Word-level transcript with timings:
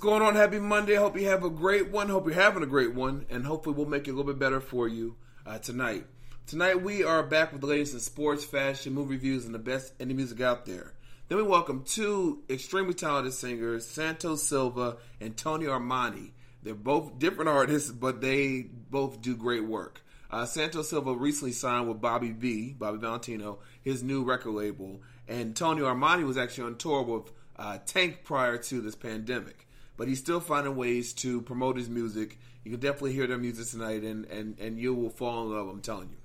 Going 0.00 0.22
on? 0.22 0.34
Happy 0.34 0.58
Monday. 0.58 0.94
Hope 0.94 1.20
you 1.20 1.28
have 1.28 1.44
a 1.44 1.50
great 1.50 1.90
one. 1.90 2.08
Hope 2.08 2.24
you're 2.24 2.34
having 2.34 2.62
a 2.62 2.66
great 2.66 2.94
one. 2.94 3.26
And 3.28 3.44
hopefully, 3.44 3.76
we'll 3.76 3.84
make 3.84 4.08
it 4.08 4.12
a 4.12 4.14
little 4.14 4.32
bit 4.32 4.38
better 4.38 4.58
for 4.58 4.88
you 4.88 5.16
uh, 5.44 5.58
tonight. 5.58 6.06
Tonight, 6.46 6.82
we 6.82 7.04
are 7.04 7.22
back 7.22 7.52
with 7.52 7.60
the 7.60 7.66
latest 7.66 7.92
in 7.92 8.00
sports, 8.00 8.42
fashion, 8.42 8.94
movie 8.94 9.16
reviews, 9.16 9.44
and 9.44 9.54
the 9.54 9.58
best 9.58 9.98
indie 9.98 10.16
music 10.16 10.40
out 10.40 10.64
there. 10.64 10.94
Then 11.28 11.36
we 11.36 11.44
welcome 11.44 11.84
two 11.84 12.42
extremely 12.48 12.94
talented 12.94 13.34
singers, 13.34 13.86
Santos 13.86 14.42
Silva 14.42 14.96
and 15.20 15.36
Tonio 15.36 15.78
Armani. 15.78 16.30
They're 16.62 16.74
both 16.74 17.18
different 17.18 17.50
artists, 17.50 17.90
but 17.90 18.22
they 18.22 18.62
both 18.62 19.20
do 19.20 19.36
great 19.36 19.66
work. 19.66 20.00
Uh, 20.30 20.46
Santos 20.46 20.88
Silva 20.88 21.12
recently 21.12 21.52
signed 21.52 21.88
with 21.88 22.00
Bobby 22.00 22.30
V, 22.30 22.72
Bobby 22.72 22.96
Valentino, 22.96 23.58
his 23.82 24.02
new 24.02 24.24
record 24.24 24.52
label, 24.52 25.02
and 25.28 25.54
Tonio 25.54 25.84
Armani 25.84 26.24
was 26.24 26.38
actually 26.38 26.68
on 26.68 26.76
tour 26.76 27.02
with 27.02 27.30
uh, 27.58 27.76
Tank 27.84 28.20
prior 28.24 28.56
to 28.56 28.80
this 28.80 28.94
pandemic. 28.94 29.66
But 30.00 30.08
he's 30.08 30.18
still 30.18 30.40
finding 30.40 30.76
ways 30.76 31.12
to 31.16 31.42
promote 31.42 31.76
his 31.76 31.90
music. 31.90 32.38
You 32.64 32.70
can 32.70 32.80
definitely 32.80 33.12
hear 33.12 33.26
their 33.26 33.36
music 33.36 33.66
tonight, 33.66 34.02
and, 34.02 34.24
and, 34.24 34.58
and 34.58 34.78
you 34.78 34.94
will 34.94 35.10
fall 35.10 35.42
in 35.42 35.54
love, 35.54 35.68
I'm 35.68 35.82
telling 35.82 36.08
you. 36.08 36.16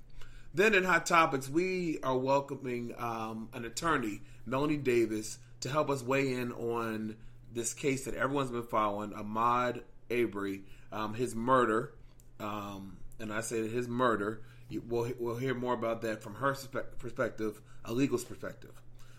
Then 0.54 0.74
in 0.74 0.82
Hot 0.84 1.04
Topics, 1.04 1.46
we 1.46 1.98
are 2.02 2.16
welcoming 2.16 2.94
um, 2.96 3.50
an 3.52 3.66
attorney, 3.66 4.22
Melanie 4.46 4.78
Davis, 4.78 5.38
to 5.60 5.68
help 5.68 5.90
us 5.90 6.02
weigh 6.02 6.32
in 6.32 6.52
on 6.52 7.16
this 7.52 7.74
case 7.74 8.06
that 8.06 8.14
everyone's 8.14 8.50
been 8.50 8.62
following, 8.62 9.10
Ahmaud 9.10 9.82
Arbery, 10.10 10.62
um, 10.90 11.12
his 11.12 11.34
murder. 11.34 11.92
Um, 12.40 12.96
and 13.20 13.30
I 13.30 13.42
say 13.42 13.68
his 13.68 13.88
murder, 13.88 14.40
we'll, 14.88 15.12
we'll 15.18 15.36
hear 15.36 15.54
more 15.54 15.74
about 15.74 16.00
that 16.00 16.22
from 16.22 16.36
her 16.36 16.56
perspective, 16.98 17.60
a 17.84 17.92
legal's 17.92 18.24
perspective. 18.24 18.72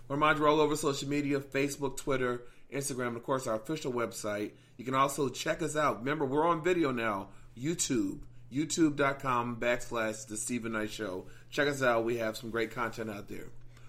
Remind 0.10 0.40
you 0.40 0.48
all 0.48 0.62
over 0.62 0.76
social 0.76 1.10
media 1.10 1.42
Facebook, 1.42 1.98
Twitter, 1.98 2.42
Instagram, 2.74 3.08
and 3.08 3.18
of 3.18 3.24
course 3.24 3.48
our 3.48 3.56
official 3.56 3.94
website. 3.94 4.52
You 4.78 4.86
can 4.86 4.96
also 4.96 5.30
check 5.30 5.62
us 5.62 5.76
out. 5.76 6.00
Remember, 6.00 6.26
we're 6.26 6.48
on 6.48 6.64
video 6.64 6.92
now, 6.92 7.30
YouTube, 7.58 8.20
youtube.com 8.52 9.58
backslash 9.60 10.28
The 10.28 10.38
Steven 10.38 10.74
Knight 10.74 10.92
Show. 10.92 11.26
Check 11.50 11.68
us 11.68 11.82
out. 11.82 12.06
We 12.06 12.18
have 12.18 12.38
some 12.38 12.50
great 12.50 12.72
content 12.72 13.10
out 13.10 13.28
there. 13.28 13.48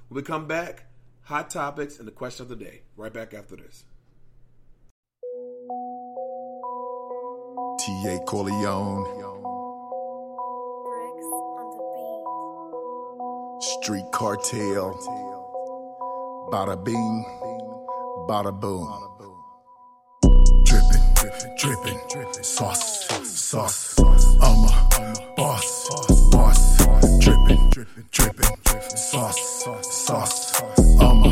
When 0.09 0.17
we 0.17 0.23
come 0.23 0.47
back, 0.47 0.85
hot 1.23 1.51
topics 1.51 1.99
and 1.99 2.09
the 2.09 2.13
question 2.13 2.45
of 2.45 2.49
the 2.49 2.57
day. 2.57 2.83
Right 2.97 3.13
back 3.13 3.35
after 3.35 3.57
this. 3.57 3.85
T.A. 7.81 8.19
Corleone, 8.21 9.05
Bricks 10.85 11.27
on 11.59 11.67
the 11.77 11.83
beat. 13.55 13.85
Street 13.85 14.11
Cartel, 14.13 14.99
Bada 16.53 16.83
bing, 16.85 17.25
bada 18.29 18.53
boom. 18.53 18.87
Drippin', 20.67 21.01
drippin', 21.57 21.99
drippin', 22.11 22.45
sauce, 22.45 23.09
sauce. 23.25 23.99
I'm 23.99 24.65
a 24.67 25.35
boss, 25.35 25.89
boss. 26.31 26.77
Drippin', 27.21 27.71
drippin', 28.11 28.55
sauce, 28.97 29.65
sauce. 29.81 30.63
I'm 31.01 31.23
a 31.25 31.28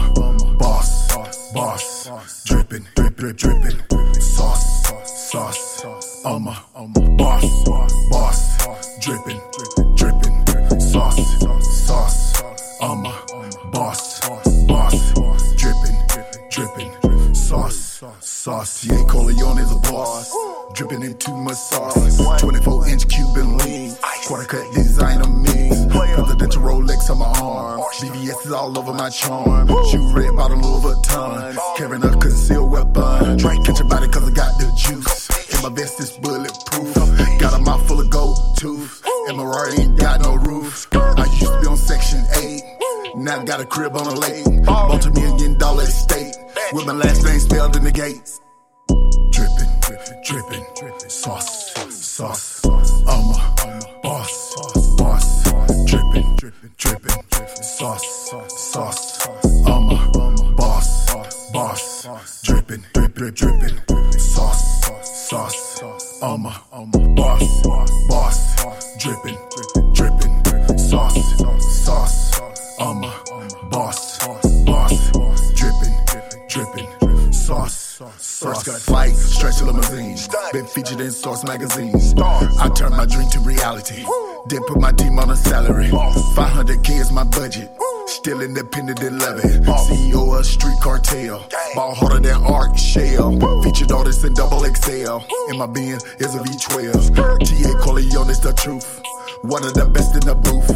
in 95.56 95.58
my 95.58 95.66
bin 95.66 95.96
is 96.18 96.34
a 96.34 96.38
V12. 96.38 97.16
TA 97.16 97.78
Corleone 97.80 98.30
is 98.30 98.40
the 98.40 98.52
truth. 98.52 99.00
One 99.42 99.64
of 99.64 99.74
the 99.74 99.86
best 99.86 100.14
in 100.14 100.20
the 100.20 100.34
booth. 100.34 100.70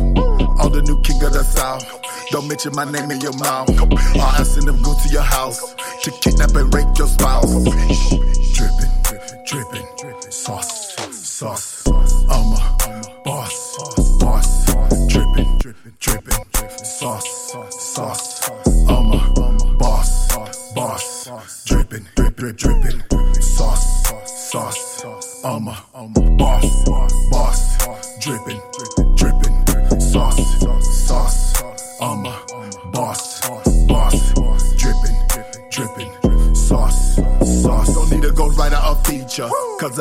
All 0.58 0.70
the 0.70 0.82
new 0.82 1.00
king 1.02 1.22
of 1.22 1.32
the 1.32 1.44
south. 1.44 1.84
Don't 2.30 2.48
mention 2.48 2.72
my 2.74 2.84
name 2.90 3.10
in 3.10 3.20
your 3.20 3.36
mouth. 3.36 3.68
Or 3.80 4.22
I 4.22 4.42
send 4.42 4.68
them 4.68 4.80
go 4.82 4.94
to 4.94 5.08
your 5.08 5.22
house 5.22 5.74
to 6.04 6.10
kidnap 6.22 6.54
and 6.54 6.72
rape 6.74 6.88
your 6.96 7.08
spouse. 7.08 7.52
Drippin', 8.56 8.92
drippin', 9.44 9.86
drippin', 9.96 10.32
sauce, 10.32 10.96
sauce. 11.12 11.86
I'm 11.86 12.52
a 12.52 13.22
boss, 13.24 14.18
boss. 14.18 14.66
Drippin', 15.08 15.58
drippin', 15.58 15.94
drippin', 16.00 16.84
sauce. 16.84 17.39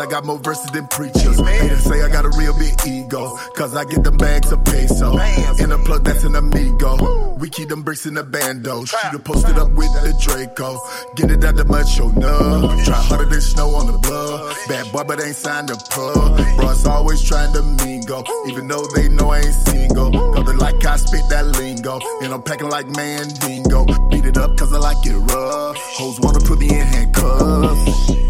got 0.10 0.26
more 0.26 0.40
verses 0.40 0.72
than 0.72 0.88
preachers. 0.88 1.40
Haters 1.40 1.84
say 1.84 2.02
I 2.02 2.10
got 2.10 2.26
a 2.26 2.30
real 2.38 2.58
big 2.58 2.74
ego, 2.86 3.36
cause 3.56 3.76
I 3.76 3.86
get 3.86 4.04
them 4.04 4.18
bags 4.18 4.52
of 4.52 4.64
peso. 4.66 5.18
In 5.60 5.72
a 5.72 5.78
plug 5.78 6.04
that's 6.04 6.24
an 6.24 6.36
amigo. 6.36 7.36
We 7.38 7.50
keep 7.50 7.70
them 7.70 7.84
bricks 7.84 8.06
in 8.06 8.16
the 8.16 8.24
bando. 8.24 8.84
a 8.84 9.20
posted 9.20 9.58
up 9.58 9.70
with 9.72 9.94
the 10.04 10.14
Draco. 10.20 10.80
Get 11.16 11.32
it 11.32 11.44
out 11.44 11.56
the 11.56 11.66
mud, 11.66 11.88
show 11.88 12.10
no. 12.10 12.76
Try 12.84 12.96
harder 12.96 13.26
than 13.26 13.42
snow 13.42 13.70
on 13.76 13.92
the 13.92 13.98
blood. 13.98 14.56
Bad 14.68 14.92
boy, 14.92 15.04
but 15.04 15.22
ain't 15.24 15.36
signed 15.36 15.72
up 15.72 15.88
pub. 15.90 16.38
Bros 16.58 16.86
always 16.86 17.22
trying 17.22 17.54
to 17.54 17.62
mingle, 17.86 18.24
even 18.48 18.68
though 18.68 18.86
they 18.96 19.08
know 19.10 19.30
I 19.30 19.40
ain't 19.40 19.54
single. 19.54 20.12
Cause 20.12 20.46
they 20.46 20.54
like 20.54 20.84
I 20.84 20.98
spit 20.98 21.24
that 21.30 21.46
lingo, 21.46 22.00
and 22.22 22.34
I'm 22.34 22.42
packing 22.42 22.70
like 22.70 22.88
Mandingo. 22.88 23.86
Beat 24.10 24.26
it 24.26 24.38
up 24.38 24.58
cause 24.58 24.74
I 24.74 24.80
like 24.80 25.06
it 25.06 25.16
rough. 25.16 25.78
Hoes 25.78 26.20
wanna 26.20 26.40
put 26.40 26.60
me 26.60 26.70
in 26.70 26.86
handcuffs 26.86 28.29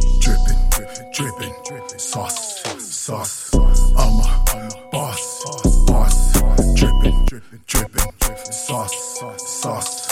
dripping, 1.19 1.54
sauce, 1.98 2.63
sauce. 2.80 3.54
I'm 3.54 4.19
a 4.21 4.89
boss, 4.89 5.44
boss, 5.86 6.33
dripping, 6.75 7.25
dripping, 7.68 8.12
sauce, 8.54 9.18
sauce. 9.38 10.08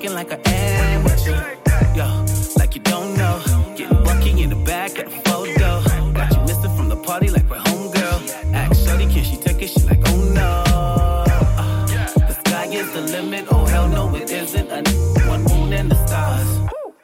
acting 0.00 0.14
like 0.14 0.32
an 0.32 0.40
amateur. 0.46 1.58
Yo, 1.94 2.24
like 2.56 2.74
you 2.74 2.80
don't 2.80 3.14
know. 3.18 3.38
Getting 3.76 4.02
lucky 4.04 4.42
in 4.42 4.48
the 4.48 4.62
back 4.64 4.98
of 4.98 5.04
the 5.04 5.20
photo. 5.28 5.82
Got 6.14 6.34
you 6.34 6.40
missing 6.40 6.74
from 6.74 6.88
the 6.88 6.96
party 6.96 7.28
like 7.28 7.48
we're 7.50 7.58
homegirl. 7.58 8.54
Ask 8.54 8.88
Shorty, 8.88 9.04
can 9.12 9.24
she 9.24 9.36
take 9.36 9.60
it? 9.60 9.68
She 9.68 9.80
like, 9.80 10.00
oh 10.06 10.32
no. 10.32 10.64
Uh, 10.74 11.86
the 12.16 12.32
sky 12.32 12.66
is 12.66 12.90
the 12.94 13.02
limit. 13.02 13.46
Oh 13.50 13.66
hell 13.66 13.88
no, 13.88 14.14
it 14.14 14.30
isn't. 14.30 14.70
A 14.70 14.82
one 15.28 15.44
moon 15.44 15.74
and 15.74 15.90
the 15.90 16.06
stars. 16.06 16.48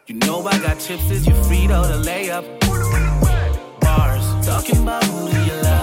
You 0.07 0.15
know 0.15 0.47
I 0.47 0.59
got 0.59 0.81
chips, 0.81 1.11
is 1.11 1.27
you 1.27 1.35
free 1.45 1.67
to 1.67 1.81
lay 1.99 2.31
up. 2.31 2.45
Bars, 3.81 4.47
talking 4.47 4.83
about 4.83 5.05
who 5.05 5.31
do 5.31 5.45
you 5.45 5.63
love? 5.63 5.76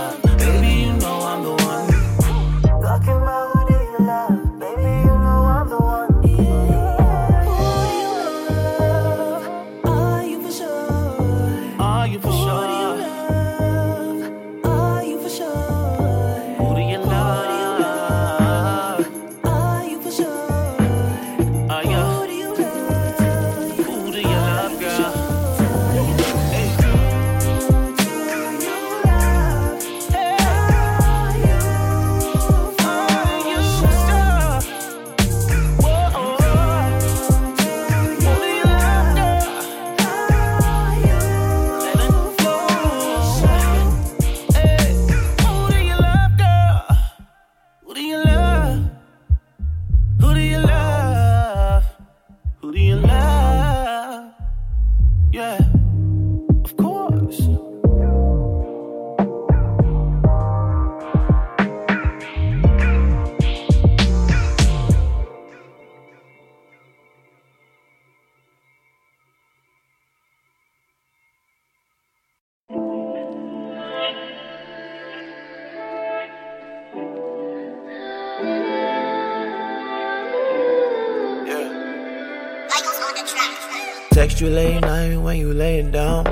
Text 84.12 84.40
you 84.40 84.50
late 84.50 84.80
night 84.82 85.18
when 85.18 85.38
you 85.38 85.54
laying 85.54 85.92
down. 85.92 86.26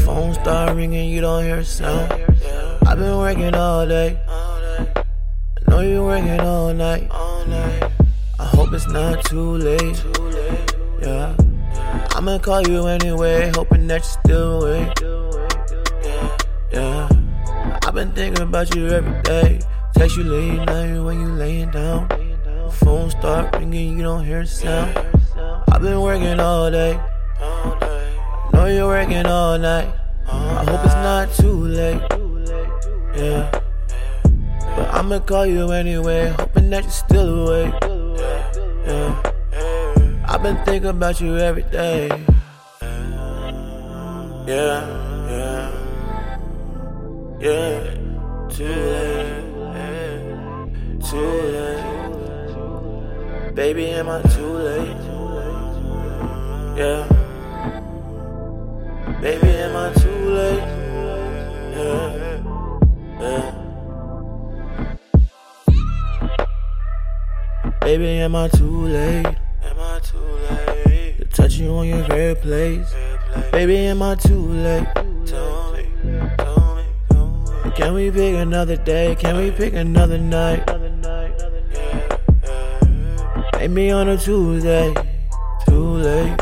Phone 0.00 0.34
start 0.34 0.74
ringing, 0.74 1.10
you 1.10 1.20
don't 1.20 1.44
hear 1.44 1.58
a 1.58 1.64
sound. 1.64 2.10
I've 2.86 2.98
been 2.98 3.16
working 3.18 3.54
all 3.54 3.86
day. 3.86 4.18
I 4.28 4.96
know 5.68 5.80
you 5.80 6.02
working 6.02 6.40
all 6.40 6.72
night. 6.72 7.08
I 7.12 8.44
hope 8.44 8.72
it's 8.72 8.88
not 8.88 9.24
too 9.24 9.58
late. 9.58 10.04
Yeah. 11.02 11.36
I'ma 12.16 12.38
call 12.38 12.66
you 12.66 12.86
anyway, 12.86 13.50
hoping 13.54 13.86
that 13.88 14.00
you 14.00 14.12
still 14.24 14.62
awake. 14.64 14.98
Yeah. 16.72 17.08
I've 17.84 17.94
been 17.94 18.12
thinking 18.12 18.42
about 18.42 18.74
you 18.74 18.88
every 18.88 19.22
day. 19.22 19.60
Text 19.94 20.16
you 20.16 20.24
late 20.24 20.64
night 20.64 20.98
when 20.98 21.20
you 21.20 21.28
laying 21.28 21.70
down. 21.70 22.08
Phone 22.70 23.10
start 23.10 23.54
ringing, 23.56 23.98
you 23.98 24.02
don't 24.02 24.24
hear 24.24 24.40
a 24.40 24.46
sound. 24.46 25.11
Been 25.82 25.98
working 26.00 26.38
all 26.38 26.70
day. 26.70 26.94
Know 28.52 28.66
you're 28.66 28.86
working 28.86 29.26
all 29.26 29.58
night. 29.58 29.92
I 30.28 30.64
hope 30.64 30.84
it's 30.84 30.94
not 30.94 31.34
too 31.34 31.66
late. 31.66 32.00
Yeah. 33.16 33.50
But 34.76 34.94
I'ma 34.94 35.18
call 35.18 35.44
you 35.44 35.72
anyway, 35.72 36.32
hoping 36.38 36.70
that 36.70 36.84
you're 36.84 36.92
still 36.92 37.48
awake. 37.48 37.74
Yeah. 38.86 39.20
I've 40.28 40.40
been 40.44 40.56
thinking 40.64 40.90
about 40.90 41.20
you 41.20 41.36
every 41.36 41.64
day. 41.64 42.06
Yeah, 44.46 44.86
yeah. 45.34 45.72
Yeah. 47.40 47.94
Too 48.54 48.70
late. 49.74 50.22
Too 51.10 51.42
late. 51.50 51.82
Baby, 53.56 53.86
am 53.88 54.08
I 54.08 54.22
too 54.22 54.46
late? 54.46 55.01
Yeah. 56.74 57.06
Baby, 59.20 59.48
am 59.48 59.76
I 59.76 59.92
too 59.92 60.08
late? 60.08 60.64
Yeah. 61.76 62.40
Yeah. 63.20 63.52
Baby, 67.80 68.08
am 68.20 68.34
I 68.34 68.48
too 68.48 68.86
late? 68.86 69.26
Am 69.26 69.78
I 69.78 70.00
too 70.02 70.18
late? 70.18 71.18
To 71.18 71.24
touch 71.26 71.54
you 71.56 71.68
on 71.72 71.88
your 71.88 72.04
very 72.04 72.34
place. 72.36 72.90
Baby, 73.52 73.76
am 73.88 74.00
I 74.00 74.14
too 74.14 74.38
late? 74.38 74.88
Tell 75.26 75.72
me, 75.74 75.84
tell 76.38 76.74
me, 76.74 76.84
tell 77.10 77.28
me. 77.64 77.70
Can 77.76 77.92
we 77.92 78.10
pick 78.10 78.34
another 78.36 78.76
day? 78.76 79.14
Can 79.20 79.36
we 79.36 79.50
pick 79.50 79.74
another 79.74 80.16
night? 80.16 80.66
Maybe 83.60 83.90
on 83.90 84.08
a 84.08 84.16
Tuesday. 84.16 84.94
Too 85.66 85.96
late. 85.98 86.41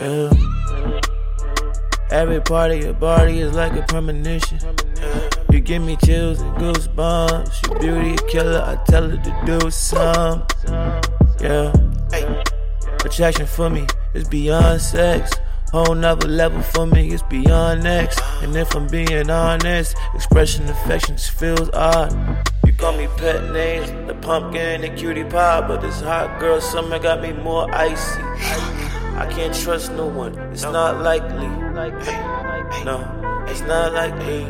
Yeah. 0.00 0.30
Every 2.10 2.40
part 2.40 2.70
of 2.70 2.82
your 2.82 2.94
body 2.94 3.40
is 3.40 3.54
like 3.54 3.74
a 3.74 3.82
premonition. 3.82 4.58
You 5.52 5.60
give 5.60 5.82
me 5.82 5.96
chills 5.96 6.40
and 6.40 6.56
goosebumps. 6.56 7.68
Your 7.68 7.78
beauty 7.78 8.14
a 8.14 8.28
killer. 8.28 8.62
I 8.62 8.82
tell 8.90 9.10
her 9.10 9.18
to 9.18 9.42
do 9.44 9.70
some. 9.70 10.46
Yeah. 11.38 11.70
Attraction 13.04 13.44
for 13.44 13.68
me 13.68 13.86
is 14.14 14.26
beyond 14.26 14.80
sex. 14.80 15.32
Whole 15.70 15.94
nother 15.94 16.28
level 16.28 16.62
for 16.62 16.86
me, 16.86 17.12
it's 17.12 17.22
beyond 17.24 17.82
next. 17.82 18.20
And 18.40 18.56
if 18.56 18.74
I'm 18.74 18.86
being 18.86 19.30
honest, 19.30 19.96
expression 20.14 20.66
affection 20.66 21.16
just 21.16 21.32
feels 21.32 21.68
odd. 21.74 22.10
You 22.64 22.72
call 22.72 22.96
me 22.96 23.06
pet 23.18 23.52
names, 23.52 23.90
the 24.08 24.14
pumpkin, 24.14 24.80
the 24.80 24.88
cutie 24.88 25.24
pie, 25.24 25.60
but 25.68 25.82
this 25.82 26.00
hot 26.00 26.40
girl 26.40 26.58
summer 26.60 26.98
got 26.98 27.20
me 27.20 27.32
more 27.34 27.72
icy. 27.74 28.89
I 29.16 29.26
can't 29.30 29.54
trust 29.54 29.92
no 29.92 30.06
one, 30.06 30.38
it's 30.52 30.62
not 30.62 31.02
likely. 31.02 31.48
No, 32.84 33.44
it's 33.48 33.60
not 33.62 33.92
likely. 33.92 34.46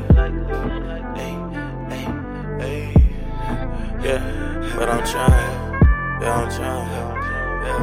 Yeah, 4.02 4.72
but 4.76 4.88
I'm 4.88 5.04
trying. 5.04 6.22
Yeah, 6.22 6.34
I'm 6.34 6.50
trying. 6.50 6.90
Yeah, 6.90 7.82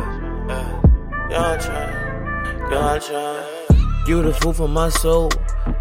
yeah, 0.50 1.30
yeah, 1.30 1.44
I'm 1.44 1.60
trying. 1.60 2.72
Yeah, 2.72 2.80
I'm 2.80 3.02
trying. 3.02 3.57
Beautiful 4.08 4.54
for 4.54 4.70
my 4.70 4.88
soul. 4.88 5.30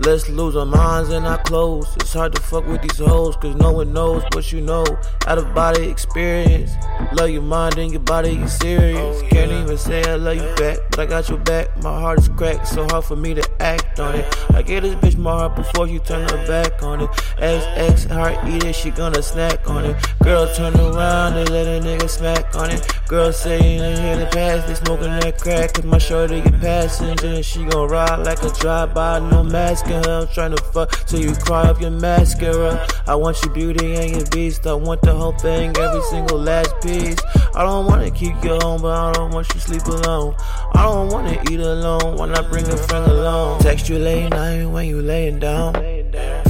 Let's 0.00 0.28
lose 0.28 0.56
our 0.56 0.66
minds 0.66 1.11
and 1.11 1.25
our 1.25 1.38
clothes. 1.45 1.87
It's 1.95 2.12
hard 2.12 2.35
to 2.35 2.42
fuck 2.42 2.66
with 2.66 2.83
these 2.83 2.99
hoes, 2.99 3.37
cause 3.37 3.54
no 3.54 3.71
one 3.71 3.92
knows 3.92 4.25
what 4.33 4.50
you 4.50 4.61
know. 4.61 4.85
Out 5.28 5.38
of 5.38 5.54
body 5.54 5.88
experience. 5.88 6.73
Love 7.12 7.30
your 7.30 7.42
mind 7.42 7.78
and 7.78 7.92
your 7.92 8.00
body, 8.00 8.33
you 8.33 8.49
serious. 8.49 9.23
Oh, 9.23 9.28
Can't 9.28 9.52
even 9.52 9.78
say 9.78 10.02
I 10.02 10.16
love 10.16 10.38
you 10.38 10.54
back, 10.56 10.78
but 10.90 10.99
I 10.99 11.06
got 11.06 11.28
your 11.28 11.38
back. 11.38 11.80
My 11.85 12.00
heart 12.00 12.18
is 12.18 12.28
cracked, 12.28 12.66
so 12.66 12.85
hard 12.90 13.04
for 13.04 13.14
me 13.14 13.33
to 13.35 13.62
act 13.62 14.00
on 14.00 14.16
it. 14.16 14.37
I 14.50 14.62
get 14.62 14.83
this 14.83 14.97
bitch 14.97 15.16
my 15.16 15.30
heart 15.30 15.54
before 15.54 15.87
she 15.87 16.00
turn 16.00 16.28
her 16.28 16.47
back 16.49 16.83
on 16.83 17.02
it. 17.02 17.11
XX 17.38 18.11
heart 18.11 18.49
eater, 18.49 18.73
she 18.73 18.90
gonna 18.90 19.23
snack 19.23 19.71
on 19.71 19.85
it. 19.85 19.97
Girl, 20.25 20.52
turn 20.52 20.75
around 20.75 21.35
and 21.35 21.49
let 21.50 21.68
a 21.68 21.87
nigga 21.87 22.11
smack 22.11 22.56
on 22.56 22.71
it. 22.71 22.92
Girl 23.09 23.33
say 23.33 23.61
ain't 23.61 23.99
here 24.01 24.19
to 24.19 24.27
pass, 24.33 24.67
they 24.67 24.75
smoking 24.75 25.11
that 25.21 25.39
crack. 25.41 25.75
Cause 25.75 25.85
my 25.85 25.99
shorty 25.99 26.41
get 26.41 26.61
passenger 26.61 27.41
she 27.41 27.65
gon' 27.65 27.89
ride 27.89 28.19
like 28.27 28.43
a 28.43 28.51
drive-by, 28.51 29.21
no 29.31 29.45
mask 29.45 29.87
in 29.87 30.03
her. 30.03 30.23
I'm 30.23 30.27
tryna 30.27 30.59
fuck 30.73 30.91
till 31.07 31.21
you 31.21 31.33
cry 31.37 31.63
up 31.63 31.81
your 31.81 31.93
mascara. 31.93 32.85
I 33.07 33.15
want 33.15 33.41
your 33.45 33.55
beauty 33.55 33.95
and 33.95 34.11
your 34.11 34.27
beast. 34.31 34.67
I 34.67 34.75
want 34.75 35.03
the 35.03 35.15
whole 35.15 35.39
thing, 35.39 35.77
every 35.77 36.03
single 36.11 36.39
last 36.39 36.75
piece. 36.83 37.19
I 37.55 37.63
don't 37.63 37.87
wanna 37.87 38.11
keep 38.11 38.43
you 38.43 38.59
home, 38.61 38.83
but 38.83 38.99
I 38.99 39.13
don't 39.13 39.33
want 39.33 39.55
you 39.55 39.61
sleep 39.61 39.87
alone. 39.87 40.35
I 40.75 40.83
don't 40.83 41.09
wanna 41.13 41.41
eat 41.49 41.61
alone 41.61 42.17
when 42.17 42.35
I 42.35 42.43
bring 42.43 42.67
a 42.67 42.77
friend 42.77 43.09
along. 43.09 43.61
Text 43.61 43.89
you 43.89 43.99
late 43.99 44.31
night 44.31 44.67
when 44.67 44.87
you 44.87 45.01
laying 45.01 45.39
down. 45.39 45.75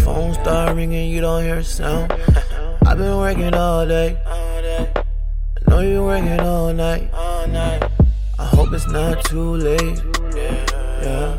Phone 0.04 0.32
start 0.32 0.74
ringing, 0.74 1.10
you 1.10 1.20
don't 1.20 1.42
hear 1.42 1.56
a 1.56 1.64
sound. 1.64 2.12
I've 2.86 2.96
been 2.96 3.16
working 3.18 3.52
all 3.52 3.86
day. 3.86 4.16
Know 5.68 5.80
you're 5.80 6.04
working 6.04 6.40
all 6.40 6.72
night. 6.72 7.10
I 8.38 8.44
hope 8.44 8.72
it's 8.72 8.86
not 8.88 9.24
too 9.24 9.56
late. 9.56 10.02
Yeah. 11.02 11.36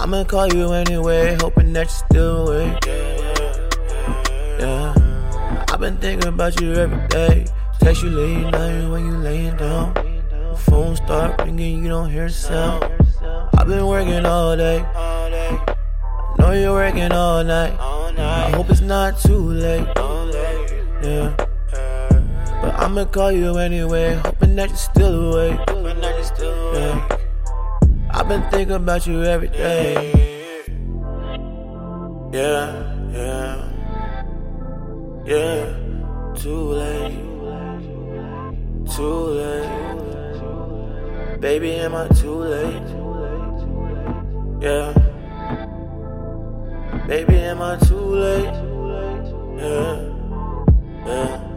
I'ma 0.00 0.24
call 0.24 0.52
you 0.52 0.72
anyway, 0.72 1.36
hoping 1.40 1.72
that 1.72 1.86
you're 1.86 2.08
still 2.08 2.48
awake. 2.48 2.86
Yeah. 4.58 4.94
I've 5.68 5.80
been 5.80 5.96
thinking 5.98 6.28
about 6.28 6.60
you 6.60 6.74
every 6.74 7.06
day. 7.08 7.46
Text 7.80 8.02
you 8.02 8.10
late 8.10 8.50
night 8.50 8.88
when 8.90 9.06
you 9.06 9.16
laying 9.18 9.56
down. 9.56 9.94
Phone 10.56 10.96
start 10.96 11.40
ringing, 11.42 11.82
you 11.82 11.88
don't 11.88 12.10
hear 12.10 12.28
the 12.28 12.32
sound. 12.32 12.84
I've 13.58 13.66
been 13.66 13.86
working 13.86 14.24
all 14.24 14.56
day. 14.56 14.84
I 14.94 16.36
know 16.38 16.52
you're 16.52 16.72
working 16.72 17.12
all 17.12 17.44
night. 17.44 17.74
I 18.18 18.50
hope 18.50 18.70
it's 18.70 18.80
not 18.80 19.18
too 19.20 19.38
late. 19.38 19.86
Yeah. 21.02 21.34
But 22.62 22.74
I'ma 22.78 23.04
call 23.06 23.32
you 23.32 23.58
anyway, 23.58 24.14
hoping 24.24 24.54
that 24.54 24.68
you're 24.68 24.76
still 24.78 25.34
awake. 25.34 25.58
Yeah. 26.72 27.18
I've 28.14 28.28
been 28.28 28.42
thinking 28.50 28.76
about 28.76 29.04
you 29.04 29.24
every 29.24 29.48
day. 29.48 30.12
Yeah, 32.32 32.70
yeah, 33.10 33.68
yeah. 35.26 35.74
Too 36.36 36.62
late, 36.78 37.18
too 38.94 39.18
late. 39.36 39.70
Baby, 41.40 41.72
am 41.74 41.94
I 41.96 42.06
too 42.08 42.36
late? 42.46 42.88
Yeah. 44.62 44.94
Baby, 47.08 47.38
am 47.38 47.60
I 47.60 47.76
too 47.78 47.96
late? 47.96 48.54
Yeah, 49.58 49.98
yeah. 51.06 51.51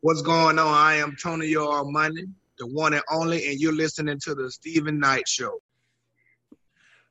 What's 0.00 0.22
going 0.22 0.60
on? 0.60 0.68
I 0.68 0.94
am 0.94 1.16
Tonio 1.20 1.72
Armani, 1.72 2.30
the 2.56 2.68
one 2.68 2.94
and 2.94 3.02
only, 3.10 3.48
and 3.48 3.58
you're 3.58 3.74
listening 3.74 4.20
to 4.20 4.34
the 4.36 4.48
Steven 4.48 5.00
Knight 5.00 5.26
Show. 5.26 5.58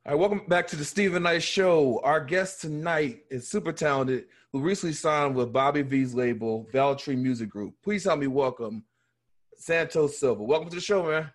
All 0.06 0.14
right, 0.14 0.16
welcome 0.16 0.44
back 0.48 0.68
to 0.68 0.78
the 0.78 0.86
Steven 0.86 1.24
Knight 1.24 1.44
Show. 1.44 2.00
Our 2.06 2.24
guest 2.24 2.62
tonight 2.62 3.26
is 3.30 3.50
super 3.50 3.74
talented, 3.74 4.28
who 4.54 4.62
recently 4.62 4.94
signed 4.94 5.36
with 5.36 5.52
Bobby 5.52 5.82
V's 5.82 6.14
label, 6.14 6.66
Veltree 6.72 7.18
Music 7.18 7.50
Group. 7.50 7.74
Please 7.84 8.06
help 8.06 8.22
me 8.22 8.28
welcome 8.28 8.86
Santos 9.58 10.18
Silva. 10.18 10.42
Welcome 10.42 10.70
to 10.70 10.76
the 10.76 10.82
show, 10.82 11.04
man. 11.04 11.30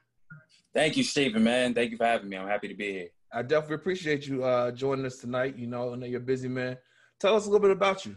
Thank 0.73 0.97
you, 0.97 1.05
Steven, 1.05 1.45
man. 1.45 1.75
Thank 1.75 1.91
you 1.91 1.99
for 1.99 2.07
having 2.07 2.31
me. 2.31 2.39
I'm 2.39 2.49
happy 2.49 2.69
to 2.69 2.75
be 2.75 2.93
here. 2.93 3.09
I 3.31 3.43
definitely 3.43 3.75
appreciate 3.75 4.27
you 4.27 4.43
uh, 4.43 4.71
joining 4.71 5.05
us 5.05 5.19
tonight. 5.19 5.59
You 5.59 5.67
know, 5.67 5.93
I 5.93 5.97
know 5.97 6.07
you're 6.07 6.21
busy 6.21 6.49
man. 6.49 6.79
Tell 7.21 7.37
us 7.37 7.45
a 7.45 7.51
little 7.51 7.61
bit 7.61 7.73
about 7.73 8.07
you. 8.07 8.17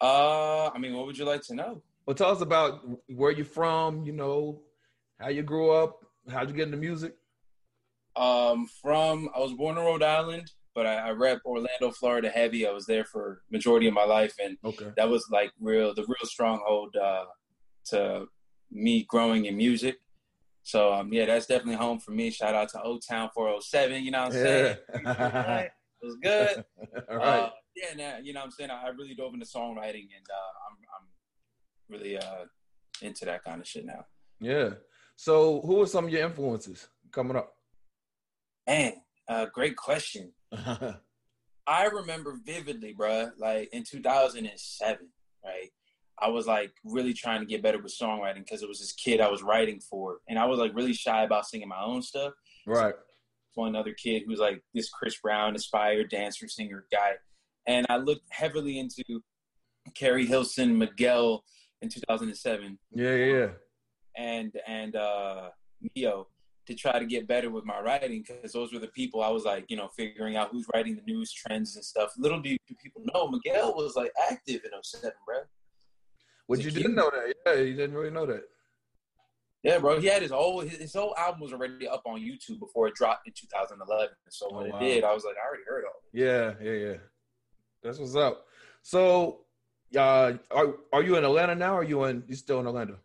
Uh, 0.00 0.68
I 0.68 0.78
mean, 0.78 0.94
what 0.94 1.06
would 1.06 1.18
you 1.18 1.24
like 1.24 1.42
to 1.46 1.56
know? 1.56 1.82
Well, 2.06 2.14
tell 2.14 2.30
us 2.30 2.40
about 2.40 2.80
where 3.08 3.30
you're 3.30 3.44
from. 3.44 4.04
You 4.04 4.12
know, 4.12 4.62
how 5.20 5.28
you 5.28 5.42
grew 5.42 5.70
up, 5.70 6.00
how'd 6.30 6.48
you 6.50 6.56
get 6.56 6.66
into 6.66 6.76
music. 6.78 7.14
Um, 8.16 8.66
from 8.82 9.30
I 9.34 9.38
was 9.40 9.52
born 9.54 9.78
in 9.78 9.84
Rhode 9.84 10.02
Island. 10.02 10.50
but 10.74 10.86
I, 10.86 11.08
I 11.08 11.10
rep 11.10 11.40
Orlando, 11.44 11.90
Florida 11.92 12.28
heavy. 12.30 12.66
I 12.66 12.72
was 12.72 12.86
there 12.86 13.04
for 13.04 13.42
majority 13.50 13.86
of 13.88 13.94
my 13.94 14.04
life, 14.04 14.34
and 14.42 14.56
Okay. 14.64 14.90
that 14.96 15.08
was 15.08 15.26
like 15.30 15.52
real 15.60 15.94
the 15.94 16.02
real 16.02 16.24
stronghold 16.24 16.94
uh, 16.96 17.24
to 17.90 18.26
me 18.70 19.04
growing 19.04 19.46
in 19.46 19.56
music. 19.56 19.96
So 20.62 20.92
um, 20.92 21.12
yeah, 21.12 21.26
that's 21.26 21.46
definitely 21.46 21.76
home 21.76 21.98
for 22.00 22.12
me. 22.12 22.30
Shout 22.30 22.54
out 22.54 22.68
to 22.70 22.82
O 22.82 22.98
Town 22.98 23.30
407. 23.34 24.02
You 24.04 24.10
know 24.10 24.18
what 24.20 24.26
I'm 24.26 24.32
saying? 24.32 24.76
It 26.02 26.06
was 26.06 26.16
good. 26.20 26.64
All 27.08 27.16
right. 27.18 27.42
Uh, 27.44 27.50
yeah, 27.76 27.94
nah, 27.94 28.18
you 28.18 28.32
know 28.32 28.40
what 28.40 28.46
I'm 28.46 28.50
saying? 28.50 28.70
I 28.70 28.86
I 28.86 28.88
really 28.88 29.14
dove 29.14 29.34
into 29.34 29.46
songwriting 29.46 30.08
and 30.16 30.26
uh, 30.28 30.50
I'm, 30.66 30.76
I'm 30.98 31.06
really 31.92 32.16
uh, 32.18 32.44
into 33.00 33.24
that 33.26 33.44
kind 33.44 33.60
of 33.60 33.66
shit 33.66 33.84
now. 33.84 34.04
yeah. 34.40 34.70
So, 35.16 35.60
who 35.60 35.82
are 35.82 35.86
some 35.86 36.06
of 36.06 36.10
your 36.10 36.24
influences 36.24 36.88
coming 37.12 37.36
up? 37.36 37.52
Man, 38.66 38.94
uh, 39.28 39.46
great 39.52 39.76
question. 39.76 40.32
I 41.66 41.84
remember 41.84 42.38
vividly, 42.44 42.94
bruh, 42.98 43.30
like 43.38 43.68
in 43.72 43.84
2007, 43.84 45.08
right? 45.44 45.68
I 46.18 46.28
was 46.28 46.46
like 46.46 46.72
really 46.84 47.14
trying 47.14 47.40
to 47.40 47.46
get 47.46 47.62
better 47.62 47.80
with 47.80 47.96
songwriting 47.96 48.44
because 48.44 48.62
it 48.62 48.68
was 48.68 48.80
this 48.80 48.92
kid 48.92 49.20
I 49.20 49.30
was 49.30 49.42
writing 49.42 49.80
for. 49.80 50.18
And 50.28 50.38
I 50.38 50.46
was 50.46 50.58
like 50.58 50.74
really 50.74 50.92
shy 50.92 51.24
about 51.24 51.46
singing 51.46 51.68
my 51.68 51.82
own 51.82 52.02
stuff. 52.02 52.32
right. 52.66 52.94
One 53.54 53.76
other 53.76 53.92
kid 53.92 54.22
who's 54.26 54.38
like 54.38 54.62
this 54.72 54.88
Chris 54.88 55.18
Brown 55.20 55.54
inspired 55.54 56.10
dancer, 56.10 56.48
singer 56.48 56.86
guy. 56.90 57.12
And 57.66 57.86
I 57.88 57.96
looked 57.96 58.26
heavily 58.30 58.78
into 58.78 59.02
Keri 59.94 60.26
Hilson, 60.26 60.78
Miguel 60.78 61.44
in 61.82 61.88
2007. 61.88 62.78
Yeah, 62.94 63.14
yeah, 63.14 63.24
yeah. 63.24 63.48
and 64.16 64.52
and 64.66 64.96
uh 64.96 65.50
Ne-Yo 65.80 66.28
to 66.66 66.74
try 66.74 66.98
to 66.98 67.04
get 67.06 67.26
better 67.26 67.50
with 67.50 67.64
my 67.64 67.80
writing 67.80 68.24
because 68.26 68.52
those 68.52 68.72
were 68.72 68.78
the 68.78 68.86
people 68.88 69.20
I 69.20 69.30
was 69.30 69.44
like, 69.44 69.64
you 69.68 69.76
know, 69.76 69.88
figuring 69.96 70.36
out 70.36 70.50
who's 70.52 70.66
writing 70.72 70.94
the 70.94 71.02
news 71.12 71.32
trends 71.32 71.74
and 71.74 71.84
stuff. 71.84 72.12
Little 72.18 72.40
do 72.40 72.56
do 72.68 72.74
people 72.82 73.02
know 73.12 73.28
Miguel 73.28 73.74
was 73.74 73.96
like 73.96 74.12
active 74.30 74.60
in 74.64 74.70
07, 74.82 75.10
bro. 75.26 75.38
It's 76.48 76.64
you 76.64 76.70
didn't 76.70 76.94
know 76.94 77.10
that. 77.10 77.34
Yeah, 77.46 77.62
you 77.62 77.74
didn't 77.74 77.96
really 77.96 78.10
know 78.10 78.26
that. 78.26 78.42
Yeah, 79.62 79.78
bro. 79.78 80.00
He 80.00 80.06
had 80.06 80.22
his 80.22 80.30
whole 80.32 80.60
his, 80.60 80.78
his 80.78 80.94
whole 80.94 81.14
album 81.16 81.40
was 81.40 81.52
already 81.52 81.86
up 81.88 82.02
on 82.04 82.20
YouTube 82.20 82.58
before 82.58 82.88
it 82.88 82.94
dropped 82.94 83.26
in 83.26 83.32
2011. 83.32 84.08
So 84.28 84.52
when 84.52 84.70
Oh, 84.72 84.76
it 84.76 84.80
did, 84.80 85.04
I 85.04 85.14
was 85.14 85.24
like, 85.24 85.36
I 85.42 85.46
already 85.48 85.62
heard 85.66 85.84
all. 85.84 86.00
This. 86.12 86.22
Yeah, 86.22 86.52
yeah, 86.62 86.78
yeah. 86.90 86.96
That's 87.82 87.98
what's 87.98 88.16
up. 88.16 88.44
So, 88.82 89.44
uh, 89.96 90.32
are 90.50 90.74
are 90.92 91.02
you 91.02 91.16
in 91.16 91.24
Atlanta 91.24 91.54
now? 91.54 91.74
Or 91.74 91.80
are 91.80 91.84
you 91.84 92.04
in? 92.04 92.24
You 92.26 92.34
still 92.34 92.60
in 92.60 92.66
Orlando? 92.66 92.98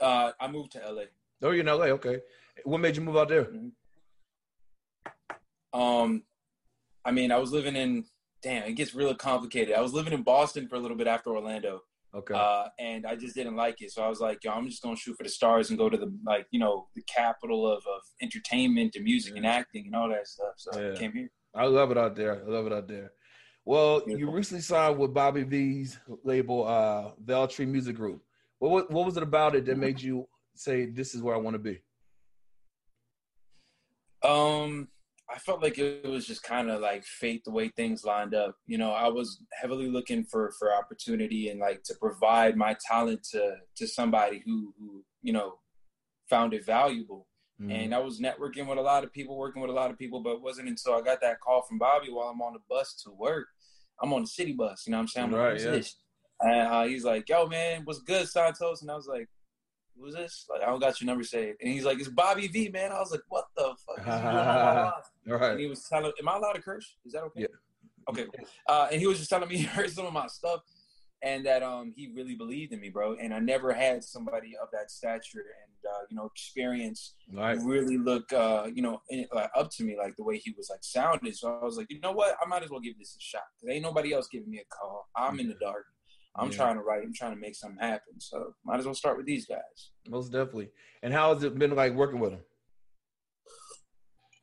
Uh, 0.00 0.32
I 0.38 0.48
moved 0.48 0.72
to 0.72 0.78
LA. 0.78 1.02
Oh, 1.42 1.50
you're 1.50 1.60
in 1.60 1.66
LA. 1.66 1.86
Okay. 1.86 2.20
What 2.64 2.78
made 2.78 2.96
you 2.96 3.02
move 3.02 3.16
out 3.16 3.28
there? 3.28 3.48
Um, 5.72 6.22
I 7.04 7.10
mean, 7.10 7.32
I 7.32 7.38
was 7.38 7.52
living 7.52 7.76
in. 7.76 8.04
Damn, 8.42 8.64
it 8.64 8.74
gets 8.74 8.94
really 8.94 9.14
complicated. 9.14 9.74
I 9.74 9.80
was 9.80 9.92
living 9.92 10.12
in 10.12 10.22
Boston 10.22 10.68
for 10.68 10.76
a 10.76 10.78
little 10.78 10.96
bit 10.96 11.06
after 11.06 11.30
Orlando. 11.30 11.80
Okay. 12.14 12.34
Uh, 12.34 12.68
and 12.78 13.04
I 13.06 13.16
just 13.16 13.34
didn't 13.34 13.56
like 13.56 13.82
it. 13.82 13.90
So 13.90 14.02
I 14.02 14.08
was 14.08 14.20
like, 14.20 14.42
yo, 14.44 14.52
I'm 14.52 14.68
just 14.68 14.82
gonna 14.82 14.96
shoot 14.96 15.16
for 15.16 15.22
the 15.24 15.28
stars 15.28 15.70
and 15.70 15.78
go 15.78 15.88
to 15.88 15.96
the 15.96 16.14
like, 16.24 16.46
you 16.50 16.60
know, 16.60 16.86
the 16.94 17.02
capital 17.02 17.66
of, 17.70 17.78
of 17.78 18.02
entertainment 18.22 18.94
and 18.94 19.04
music 19.04 19.36
and 19.36 19.46
acting 19.46 19.86
and 19.86 19.94
all 19.94 20.08
that 20.08 20.26
stuff. 20.28 20.54
So 20.56 20.80
Yeah. 20.80 20.92
I 20.92 20.96
came 20.96 21.12
here. 21.12 21.30
I 21.54 21.66
love 21.66 21.90
it 21.90 21.98
out 21.98 22.14
there. 22.16 22.42
I 22.42 22.48
love 22.48 22.66
it 22.66 22.72
out 22.72 22.88
there. 22.88 23.12
Well, 23.66 24.00
you 24.06 24.30
recently 24.30 24.62
signed 24.62 24.96
with 24.96 25.12
Bobby 25.12 25.42
V's 25.42 25.98
label, 26.22 26.68
uh, 26.68 27.10
Veltree 27.24 27.66
Music 27.66 27.96
Group. 27.96 28.22
What, 28.60 28.70
what 28.70 28.90
what 28.92 29.04
was 29.04 29.16
it 29.16 29.24
about 29.24 29.56
it 29.56 29.66
that 29.66 29.76
made 29.76 30.00
you 30.00 30.28
say 30.54 30.86
this 30.86 31.16
is 31.16 31.20
where 31.20 31.34
I 31.34 31.38
want 31.38 31.54
to 31.54 31.58
be? 31.58 31.82
Um, 34.22 34.86
I 35.28 35.38
felt 35.38 35.64
like 35.64 35.78
it 35.78 36.06
was 36.06 36.28
just 36.28 36.44
kind 36.44 36.70
of 36.70 36.80
like 36.80 37.04
fate 37.04 37.42
the 37.44 37.50
way 37.50 37.68
things 37.68 38.04
lined 38.04 38.34
up. 38.34 38.54
You 38.66 38.78
know, 38.78 38.92
I 38.92 39.08
was 39.08 39.42
heavily 39.52 39.90
looking 39.90 40.22
for 40.22 40.52
for 40.60 40.72
opportunity 40.72 41.48
and 41.48 41.58
like 41.58 41.82
to 41.84 41.94
provide 42.00 42.56
my 42.56 42.76
talent 42.88 43.24
to 43.32 43.56
to 43.78 43.88
somebody 43.88 44.44
who 44.46 44.72
who 44.78 45.04
you 45.22 45.32
know 45.32 45.58
found 46.30 46.54
it 46.54 46.64
valuable. 46.64 47.26
Mm-hmm. 47.60 47.70
And 47.70 47.94
I 47.94 47.98
was 47.98 48.20
networking 48.20 48.66
with 48.68 48.78
a 48.78 48.82
lot 48.82 49.02
of 49.02 49.12
people, 49.12 49.36
working 49.36 49.62
with 49.62 49.70
a 49.70 49.74
lot 49.74 49.90
of 49.90 49.98
people, 49.98 50.20
but 50.20 50.34
it 50.34 50.42
wasn't 50.42 50.68
until 50.68 50.94
I 50.94 51.00
got 51.00 51.20
that 51.22 51.40
call 51.40 51.62
from 51.62 51.78
Bobby 51.78 52.10
while 52.10 52.28
I'm 52.28 52.42
on 52.42 52.52
the 52.52 52.58
bus 52.68 52.94
to 53.04 53.10
work. 53.10 53.46
I'm 54.02 54.12
on 54.12 54.22
the 54.22 54.26
city 54.28 54.52
bus, 54.52 54.84
you 54.86 54.90
know 54.92 54.98
what 54.98 55.02
I'm 55.02 55.08
saying? 55.08 55.26
I'm 55.26 55.32
like, 55.32 55.40
Right, 55.40 55.52
who's 55.54 55.64
yeah. 55.64 55.70
this? 55.72 55.96
And 56.40 56.68
uh, 56.68 56.84
he's 56.84 57.04
like, 57.04 57.28
yo, 57.28 57.46
man, 57.46 57.82
what's 57.84 58.00
good, 58.02 58.28
Santos? 58.28 58.82
And 58.82 58.90
I 58.90 58.94
was 58.94 59.06
like, 59.06 59.26
who's 59.98 60.14
this? 60.14 60.46
Like, 60.50 60.62
I 60.62 60.66
don't 60.66 60.80
got 60.80 61.00
your 61.00 61.06
number 61.06 61.24
saved. 61.24 61.58
And 61.62 61.72
he's 61.72 61.84
like, 61.84 61.98
it's 61.98 62.08
Bobby 62.08 62.46
V, 62.48 62.68
man. 62.68 62.92
I 62.92 62.98
was 63.00 63.10
like, 63.10 63.22
what 63.28 63.46
the 63.56 63.74
fuck 63.86 63.98
is 63.98 64.04
he 64.04 64.10
doing 64.10 64.24
on 64.24 64.34
my 64.34 64.82
line? 64.82 64.92
All 65.28 65.32
And 65.32 65.40
right. 65.40 65.58
he 65.58 65.66
was 65.66 65.82
telling, 65.88 66.12
am 66.20 66.28
I 66.28 66.36
allowed 66.36 66.52
to 66.52 66.60
curse? 66.62 66.96
Is 67.06 67.12
that 67.12 67.22
okay? 67.22 67.42
Yeah. 67.42 67.46
Okay. 68.10 68.26
Uh, 68.68 68.88
and 68.92 69.00
he 69.00 69.06
was 69.06 69.18
just 69.18 69.30
telling 69.30 69.48
me 69.48 69.56
he 69.58 69.62
heard 69.64 69.90
some 69.90 70.04
of 70.06 70.12
my 70.12 70.26
stuff 70.26 70.60
and 71.22 71.44
that 71.46 71.62
um 71.62 71.92
he 71.96 72.12
really 72.14 72.34
believed 72.34 72.72
in 72.72 72.80
me, 72.80 72.88
bro. 72.90 73.14
And 73.14 73.32
I 73.32 73.38
never 73.38 73.72
had 73.72 74.04
somebody 74.04 74.52
of 74.60 74.68
that 74.72 74.90
stature 74.90 75.44
and 75.62 75.90
uh, 75.90 76.04
you 76.10 76.16
know 76.16 76.26
experience 76.26 77.14
right. 77.32 77.58
really 77.62 77.96
look 77.96 78.32
uh 78.32 78.68
you 78.72 78.82
know 78.82 79.00
in, 79.08 79.26
like, 79.32 79.50
up 79.54 79.70
to 79.72 79.84
me 79.84 79.96
like 79.96 80.16
the 80.16 80.24
way 80.24 80.38
he 80.38 80.52
was 80.56 80.68
like 80.70 80.82
sounded. 80.82 81.36
So 81.36 81.58
I 81.60 81.64
was 81.64 81.76
like, 81.76 81.86
you 81.90 82.00
know 82.00 82.12
what, 82.12 82.36
I 82.42 82.46
might 82.46 82.62
as 82.62 82.70
well 82.70 82.80
give 82.80 82.98
this 82.98 83.16
a 83.16 83.20
shot 83.20 83.42
because 83.56 83.74
ain't 83.74 83.82
nobody 83.82 84.12
else 84.12 84.28
giving 84.28 84.50
me 84.50 84.58
a 84.58 84.74
call. 84.74 85.08
I'm 85.16 85.40
in 85.40 85.48
the 85.48 85.54
dark. 85.54 85.86
I'm 86.38 86.50
Yeah. 86.50 86.56
trying 86.56 86.74
to 86.76 86.82
write. 86.82 87.02
I'm 87.02 87.14
trying 87.14 87.34
to 87.34 87.40
make 87.40 87.54
something 87.54 87.78
happen. 87.80 88.20
So 88.20 88.54
might 88.64 88.78
as 88.78 88.84
well 88.84 88.94
start 88.94 89.16
with 89.16 89.24
these 89.26 89.46
guys. 89.46 89.90
Most 90.08 90.32
definitely. 90.32 90.68
And 91.02 91.12
how 91.14 91.32
has 91.32 91.42
it 91.44 91.58
been 91.58 91.74
like 91.74 91.94
working 91.94 92.20
with 92.20 92.32
him? 92.32 92.40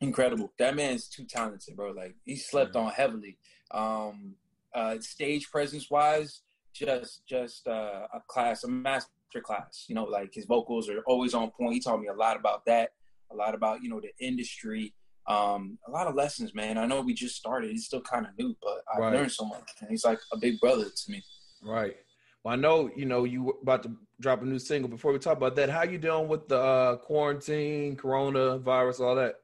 incredible. 0.04 0.54
That 0.60 0.76
man's 0.76 1.08
too 1.08 1.26
talented, 1.26 1.76
bro. 1.76 1.92
Like 1.92 2.16
he 2.26 2.36
slept 2.36 2.76
on 2.76 2.92
heavily. 2.92 3.38
Um, 3.72 4.36
uh, 4.76 5.00
stage 5.00 5.50
presence 5.50 5.90
wise, 5.90 6.42
just 6.74 7.26
just 7.28 7.68
uh, 7.68 8.08
a 8.14 8.20
class, 8.28 8.64
a 8.64 8.68
master 8.68 9.10
class. 9.44 9.86
You 9.88 9.96
know, 9.96 10.04
like 10.06 10.34
his 10.34 10.46
vocals 10.46 10.90
are 10.90 11.00
always 11.08 11.34
on 11.34 11.52
point. 11.52 11.74
He 11.74 11.80
taught 11.80 12.00
me 12.02 12.08
a 12.08 12.14
lot 12.14 12.36
about 12.38 12.66
that, 12.66 12.92
a 13.32 13.36
lot 13.36 13.56
about 13.56 13.82
you 13.84 13.90
know 13.90 14.02
the 14.02 14.12
industry. 14.26 14.94
Um, 15.26 15.78
a 15.88 15.92
lot 15.92 16.08
of 16.08 16.16
lessons, 16.16 16.54
man. 16.54 16.78
I 16.78 16.86
know 16.86 17.00
we 17.02 17.14
just 17.14 17.36
started. 17.38 17.72
he's 17.72 17.86
still 17.86 18.02
kind 18.02 18.26
of 18.26 18.32
new, 18.38 18.56
but 18.62 18.82
I 18.94 19.00
Right. 19.00 19.14
learned 19.14 19.32
so 19.32 19.46
much. 19.46 19.70
And 19.80 19.90
he's 19.90 20.04
like 20.04 20.20
a 20.34 20.38
big 20.38 20.60
brother 20.60 20.84
to 20.84 21.12
me. 21.12 21.24
Right. 21.64 21.96
Well, 22.44 22.54
I 22.54 22.58
know 22.58 22.90
you 22.96 23.06
know 23.06 23.24
you 23.24 23.44
were 23.44 23.54
about 23.62 23.84
to 23.84 23.96
drop 24.20 24.42
a 24.42 24.46
new 24.46 24.60
single. 24.60 24.90
Before 24.90 25.14
we 25.14 25.20
talk 25.20 25.38
about 25.38 25.56
that, 25.56 25.70
how 25.70 25.84
you 25.84 25.98
doing 25.98 26.28
with 26.28 26.50
the 26.50 26.60
uh, 26.60 26.96
quarantine, 26.98 27.96
coronavirus, 27.96 29.00
all 29.00 29.16
that? 29.16 29.36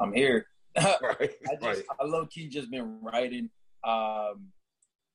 I'm 0.00 0.12
here. 0.12 0.46
Right. 0.78 1.32
I 1.48 1.54
just 1.54 1.62
right. 1.62 1.84
I 2.00 2.04
low 2.04 2.26
key 2.26 2.48
just 2.48 2.70
been 2.70 3.00
writing. 3.02 3.50
Um, 3.82 4.52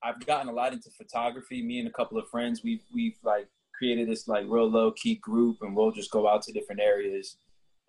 I've 0.06 0.24
gotten 0.26 0.50
a 0.50 0.52
lot 0.54 0.72
into 0.72 0.90
photography. 0.92 1.64
Me 1.64 1.80
and 1.80 1.88
a 1.88 1.92
couple 1.92 2.18
of 2.20 2.28
friends, 2.30 2.62
we've 2.64 2.84
we've 2.94 3.18
like 3.24 3.48
created 3.78 4.08
this 4.08 4.28
like 4.28 4.46
real 4.48 4.70
low 4.70 4.92
key 4.92 5.16
group, 5.16 5.58
and 5.62 5.76
we'll 5.76 5.92
just 5.92 6.12
go 6.12 6.30
out 6.30 6.44
to 6.44 6.54
different 6.54 6.80
areas 6.80 7.38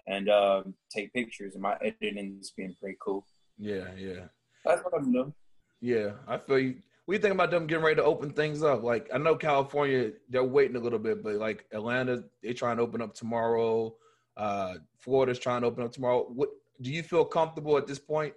and 0.07 0.31
um, 0.31 0.75
take 0.91 1.13
pictures. 1.13 1.53
And 1.55 1.63
my 1.63 1.77
editing 1.83 2.37
has 2.39 2.51
been 2.51 2.75
pretty 2.81 2.97
cool. 3.01 3.27
Yeah, 3.59 3.89
yeah, 3.97 4.25
That's 4.65 4.83
what 4.85 4.95
I'm 4.95 5.13
doing. 5.13 5.35
yeah. 5.81 6.13
I 6.27 6.39
feel 6.39 6.59
you. 6.59 6.77
What 7.05 7.13
do 7.13 7.19
you 7.19 7.23
think 7.23 7.35
about 7.35 7.53
them 7.53 7.67
getting 7.69 7.85
ready 7.85 7.97
to 7.97 8.05
open 8.05 8.31
things 8.31 8.63
up? 8.63 8.83
Like 8.83 9.09
I 9.15 9.19
know 9.19 9.37
California, 9.37 10.13
they're 10.29 10.43
waiting 10.43 10.77
a 10.77 10.81
little 10.81 10.99
bit, 10.99 11.23
but 11.23 11.35
like 11.35 11.67
Atlanta, 11.73 12.25
they 12.43 12.53
trying 12.53 12.79
to 12.79 12.83
open 12.83 13.01
up 13.01 13.15
tomorrow. 13.15 13.95
Uh, 14.37 14.75
Florida's 14.99 15.39
trying 15.39 15.61
to 15.61 15.69
open 15.69 15.85
up 15.85 15.93
tomorrow. 15.93 16.27
What 16.29 16.49
do 16.83 16.91
you 16.91 17.03
feel 17.03 17.25
comfortable 17.25 17.77
at 17.79 17.87
this 17.87 17.99
point 17.99 18.35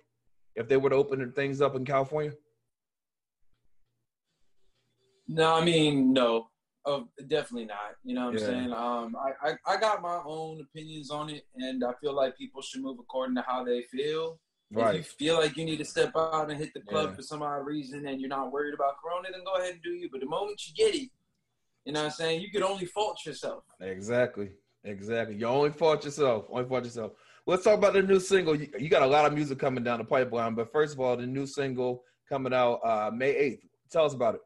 if 0.55 0.67
they 0.67 0.77
were 0.77 0.89
to 0.91 0.95
open 0.95 1.31
things 1.31 1.61
up 1.61 1.75
in 1.75 1.83
California? 1.83 2.33
No, 5.29 5.53
I 5.55 5.63
mean 5.63 6.11
no. 6.11 6.49
Oh, 6.85 7.07
definitely 7.27 7.65
not. 7.65 7.95
You 8.03 8.15
know 8.15 8.25
what 8.25 8.33
I'm 8.33 8.39
saying? 8.39 8.73
Um, 8.73 9.15
I, 9.15 9.49
I 9.49 9.73
I 9.73 9.77
got 9.79 10.01
my 10.01 10.19
own 10.25 10.59
opinions 10.61 11.11
on 11.11 11.29
it, 11.29 11.45
and 11.55 11.83
I 11.83 11.93
feel 12.01 12.13
like 12.13 12.35
people 12.37 12.61
should 12.61 12.81
move 12.81 12.97
according 12.99 13.35
to 13.35 13.43
how 13.43 13.63
they 13.63 13.83
feel. 13.83 14.39
Right. 14.71 14.95
If 14.95 15.15
you 15.19 15.27
feel 15.27 15.35
like 15.39 15.55
you 15.57 15.65
need 15.65 15.77
to 15.77 15.85
step 15.85 16.11
out 16.15 16.49
and 16.49 16.59
hit 16.59 16.73
the 16.73 16.81
club 16.81 17.09
Yeah. 17.09 17.15
for 17.15 17.21
some 17.23 17.41
odd 17.41 17.65
reason 17.65 18.07
and 18.07 18.19
you're 18.21 18.29
not 18.29 18.51
worried 18.51 18.73
about 18.75 19.01
Corona, 19.01 19.29
then 19.31 19.43
go 19.43 19.55
ahead 19.59 19.73
and 19.73 19.83
do 19.83 19.91
you. 19.91 20.09
But 20.11 20.21
the 20.21 20.27
moment 20.27 20.61
you 20.67 20.73
get 20.75 20.93
it, 20.93 21.09
you 21.85 21.93
know 21.93 22.01
what 22.01 22.05
I'm 22.05 22.11
saying? 22.11 22.41
You 22.41 22.51
could 22.51 22.61
only 22.61 22.85
fault 22.85 23.25
yourself. 23.25 23.63
Exactly. 23.81 24.51
Exactly. 24.83 25.37
You 25.37 25.47
only 25.47 25.71
fault 25.71 26.05
yourself. 26.05 26.45
Only 26.51 26.69
fault 26.69 26.83
yourself. 26.85 27.13
Let's 27.47 27.63
talk 27.63 27.79
about 27.79 27.93
the 27.93 28.03
new 28.03 28.19
single. 28.19 28.55
You, 28.55 28.69
you 28.77 28.89
got 28.89 29.01
a 29.01 29.07
lot 29.07 29.25
of 29.25 29.33
music 29.33 29.57
coming 29.57 29.83
down 29.83 29.97
the 29.99 30.05
pipeline, 30.05 30.53
but 30.53 30.71
first 30.71 30.93
of 30.93 30.99
all, 30.99 31.17
the 31.17 31.25
new 31.25 31.47
single 31.47 32.03
coming 32.27 32.53
out 32.53 32.79
uh, 32.85 33.09
May 33.11 33.33
8th. 33.33 33.61
Tell 33.89 34.05
us 34.05 34.13
about 34.13 34.35
it. 34.35 34.41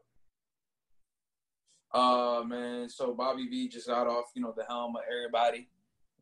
Uh 1.94 2.42
man, 2.44 2.88
so 2.88 3.14
Bobby 3.14 3.46
V 3.48 3.68
just 3.68 3.86
got 3.86 4.06
off, 4.06 4.26
you 4.34 4.42
know, 4.42 4.52
the 4.56 4.64
helm 4.64 4.96
of 4.96 5.02
everybody. 5.10 5.68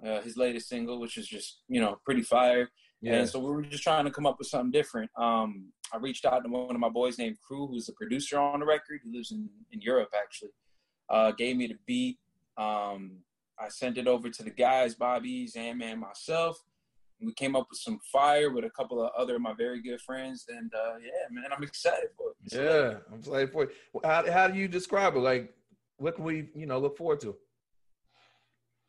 Uh, 0.04 0.20
his 0.20 0.36
latest 0.36 0.68
single, 0.68 1.00
which 1.00 1.16
is 1.16 1.26
just, 1.26 1.60
you 1.68 1.80
know, 1.80 1.98
pretty 2.04 2.22
fire. 2.22 2.68
And 3.04 3.28
so 3.28 3.38
we 3.40 3.50
were 3.50 3.62
just 3.62 3.82
trying 3.82 4.04
to 4.04 4.10
come 4.10 4.26
up 4.26 4.38
with 4.38 4.46
something 4.48 4.70
different. 4.70 5.10
Um, 5.16 5.72
I 5.92 5.96
reached 5.96 6.24
out 6.24 6.44
to 6.44 6.48
one 6.50 6.74
of 6.74 6.80
my 6.80 6.88
boys 6.88 7.18
named 7.18 7.38
Crew, 7.40 7.66
who's 7.66 7.86
the 7.86 7.92
producer 7.94 8.38
on 8.38 8.60
the 8.60 8.66
record. 8.66 9.00
He 9.02 9.10
lives 9.10 9.32
in, 9.32 9.48
in 9.72 9.80
Europe, 9.80 10.10
actually. 10.16 10.50
Uh, 11.08 11.32
gave 11.32 11.56
me 11.56 11.66
the 11.66 11.78
beat. 11.86 12.18
Um, 12.56 13.18
I 13.58 13.68
sent 13.68 13.98
it 13.98 14.06
over 14.06 14.30
to 14.30 14.42
the 14.42 14.50
guys, 14.50 14.94
Bobby, 14.94 15.46
Zan, 15.46 15.78
Man, 15.78 15.98
myself. 15.98 16.62
we 17.20 17.32
came 17.34 17.54
up 17.56 17.66
with 17.70 17.78
some 17.78 17.98
fire 18.12 18.50
with 18.50 18.64
a 18.64 18.70
couple 18.70 19.02
of 19.02 19.10
other 19.16 19.36
of 19.36 19.42
my 19.42 19.52
very 19.52 19.82
good 19.82 20.00
friends, 20.00 20.46
and 20.48 20.72
uh, 20.74 20.94
yeah, 21.02 21.28
man, 21.30 21.50
I'm 21.54 21.62
excited 21.62 22.10
for 22.16 22.30
it. 22.30 22.36
It's 22.44 22.54
Yeah, 22.54 22.98
I'm 23.12 23.18
excited 23.18 23.52
for 23.52 23.64
it. 23.64 23.70
How, 24.04 24.30
how 24.30 24.48
do 24.48 24.58
you 24.58 24.68
describe 24.68 25.16
it? 25.16 25.20
Like, 25.20 25.52
what 26.02 26.16
can 26.16 26.24
we, 26.24 26.48
you 26.54 26.66
know, 26.66 26.78
look 26.78 26.96
forward 26.98 27.20
to? 27.20 27.36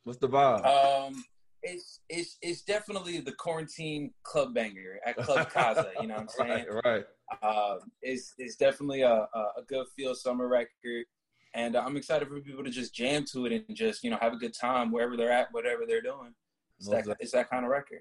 What's 0.03 0.17
the 0.19 0.27
vibe? 0.27 0.65
Um, 0.65 1.23
it's 1.61 2.01
it's 2.09 2.37
it's 2.41 2.63
definitely 2.63 3.19
the 3.19 3.31
quarantine 3.33 4.11
club 4.23 4.53
banger 4.53 4.99
at 5.05 5.15
Club 5.15 5.49
Casa. 5.53 5.91
You 6.01 6.07
know 6.07 6.15
what 6.15 6.21
I'm 6.21 6.27
saying? 6.27 6.65
right, 6.83 6.83
right. 6.85 7.05
Uh, 7.41 7.75
it's 8.01 8.33
it's 8.37 8.55
definitely 8.55 9.03
a, 9.03 9.13
a 9.13 9.61
good 9.67 9.85
feel 9.95 10.13
summer 10.15 10.47
record, 10.49 11.05
and 11.53 11.77
I'm 11.77 11.95
excited 11.95 12.27
for 12.27 12.39
people 12.41 12.63
to 12.65 12.69
just 12.71 12.93
jam 12.93 13.23
to 13.31 13.45
it 13.45 13.63
and 13.67 13.77
just 13.77 14.03
you 14.03 14.09
know 14.09 14.17
have 14.19 14.33
a 14.33 14.37
good 14.37 14.53
time 14.59 14.91
wherever 14.91 15.15
they're 15.15 15.31
at, 15.31 15.47
whatever 15.51 15.83
they're 15.87 16.01
doing. 16.01 16.33
It's 16.79 16.89
Most 16.89 17.05
that 17.05 17.17
it's 17.21 17.31
that 17.31 17.49
kind 17.49 17.63
of 17.63 17.71
record. 17.71 17.99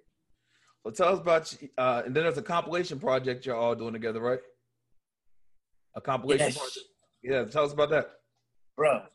Well, 0.85 0.93
tell 0.93 1.11
us 1.13 1.21
about, 1.21 1.55
uh, 1.79 2.03
and 2.05 2.17
then 2.17 2.25
there's 2.25 2.39
a 2.39 2.43
compilation 2.43 2.99
project 2.99 3.47
you're 3.47 3.55
all 3.55 3.77
doing 3.77 3.93
together, 3.93 4.21
right? 4.21 4.41
A 5.95 6.01
compilation 6.01 6.47
Yes. 6.47 6.59
project. 6.59 6.87
Yeah, 7.23 7.45
tell 7.45 7.65
us 7.65 7.73
about 7.73 7.91
that. 7.91 8.11
Bruh. 8.79 9.07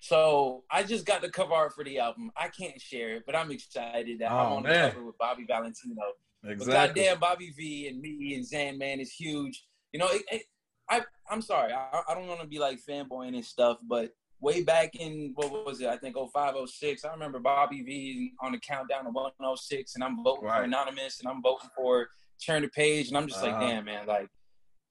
So 0.00 0.64
I 0.70 0.82
just 0.82 1.06
got 1.06 1.22
the 1.22 1.30
cover 1.30 1.52
art 1.54 1.72
for 1.74 1.84
the 1.84 1.98
album. 2.00 2.32
I 2.36 2.48
can't 2.48 2.80
share 2.80 3.16
it, 3.16 3.22
but 3.24 3.36
I'm 3.36 3.50
excited 3.52 4.18
that 4.20 4.32
I'm 4.32 4.52
Oh, 4.52 4.56
on 4.56 4.62
man. 4.64 4.72
the 4.88 4.90
cover 4.94 5.06
with 5.06 5.18
Bobby 5.18 5.44
Valentino. 5.46 6.02
But 6.42 6.50
Exactly. 6.50 7.02
goddamn, 7.02 7.20
Bobby 7.20 7.50
V 7.56 7.86
and 7.88 8.00
me 8.00 8.34
and 8.34 8.44
Zan 8.44 8.78
man 8.78 8.98
is 8.98 9.12
huge. 9.12 9.64
You 9.92 10.00
know, 10.00 10.08
it, 10.10 10.22
it, 10.30 10.42
I 10.88 11.02
I'm 11.30 11.40
sorry, 11.40 11.72
I, 11.72 12.02
I 12.08 12.14
don't 12.14 12.26
want 12.26 12.40
to 12.40 12.46
be 12.48 12.58
like 12.58 12.80
fanboying 12.88 13.34
and 13.34 13.44
stuff, 13.44 13.78
but 13.88 14.10
way 14.40 14.64
back 14.64 14.96
in 14.96 15.32
what 15.36 15.64
was 15.64 15.80
it? 15.80 15.86
I 15.88 15.96
think 15.96 16.16
05, 16.16 16.56
06, 16.68 17.04
I 17.04 17.12
remember 17.12 17.38
Bobby 17.38 17.82
V 17.82 18.32
on 18.40 18.50
the 18.52 18.58
countdown 18.58 19.06
of 19.06 19.14
106, 19.14 19.94
and 19.94 20.02
I'm 20.02 20.22
voting 20.24 20.48
Right. 20.48 20.56
for 20.58 20.62
Anonymous, 20.64 21.20
and 21.20 21.28
I'm 21.28 21.40
voting 21.40 21.70
for 21.76 22.08
Turn 22.44 22.62
the 22.62 22.68
Page, 22.68 23.06
and 23.08 23.16
I'm 23.16 23.28
just 23.28 23.40
like, 23.40 23.52
Uh-huh. 23.52 23.60
damn, 23.68 23.84
man, 23.84 24.06
like, 24.08 24.28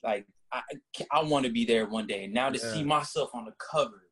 like 0.03 0.25
I 0.51 0.61
I 1.11 1.23
want 1.23 1.45
to 1.45 1.51
be 1.51 1.65
there 1.65 1.85
one 1.87 2.07
day. 2.07 2.25
And 2.25 2.33
now 2.33 2.49
to 2.49 2.59
Yeah. 2.59 2.71
see 2.73 2.83
myself 2.83 3.29
on 3.33 3.45
the 3.45 3.53
cover, 3.71 4.07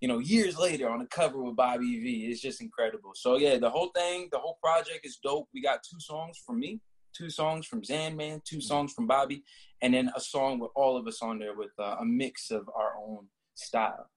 you 0.00 0.08
know, 0.08 0.18
years 0.18 0.58
later 0.58 0.88
on 0.88 1.00
the 1.00 1.06
cover 1.06 1.42
with 1.42 1.56
Bobby 1.56 2.00
V, 2.00 2.26
it's 2.30 2.40
just 2.40 2.60
incredible. 2.60 3.12
So 3.14 3.36
yeah, 3.36 3.58
the 3.58 3.70
whole 3.70 3.90
thing, 3.94 4.28
the 4.32 4.38
whole 4.38 4.58
project 4.62 5.04
is 5.04 5.18
dope. 5.22 5.48
We 5.52 5.62
got 5.62 5.82
two 5.82 6.00
songs 6.00 6.38
from 6.46 6.60
me, 6.60 6.80
two 7.16 7.30
songs 7.30 7.66
from 7.66 7.84
Zan 7.84 8.16
Man, 8.16 8.40
two 8.44 8.60
songs 8.60 8.92
from 8.92 9.06
Bobby, 9.06 9.42
and 9.82 9.92
then 9.92 10.10
a 10.14 10.20
song 10.20 10.58
with 10.60 10.70
all 10.74 10.96
of 10.96 11.06
us 11.06 11.20
on 11.22 11.38
there 11.38 11.54
with 11.54 11.72
uh, 11.78 11.96
a 12.00 12.04
mix 12.04 12.50
of 12.50 12.68
our 12.74 12.94
own 12.98 13.28
style. 13.54 14.08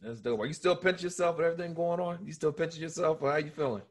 That's 0.00 0.20
dope. 0.20 0.40
Are 0.40 0.46
you 0.46 0.52
still 0.52 0.76
pinching 0.76 1.04
yourself 1.04 1.36
with 1.36 1.46
everything 1.46 1.74
going 1.74 2.00
on? 2.00 2.24
You 2.26 2.32
still 2.32 2.52
pinching 2.52 2.82
yourself, 2.82 3.18
or 3.20 3.30
how 3.30 3.38
you 3.38 3.50
feeling? 3.50 3.82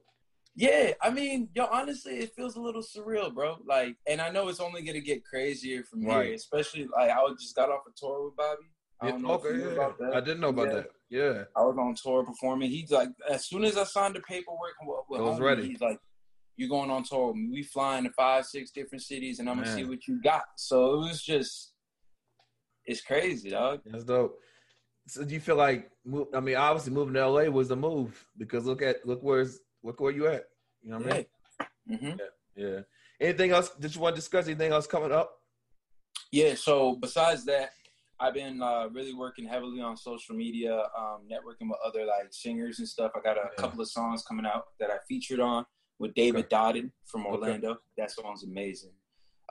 Yeah, 0.55 0.93
I 1.01 1.09
mean, 1.11 1.49
yo, 1.53 1.65
honestly, 1.71 2.17
it 2.19 2.33
feels 2.35 2.55
a 2.57 2.61
little 2.61 2.81
surreal, 2.83 3.33
bro. 3.33 3.57
Like, 3.65 3.95
and 4.07 4.19
I 4.19 4.29
know 4.29 4.49
it's 4.49 4.59
only 4.59 4.81
gonna 4.81 4.99
get 4.99 5.23
crazier 5.23 5.83
from 5.83 6.05
Right. 6.05 6.25
here. 6.27 6.35
Especially 6.35 6.87
like 6.87 7.09
I 7.09 7.21
just 7.39 7.55
got 7.55 7.69
off 7.69 7.83
a 7.87 7.91
tour 7.95 8.25
with 8.25 8.35
Bobby. 8.35 8.63
I 8.99 9.09
don't 9.11 9.21
know 9.23 9.41
you 9.43 9.65
yeah. 9.67 9.73
about 9.73 9.97
that. 9.99 10.13
I 10.13 10.19
didn't 10.19 10.41
know 10.41 10.49
about 10.49 10.67
Yeah. 10.67 10.73
that. 10.73 10.91
Yeah. 11.09 11.43
I 11.55 11.61
was 11.63 11.77
on 11.77 11.95
tour 11.95 12.23
performing. 12.25 12.69
He's 12.69 12.91
like, 12.91 13.09
as 13.29 13.47
soon 13.47 13.63
as 13.63 13.77
I 13.77 13.83
signed 13.85 14.15
the 14.15 14.19
paperwork, 14.21 14.73
with, 15.09 15.19
It 15.19 15.23
was 15.23 15.39
homie, 15.39 15.41
ready. 15.41 15.67
He's 15.67 15.81
like, 15.81 15.99
"You 16.57 16.69
going 16.69 16.91
on 16.91 17.03
tour? 17.03 17.33
We 17.33 17.63
flying 17.63 18.03
to 18.03 18.11
five, 18.11 18.45
six 18.45 18.71
different 18.71 19.01
cities, 19.03 19.39
and 19.39 19.49
I'm 19.49 19.55
gonna 19.55 19.67
Man. 19.67 19.77
see 19.77 19.85
what 19.85 20.07
you 20.07 20.21
got." 20.21 20.43
So 20.57 20.93
it 20.95 20.97
was 20.97 21.23
just, 21.23 21.73
it's 22.85 23.01
crazy, 23.01 23.49
dog. 23.49 23.81
That's 23.85 24.03
dope. 24.03 24.39
So 25.07 25.23
do 25.25 25.33
you 25.33 25.39
feel 25.39 25.55
like? 25.55 25.89
I 26.33 26.39
mean, 26.39 26.55
obviously, 26.55 26.93
moving 26.93 27.15
to 27.15 27.21
LA 27.27 27.49
was 27.49 27.69
the 27.69 27.75
move 27.75 28.27
because 28.37 28.65
look 28.65 28.81
at 28.81 29.05
look 29.05 29.21
where's 29.23 29.59
look 29.83 29.99
where 29.99 30.11
you 30.11 30.27
at. 30.27 30.45
You 30.81 30.91
know 30.91 30.99
what 30.99 31.13
I 31.13 31.25
mean? 31.87 31.99
hmm 31.99 32.17
Yeah. 32.55 32.79
Anything 33.19 33.51
else 33.51 33.69
that 33.69 33.93
you 33.95 34.01
want 34.01 34.15
to 34.15 34.19
discuss? 34.21 34.47
Anything 34.47 34.71
else 34.71 34.87
coming 34.87 35.11
up? 35.11 35.31
Yeah. 36.31 36.55
So 36.55 36.95
besides 36.95 37.45
that, 37.45 37.71
I've 38.19 38.33
been 38.33 38.61
uh, 38.61 38.87
really 38.89 39.13
working 39.13 39.45
heavily 39.45 39.81
on 39.81 39.97
social 39.97 40.35
media, 40.35 40.75
um, 40.97 41.27
networking 41.31 41.69
with 41.69 41.79
other 41.85 42.05
like 42.05 42.27
singers 42.31 42.79
and 42.79 42.87
stuff. 42.87 43.11
I 43.15 43.19
got 43.21 43.37
a 43.37 43.41
Yeah. 43.51 43.61
couple 43.61 43.81
of 43.81 43.89
songs 43.89 44.23
coming 44.23 44.45
out 44.45 44.67
that 44.79 44.89
I 44.91 44.97
featured 45.07 45.39
on 45.39 45.65
with 45.99 46.13
David 46.13 46.49
Dodden 46.49 46.91
from 47.05 47.21
Okay. 47.25 47.35
Orlando. 47.35 47.77
That 47.97 48.11
song's 48.11 48.43
amazing. 48.43 48.93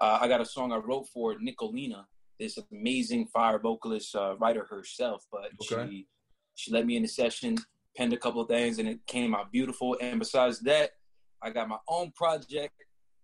Uh, 0.00 0.18
I 0.20 0.28
got 0.28 0.40
a 0.40 0.46
song 0.46 0.72
I 0.72 0.76
wrote 0.76 1.08
for 1.08 1.34
Nicolina, 1.36 2.06
this 2.38 2.58
amazing 2.72 3.26
fire 3.26 3.58
vocalist 3.58 4.14
uh, 4.16 4.36
writer 4.38 4.64
herself, 4.64 5.26
but 5.30 5.50
Okay. 5.60 5.88
she 5.88 6.08
she 6.54 6.70
let 6.72 6.84
me 6.86 6.96
in 6.96 7.02
the 7.02 7.08
session, 7.08 7.56
penned 7.96 8.12
a 8.12 8.16
couple 8.16 8.40
of 8.40 8.48
things, 8.48 8.78
and 8.78 8.88
it 8.88 9.00
came 9.06 9.34
out 9.34 9.52
beautiful. 9.52 9.96
And 10.00 10.18
besides 10.18 10.60
that, 10.60 10.90
I 11.42 11.50
got 11.50 11.68
my 11.68 11.78
own 11.88 12.12
project 12.12 12.74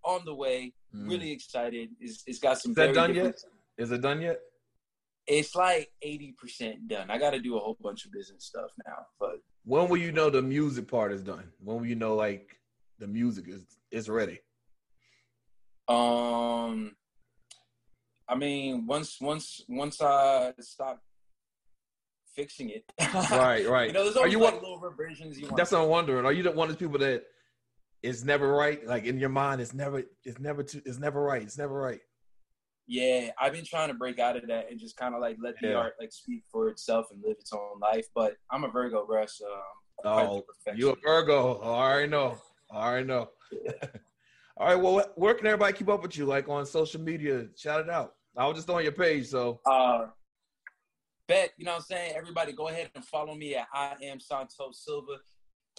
on 0.05 0.25
the 0.25 0.35
way. 0.35 0.73
Mm. 0.95 1.09
Really 1.09 1.31
excited. 1.31 1.91
It's, 2.01 2.23
it's 2.27 2.39
got 2.39 2.59
some 2.59 2.73
Is 2.73 2.77
that 2.77 2.95
done 2.95 3.15
yet? 3.15 3.43
Is 3.79 3.91
it 3.93 4.01
done 4.01 4.23
yet? 4.23 4.41
it's 5.27 5.55
like 5.55 5.91
80% 6.05 6.89
done. 6.89 7.11
I 7.11 7.19
got 7.19 7.31
to 7.31 7.41
do 7.41 7.57
a 7.57 7.61
whole 7.61 7.77
bunch 7.81 8.05
of 8.05 8.13
business 8.13 8.45
stuff 8.45 8.71
now, 8.87 9.07
but 9.19 9.41
When 9.65 9.89
will 9.89 9.97
you 9.97 10.13
know 10.13 10.31
the 10.31 10.43
music 10.43 10.89
part 10.89 11.13
is 11.13 11.23
done? 11.23 11.51
When 11.63 11.79
will 11.79 11.87
you 11.87 11.97
know 11.97 12.15
like 12.15 12.59
the 12.99 13.07
music 13.07 13.49
is 13.49 13.65
is 13.91 14.09
ready? 14.09 14.39
um 15.89 16.97
I 18.29 18.35
mean, 18.35 18.87
once 18.87 19.21
once 19.21 19.63
once 19.69 20.01
I 20.01 20.53
stop 20.61 21.01
fixing 22.37 22.71
it. 22.71 22.85
Right, 23.31 23.67
right. 23.67 23.89
You 23.89 23.93
know, 23.95 24.05
there's 24.05 24.17
Are 24.17 24.21
always 24.21 24.33
you 24.33 24.39
like 24.41 24.53
one- 24.55 24.63
little 24.63 24.79
reversions 24.79 25.39
you 25.39 25.47
want. 25.47 25.57
That's 25.57 25.73
what 25.73 25.81
I'm 25.83 25.89
wondering. 25.89 26.25
Are 26.27 26.33
you 26.33 26.43
the 26.45 26.53
one 26.53 26.69
of 26.69 26.75
those 26.75 26.79
people 26.89 26.99
that 27.01 27.25
it's 28.03 28.23
never 28.25 28.53
right? 28.53 28.87
Like 28.87 29.05
in 29.05 29.19
your 29.19 29.31
mind, 29.31 29.61
it's 29.61 29.75
never 29.75 30.03
it's 30.25 30.39
never 30.39 30.63
too 30.63 30.83
it's 30.85 30.99
never 30.99 31.21
right. 31.23 31.43
It's 31.43 31.59
never 31.59 31.75
right. 31.75 32.01
Yeah, 32.87 33.31
I've 33.41 33.53
been 33.53 33.65
trying 33.65 33.89
to 33.89 33.95
break 33.95 34.21
out 34.21 34.37
of 34.37 34.47
that 34.47 34.71
and 34.71 34.79
just 34.79 34.97
kind 34.97 35.15
of 35.15 35.21
like 35.21 35.39
let 35.43 35.55
the 35.61 35.69
Yeah. 35.71 35.75
art 35.77 35.95
like 35.99 36.13
speak 36.13 36.45
for 36.53 36.69
itself 36.69 37.07
and 37.11 37.21
live 37.27 37.37
its 37.41 37.53
own 37.53 37.81
life. 37.81 38.07
But 38.15 38.37
I'm 38.51 38.63
a 38.65 38.69
Virgo, 38.69 39.05
bro, 39.07 39.27
so 39.27 39.47
Oh, 40.05 40.45
you 40.75 40.91
a 40.91 40.97
Virgo. 41.05 41.59
Oh, 41.63 41.73
I 41.75 41.91
already 41.93 42.11
know. 42.11 42.39
I 42.71 42.87
already 42.89 43.07
know. 43.07 43.31
All 44.59 44.67
right. 44.69 44.77
Well, 44.77 45.05
where 45.17 45.35
can 45.35 45.47
everybody 45.47 45.73
keep 45.73 45.89
up 45.89 46.03
with 46.03 46.17
you? 46.17 46.27
Like 46.27 46.49
on 46.49 46.65
social 46.67 47.01
media? 47.01 47.47
Shout 47.57 47.81
it 47.81 47.91
out. 47.91 48.15
I 48.37 48.47
was 48.47 48.57
just 48.57 48.69
on 48.71 48.83
your 48.83 48.93
page, 48.93 49.27
so 49.29 49.61
Uh, 49.67 50.07
bet, 51.29 51.53
you 51.57 51.65
know 51.65 51.73
what 51.73 51.79
I'm 51.79 51.83
saying? 51.85 52.13
Everybody 52.17 52.53
go 52.53 52.69
ahead 52.69 52.91
and 52.95 53.05
follow 53.05 53.35
me 53.35 53.55
at 53.55 53.67
I 53.73 53.95
am 54.03 54.21
Santos 54.21 54.85
Silva. 54.85 55.19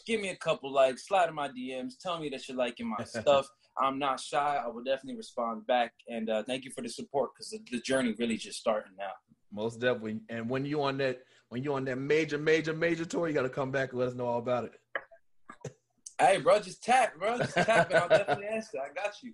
Give 0.05 0.21
me 0.21 0.29
a 0.29 0.35
couple 0.35 0.71
likes, 0.71 1.07
slide 1.07 1.29
in 1.29 1.35
my 1.35 1.49
DMs, 1.49 1.93
tell 1.99 2.19
me 2.19 2.29
that 2.29 2.47
you're 2.47 2.57
liking 2.57 2.87
my 2.87 3.03
stuff. 3.05 3.47
I'm 3.79 3.99
not 3.99 4.19
shy. 4.19 4.61
I 4.63 4.67
will 4.67 4.83
definitely 4.83 5.17
respond 5.17 5.67
back. 5.67 5.93
And 6.07 6.29
uh, 6.29 6.43
thank 6.43 6.65
you 6.65 6.71
for 6.71 6.81
the 6.81 6.89
support 6.89 7.31
because 7.33 7.49
the, 7.49 7.59
the 7.71 7.79
journey 7.81 8.15
really 8.17 8.37
just 8.37 8.59
starting 8.59 8.93
now. 8.97 9.11
most 9.51 9.79
definitely. 9.79 10.19
And 10.29 10.49
when 10.49 10.65
you 10.65 10.81
on 10.83 10.97
that 10.97 11.19
when 11.49 11.63
you 11.63 11.73
on 11.73 11.85
that 11.85 11.97
major, 11.97 12.37
major, 12.37 12.73
major 12.73 13.05
tour, 13.05 13.27
you 13.27 13.33
got 13.33 13.43
to 13.43 13.49
come 13.49 13.71
back 13.71 13.91
and 13.91 13.99
let 13.99 14.09
us 14.09 14.15
know 14.15 14.25
all 14.25 14.39
about 14.39 14.65
it. 14.65 14.71
Hey, 16.19 16.39
bro, 16.39 16.59
just 16.59 16.83
tap, 16.83 17.17
bro. 17.17 17.37
Just 17.37 17.53
tap 17.53 17.89
and 17.89 17.99
I'll 17.99 18.09
definitely 18.17 18.47
answer. 18.47 18.79
I 18.79 18.93
got 18.93 19.13
you. 19.21 19.33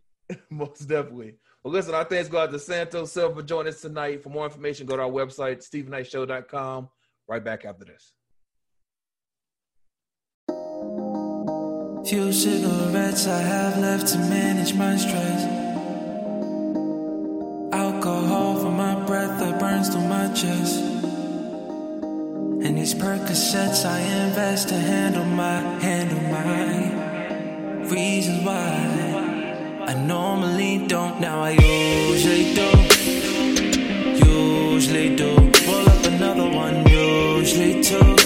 Most 0.49 0.87
definitely. 0.87 1.35
Well, 1.63 1.71
listen, 1.73 1.95
our 1.95 2.03
thanks 2.03 2.27
go 2.27 2.39
out 2.39 2.51
to 2.51 2.59
Santos 2.59 3.13
Silva 3.13 3.35
for 3.35 3.41
joining 3.41 3.71
us 3.71 3.79
tonight. 3.79 4.21
For 4.21 4.29
more 4.29 4.43
information, 4.45 4.85
go 4.85 4.97
to 4.97 5.03
our 5.03 5.09
website, 5.09 5.65
StevenKnightShow.com. 5.67 6.89
Right 7.27 7.43
back 7.43 7.63
after 7.63 7.85
this. 7.85 8.11
Few 12.05 12.33
cigarettes 12.33 13.27
I 13.27 13.37
have 13.37 13.77
left 13.77 14.07
to 14.07 14.17
manage 14.17 14.73
my 14.73 14.97
stress. 14.97 15.45
Alcohol 17.71 18.59
for 18.59 18.71
my 18.71 18.95
breath 19.05 19.39
that 19.39 19.57
burns 19.57 19.87
through 19.87 20.07
my 20.09 20.27
chest. 20.33 20.81
And 22.65 22.77
these 22.77 22.93
Percocets 22.93 23.85
I 23.85 23.99
invest 23.99 24.67
to 24.67 24.75
handle 24.75 25.23
my, 25.23 25.59
handle 25.79 26.21
my 26.29 27.87
reasons 27.87 28.45
why. 28.45 29.12
I 29.85 29.93
normally 29.95 30.77
don't, 30.87 31.19
now 31.19 31.41
I 31.41 31.51
usually 31.51 32.53
do. 32.53 32.69
Usually 34.25 35.15
do. 35.15 35.35
Roll 35.67 35.89
up 35.89 36.05
another 36.05 36.49
one, 36.49 36.87
usually 36.87 37.83
two. 37.83 38.22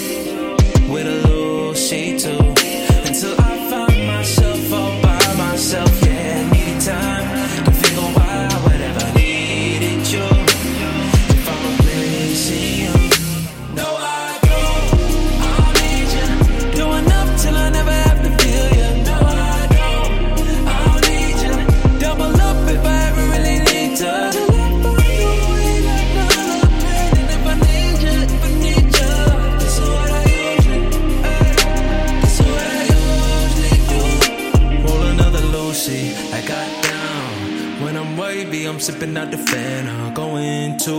I'm 37.96 38.16
wavy, 38.16 38.66
I'm 38.66 38.80
sipping 38.80 39.16
out 39.16 39.30
the 39.30 39.38
fan, 39.38 39.88
I'm 39.88 40.12
going 40.12 40.76
to 40.78 40.92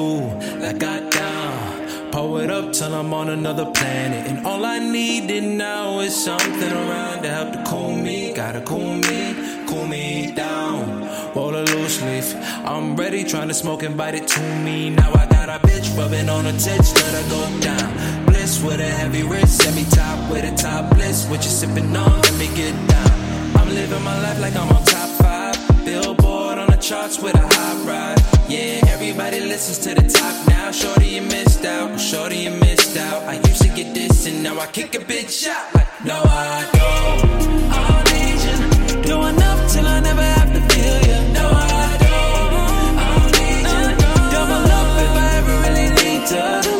like 0.60 0.80
got 0.80 1.12
down. 1.12 2.12
Pour 2.12 2.41
it 2.41 2.49
up 2.49 2.73
till 2.73 2.93
I'm 2.95 3.13
on 3.13 3.30
another 3.30 3.65
planet. 3.65 4.25
And 4.28 4.47
all 4.47 4.65
I 4.65 4.80
needed 4.80 5.43
now 5.43 5.99
is 5.99 6.15
something 6.15 6.71
around 6.71 7.21
to 7.21 7.30
help 7.30 7.54
to 7.54 7.63
cool 7.67 7.95
me. 7.95 8.34
Gotta 8.34 8.62
cool 8.62 8.95
me, 8.95 9.36
cool 9.67 9.86
me 9.86 10.32
down. 10.34 11.08
Roll 11.36 11.56
a 11.56 11.63
loose 11.63 12.02
leaf. 12.02 12.34
I'm 12.65 12.95
ready, 12.95 13.23
trying 13.23 13.49
to 13.49 13.54
smoke 13.54 13.84
and 13.84 13.95
bite 13.95 14.15
it 14.15 14.28
to 14.28 14.41
me. 14.63 14.89
Now 14.89 15.12
I 15.13 15.28
got 15.28 15.49
a 15.49 15.60
bitch 15.67 15.95
rubbing 15.95 16.30
on 16.30 16.45
her 16.45 16.52
tits, 16.54 16.93
let 16.95 17.13
her 17.13 17.30
go 17.30 17.60
down. 17.60 18.25
Bliss 18.25 18.63
with 18.63 18.80
a 18.80 18.89
heavy 18.89 19.21
wrist, 19.23 19.62
semi 19.62 19.84
top 19.91 20.32
with 20.32 20.52
a 20.52 20.56
top 20.56 20.95
bliss. 20.95 21.28
What 21.28 21.43
you 21.43 21.52
sipping 21.52 21.95
on? 21.95 22.21
Let 22.21 22.36
me 22.39 22.47
get 22.56 22.73
down. 22.88 23.12
I'm 23.56 23.69
living 23.69 24.04
my 24.04 24.19
life 24.21 24.39
like 24.39 24.56
I'm 24.56 24.69
on 24.69 24.84
top 24.86 25.10
five. 25.21 25.86
The 25.86 26.19
charts 26.89 27.19
with 27.19 27.36
a 27.36 27.47
hot 27.56 27.88
ride. 27.88 28.19
Yeah, 28.49 28.82
everybody 28.88 29.41
listens 29.41 29.78
to 29.86 29.93
the 29.93 30.10
top 30.10 30.36
now. 30.47 30.71
Shorty, 30.71 31.10
you 31.10 31.21
missed 31.21 31.63
out. 31.63 31.99
Shorty, 31.99 32.38
you 32.38 32.49
missed 32.49 32.97
out. 32.97 33.21
I 33.25 33.36
used 33.47 33.62
to 33.62 33.67
get 33.67 33.93
this 33.93 34.25
and 34.25 34.41
now 34.41 34.60
I 34.60 34.65
kick 34.65 34.95
a 34.95 34.97
bitch 34.97 35.47
out. 35.47 35.75
Like, 35.75 36.04
no, 36.04 36.15
I 36.15 36.67
don't. 36.78 37.30
I 37.78 37.80
don't 37.89 38.06
need 38.15 38.39
you. 38.47 39.02
Do 39.04 39.15
enough 39.21 39.71
till 39.71 39.86
I 39.86 39.99
never 39.99 40.23
have 40.38 40.52
to 40.52 40.62
feel 40.73 40.97
you. 41.10 41.19
No, 41.38 41.45
I 41.54 41.89
don't. 42.06 42.97
I 43.04 43.08
don't 43.15 43.34
need 43.39 43.65
you. 43.73 43.86
Double 44.34 44.65
up 44.80 44.89
if 45.06 45.13
I 45.25 45.30
ever 45.39 45.56
really 45.65 45.89
need 46.02 46.28
to. 46.30 46.79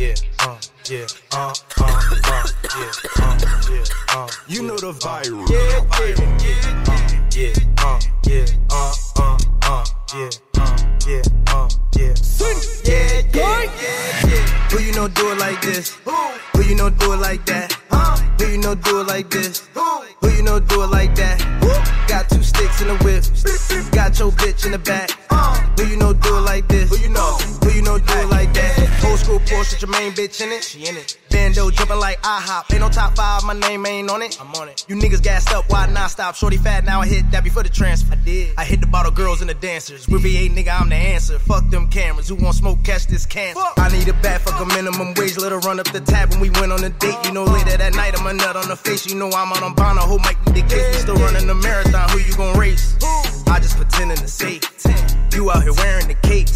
Yeah, 0.00 0.14
uh, 0.38 0.56
yeah, 0.88 1.04
uh, 1.32 1.52
uh, 1.78 1.84
uh, 2.24 2.46
yeah, 2.78 2.90
uh, 3.18 3.38
yeah, 3.70 3.84
uh. 4.08 4.28
You 4.48 4.62
know 4.62 4.78
the 4.78 4.94
viral. 4.94 5.46
Yeah, 5.50 5.84
yeah, 6.00 6.16
yeah, 6.40 7.28
yeah, 7.36 7.52
yeah, 7.52 7.69
bitch 30.40 30.46
in 30.46 30.52
it. 30.52 30.64
She 30.64 30.88
in 30.88 30.96
it. 30.96 31.18
Bando 31.30 31.70
jumping 31.70 31.98
like 31.98 32.20
IHOP. 32.22 32.72
Ain't 32.72 32.80
no 32.80 32.88
top 32.88 33.16
five, 33.16 33.44
my 33.44 33.54
name 33.54 33.86
ain't 33.86 34.10
on 34.10 34.22
it. 34.22 34.38
I'm 34.40 34.52
on 34.54 34.68
it. 34.68 34.84
You 34.88 34.96
niggas 34.96 35.22
gassed 35.22 35.52
up, 35.52 35.64
why 35.68 35.86
not 35.86 36.10
stop? 36.10 36.34
Shorty 36.34 36.56
fat, 36.56 36.84
now 36.84 37.00
I 37.00 37.06
hit 37.06 37.30
that 37.30 37.44
before 37.44 37.62
the 37.62 37.68
transfer. 37.68 38.12
I 38.12 38.16
did. 38.16 38.54
I 38.58 38.64
hit 38.64 38.80
the 38.80 38.86
bottle 38.86 39.12
girls 39.12 39.40
and 39.40 39.50
the 39.50 39.54
dancers. 39.54 40.08
With 40.08 40.24
V8, 40.24 40.50
nigga, 40.50 40.80
I'm 40.80 40.88
the 40.88 40.96
answer. 40.96 41.38
Fuck 41.38 41.68
them 41.70 41.88
cameras. 41.88 42.28
Who 42.28 42.36
want 42.36 42.56
smoke, 42.56 42.82
catch 42.84 43.06
this 43.06 43.26
cancer. 43.26 43.62
I 43.76 43.90
need 43.90 44.08
a 44.08 44.12
bag, 44.14 44.40
fuck 44.40 44.60
a 44.60 44.66
minimum 44.66 45.14
wage. 45.14 45.36
Let 45.38 45.52
her 45.52 45.58
run 45.58 45.80
up 45.80 45.90
the 45.92 46.00
tab 46.00 46.30
when 46.30 46.40
we 46.40 46.50
went 46.50 46.72
on 46.72 46.82
a 46.84 46.90
date. 46.90 47.16
You 47.24 47.32
know, 47.32 47.44
later 47.44 47.76
that 47.76 47.94
night, 47.94 48.18
I'm 48.18 48.26
a 48.26 48.32
nut 48.32 48.56
on 48.56 48.68
the 48.68 48.76
face. 48.76 49.06
You 49.06 49.16
know, 49.16 49.30
I'm 49.30 49.52
out 49.52 49.62
on 49.62 49.74
Bono. 49.74 50.02
Who 50.02 50.18
might 50.18 50.42
be 50.46 50.60
the 50.60 50.68
case? 50.68 50.96
We 50.96 51.00
still 51.00 51.16
running 51.16 51.46
the 51.46 51.54
marathon. 51.54 52.08
Who 52.10 52.18
you 52.18 52.34
gon' 52.36 52.58
race? 52.58 52.96
I 53.48 53.58
just 53.60 53.76
pretending 53.76 54.18
to 54.18 54.28
say. 54.28 54.60
You 55.32 55.50
out 55.50 55.62
here 55.62 55.72
wearing 55.72 56.08
the 56.08 56.14
cape. 56.14 56.48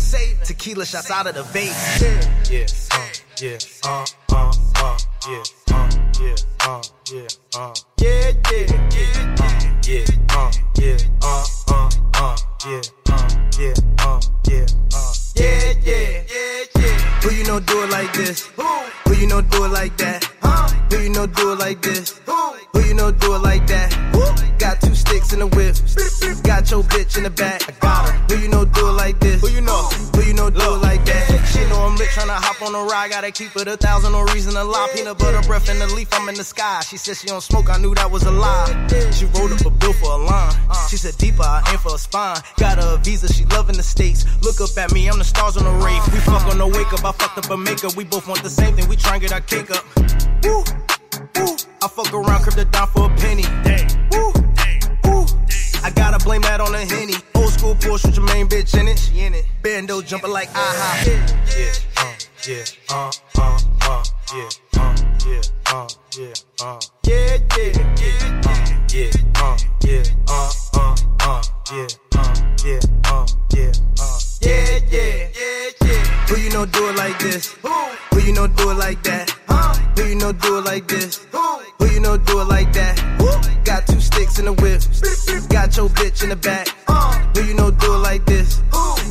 Tequila 0.44 0.84
shots 0.84 1.10
out 1.10 1.26
of 1.26 1.34
the 1.34 1.42
vase. 1.44 2.02
Yeah, 2.50 2.66
uh, 2.92 3.23
yeah, 3.40 3.58
uh, 3.84 4.04
uh, 4.32 4.52
uh, 4.76 4.98
yeah, 5.28 5.42
uh, 5.72 5.90
yeah, 6.20 6.34
uh, 6.60 6.82
yeah, 7.12 7.26
uh. 7.56 7.74
Yeah, 8.00 8.30
yeah, 8.50 8.66
yeah, 8.94 9.34
uh, 9.40 9.60
yeah, 9.86 10.04
uh, 10.30 10.52
yeah, 10.78 10.96
uh, 11.22 11.44
uh, 11.70 11.90
uh, 12.14 12.36
yeah, 12.66 12.80
uh, 13.08 13.28
yeah, 13.58 13.74
uh, 13.98 14.20
yeah, 14.48 14.66
uh. 14.94 15.12
Yeah, 15.34 15.74
yeah, 15.82 16.22
yeah, 16.28 16.64
yeah. 16.76 17.20
Who 17.22 17.34
you 17.34 17.44
know 17.44 17.60
do 17.60 17.82
it 17.82 17.90
like 17.90 18.12
this? 18.12 18.46
Who 19.04 19.14
you 19.14 19.26
know 19.26 19.40
do 19.40 19.64
it 19.64 19.68
like 19.68 19.96
that? 19.98 20.33
Who 20.90 21.02
you 21.02 21.10
know 21.10 21.26
do 21.26 21.52
it 21.52 21.58
like 21.58 21.82
this? 21.82 22.20
Who 22.72 22.80
you 22.80 22.94
know 22.94 23.10
do 23.10 23.34
it 23.34 23.42
like 23.42 23.66
that? 23.66 23.92
Got 24.58 24.80
two 24.80 24.94
sticks 24.94 25.32
in 25.32 25.40
the 25.40 25.46
whip. 25.46 25.76
Got 26.42 26.70
your 26.70 26.82
bitch 26.84 27.16
in 27.16 27.24
the 27.24 27.30
back. 27.30 27.68
I 27.68 27.72
got 27.80 28.08
her. 28.08 28.34
Who 28.34 28.42
you 28.42 28.48
know 28.48 28.64
do 28.64 28.88
it 28.88 28.92
like 28.92 29.18
this? 29.20 29.40
Who 29.40 29.48
you 29.48 29.60
know? 29.60 29.88
Who 30.14 30.22
you 30.22 30.34
know 30.34 30.48
do 30.50 30.74
it 30.74 30.82
like 30.82 31.04
that? 31.04 31.46
She 31.52 31.60
know 31.68 31.80
I'm 31.84 31.96
lit 31.96 32.08
tryna 32.08 32.36
hop 32.36 32.62
on 32.62 32.74
a 32.74 32.82
ride. 32.84 33.10
Gotta 33.10 33.30
keep 33.30 33.56
it 33.56 33.68
a 33.68 33.76
thousand, 33.76 34.12
no 34.12 34.22
reason 34.32 34.54
to 34.54 34.64
lie. 34.64 34.88
Peanut 34.94 35.18
butter 35.18 35.46
breath 35.46 35.68
in 35.68 35.78
the 35.78 35.86
leaf, 35.94 36.08
I'm 36.12 36.28
in 36.28 36.34
the 36.34 36.44
sky. 36.44 36.80
She 36.88 36.96
said 36.96 37.16
she 37.16 37.26
don't 37.26 37.42
smoke, 37.42 37.68
I 37.68 37.78
knew 37.78 37.94
that 37.94 38.10
was 38.10 38.24
a 38.24 38.30
lie. 38.30 38.86
She 39.12 39.26
wrote 39.26 39.52
up 39.52 39.66
a 39.66 39.70
bill 39.70 39.92
for 39.94 40.12
a 40.12 40.16
line. 40.16 40.54
She 40.88 40.96
said 40.96 41.16
deeper, 41.18 41.42
I 41.42 41.62
aim 41.72 41.78
for 41.78 41.94
a 41.94 41.98
spine. 41.98 42.38
Got 42.56 42.78
her 42.78 42.94
a 42.94 42.98
visa, 42.98 43.32
she 43.32 43.44
loving 43.46 43.76
the 43.76 43.82
states. 43.82 44.24
Look 44.42 44.60
up 44.60 44.76
at 44.78 44.92
me, 44.92 45.08
I'm 45.08 45.18
the 45.18 45.24
stars 45.24 45.56
on 45.56 45.64
the 45.64 45.84
rave. 45.84 46.02
We 46.12 46.20
fuck 46.20 46.46
on 46.46 46.58
the 46.58 46.66
wake 46.66 46.92
up, 46.92 47.04
I 47.04 47.12
fucked 47.12 47.38
up 47.38 47.50
a 47.50 47.56
makeup. 47.56 47.96
We 47.96 48.04
both 48.04 48.26
want 48.28 48.42
the 48.42 48.50
same 48.50 48.76
thing, 48.76 48.88
we 48.88 48.96
try 48.96 49.14
and 49.14 49.22
get 49.22 49.32
our 49.32 49.40
cake 49.40 49.70
up. 49.70 49.84
Woo, 50.44 50.62
woo. 51.36 51.56
I 51.82 51.88
fuck 51.88 52.12
around, 52.12 52.44
the 52.52 52.66
down 52.70 52.88
for 52.88 53.10
a 53.10 53.16
penny. 53.16 53.44
Woo, 54.12 54.32
woo. 55.04 55.26
I 55.82 55.90
gotta 55.90 56.22
blame 56.22 56.42
that 56.42 56.60
on 56.60 56.72
the 56.72 56.84
henny. 56.84 57.14
Old 57.34 57.50
school 57.50 57.74
Porsche 57.74 58.06
with 58.06 58.16
your 58.16 58.26
main 58.26 58.46
bitch 58.46 58.78
in 58.78 58.88
it. 58.88 58.98
She 58.98 59.20
in 59.20 59.34
it. 59.34 59.46
Bando 59.62 60.02
jumping 60.02 60.30
like 60.30 60.50
aha. 60.54 61.02
Yeah, 61.06 61.72
uh, 61.96 62.14
yeah, 62.46 62.64
uh, 62.90 63.10
uh, 63.38 63.58
uh, 63.82 64.04
yeah, 64.34 64.48
uh, 64.76 64.96
yeah, 65.26 65.40
uh, 65.66 65.88
yeah, 66.18 66.32
uh. 66.60 66.80
Yeah, 67.06 67.38
yeah, 67.56 67.72
yeah, 68.00 68.42
uh, 68.44 68.76
yeah, 68.92 69.10
uh, 69.36 69.56
yeah, 69.82 70.02
uh, 70.28 70.52
uh, 70.74 70.96
uh, 71.20 71.42
yeah, 71.72 71.86
uh, 72.16 72.34
yeah, 72.64 72.80
uh, 73.06 73.26
yeah, 73.54 73.72
uh. 73.98 74.18
Yeah, 74.42 74.78
yeah, 74.90 75.28
yeah, 75.38 75.70
yeah. 75.84 76.04
Who 76.28 76.36
you 76.36 76.50
know 76.50 76.66
do 76.66 76.88
it 76.88 76.96
like 76.96 77.14
who 79.96 80.08
you 80.08 80.14
know 80.16 80.32
do 80.32 80.58
it 80.58 80.64
like 80.64 80.86
this? 80.88 81.26
Who 81.78 81.86
you 81.86 82.00
know 82.00 82.16
do 82.16 82.40
it 82.40 82.48
like 82.48 82.72
that? 82.72 83.00
Got 83.64 83.86
two 83.86 84.00
sticks 84.00 84.38
in 84.38 84.44
the 84.46 84.52
whip. 84.52 84.82
Got 85.48 85.76
your 85.76 85.88
bitch 85.88 86.22
in 86.22 86.30
the 86.30 86.36
back. 86.36 86.68
Who 87.36 87.42
you 87.44 87.54
know 87.54 87.70
do 87.70 87.94
it 87.94 87.98
like 87.98 88.24
this? 88.26 88.60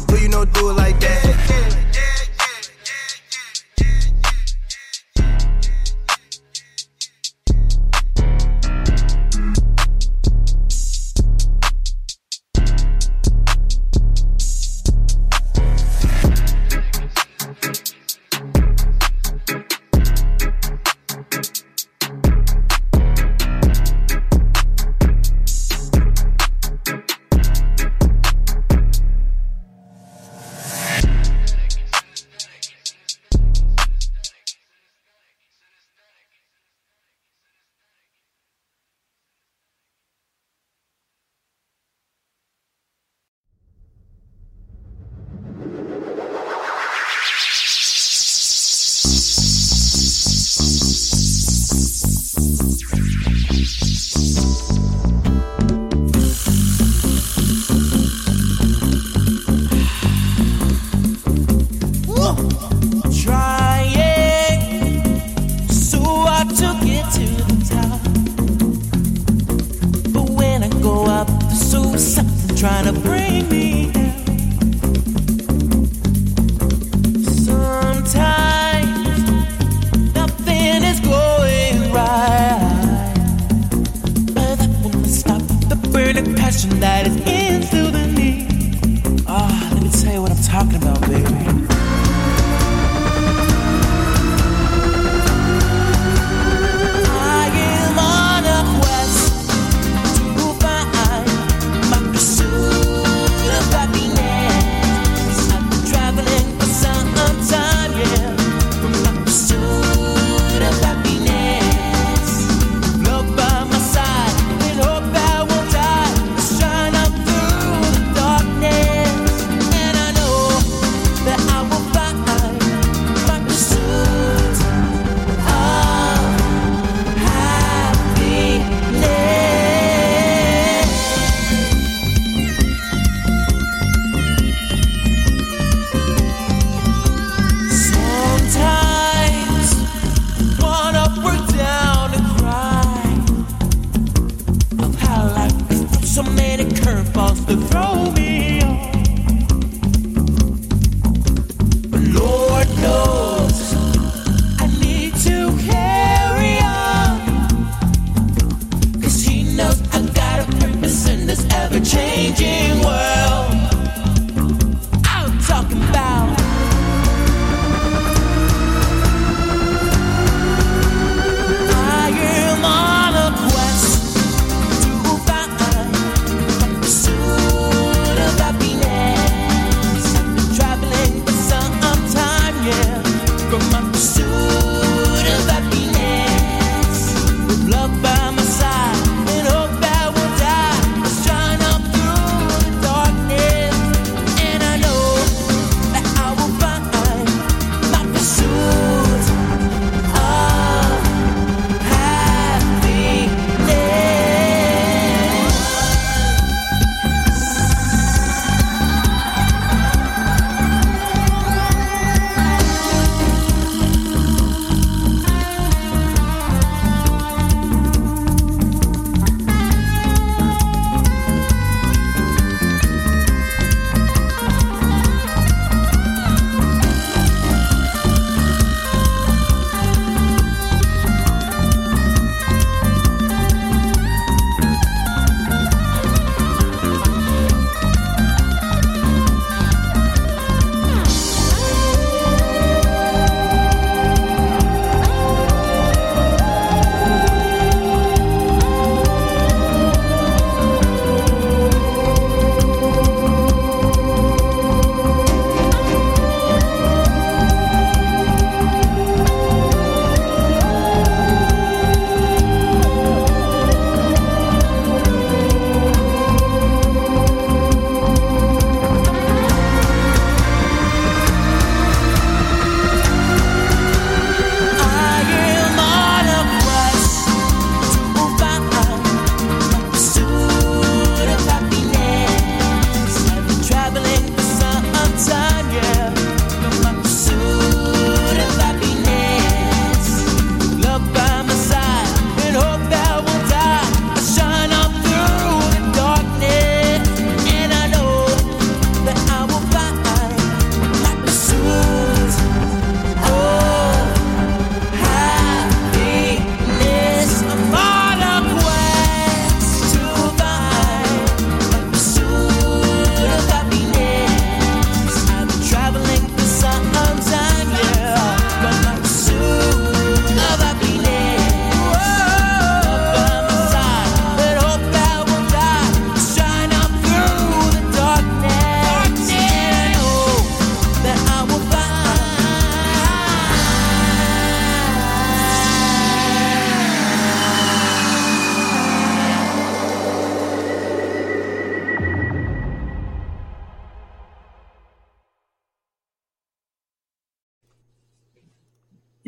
Who 0.09 0.17
you 0.17 0.29
know 0.29 0.45
do 0.45 0.69
it 0.69 0.73
like 0.73 0.99
that? 0.99 1.92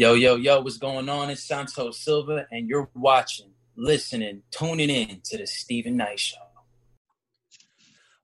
Yo, 0.05 0.13
yo, 0.13 0.35
yo, 0.35 0.61
what's 0.61 0.77
going 0.77 1.09
on? 1.09 1.31
It's 1.31 1.41
Santos 1.41 1.97
Silva, 1.97 2.45
and 2.51 2.69
you're 2.69 2.91
watching, 2.93 3.51
listening, 3.75 4.43
tuning 4.51 4.91
in 4.91 5.19
to 5.23 5.39
the 5.39 5.47
Steven 5.47 5.97
Knight 5.97 6.19
Show. 6.19 6.37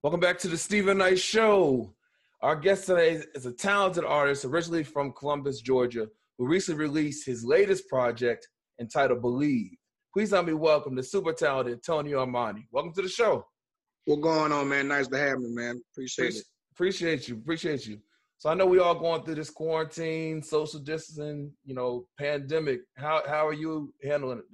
Welcome 0.03 0.19
back 0.19 0.37
to 0.41 0.47
the 0.47 0.59
Steven 0.59 0.99
Knight 0.99 1.17
Show. 1.17 1.95
Our 2.43 2.55
guest 2.55 2.85
today 2.85 3.23
is 3.33 3.47
a 3.47 3.51
talented 3.51 4.05
artist 4.05 4.45
originally 4.45 4.83
from 4.83 5.11
Columbus, 5.13 5.59
Georgia, 5.59 6.07
who 6.37 6.45
recently 6.45 6.85
released 6.85 7.25
his 7.25 7.43
latest 7.43 7.89
project 7.89 8.47
entitled 8.79 9.23
Believe. 9.23 9.71
Please 10.13 10.29
help 10.29 10.45
me 10.45 10.53
welcome 10.53 10.93
the 10.93 11.01
super 11.01 11.33
talented 11.33 11.81
Tonio 11.83 12.23
Armani. 12.23 12.65
Welcome 12.71 12.93
to 12.93 13.01
the 13.01 13.09
show. 13.09 13.47
What's 14.05 14.21
going 14.21 14.51
on, 14.51 14.69
man? 14.69 14.87
Nice 14.87 15.07
to 15.07 15.17
have 15.17 15.39
me, 15.39 15.49
man. 15.49 15.81
Appreciate 15.95 16.25
Appreciate, 16.25 16.41
it. 16.41 16.45
appreciate 16.75 17.27
you. 17.27 17.35
Appreciate 17.37 17.87
you. 17.87 18.01
So 18.41 18.49
I 18.49 18.55
know 18.55 18.65
we 18.65 18.79
all 18.79 18.95
going 18.95 19.21
through 19.21 19.35
this 19.35 19.51
quarantine, 19.51 20.41
social 20.41 20.79
distancing, 20.79 21.51
you 21.63 21.75
know, 21.75 22.07
pandemic. 22.17 22.79
How 22.97 23.21
how 23.27 23.45
are 23.45 23.53
you 23.53 23.93
handling 24.03 24.39
it 24.39 24.45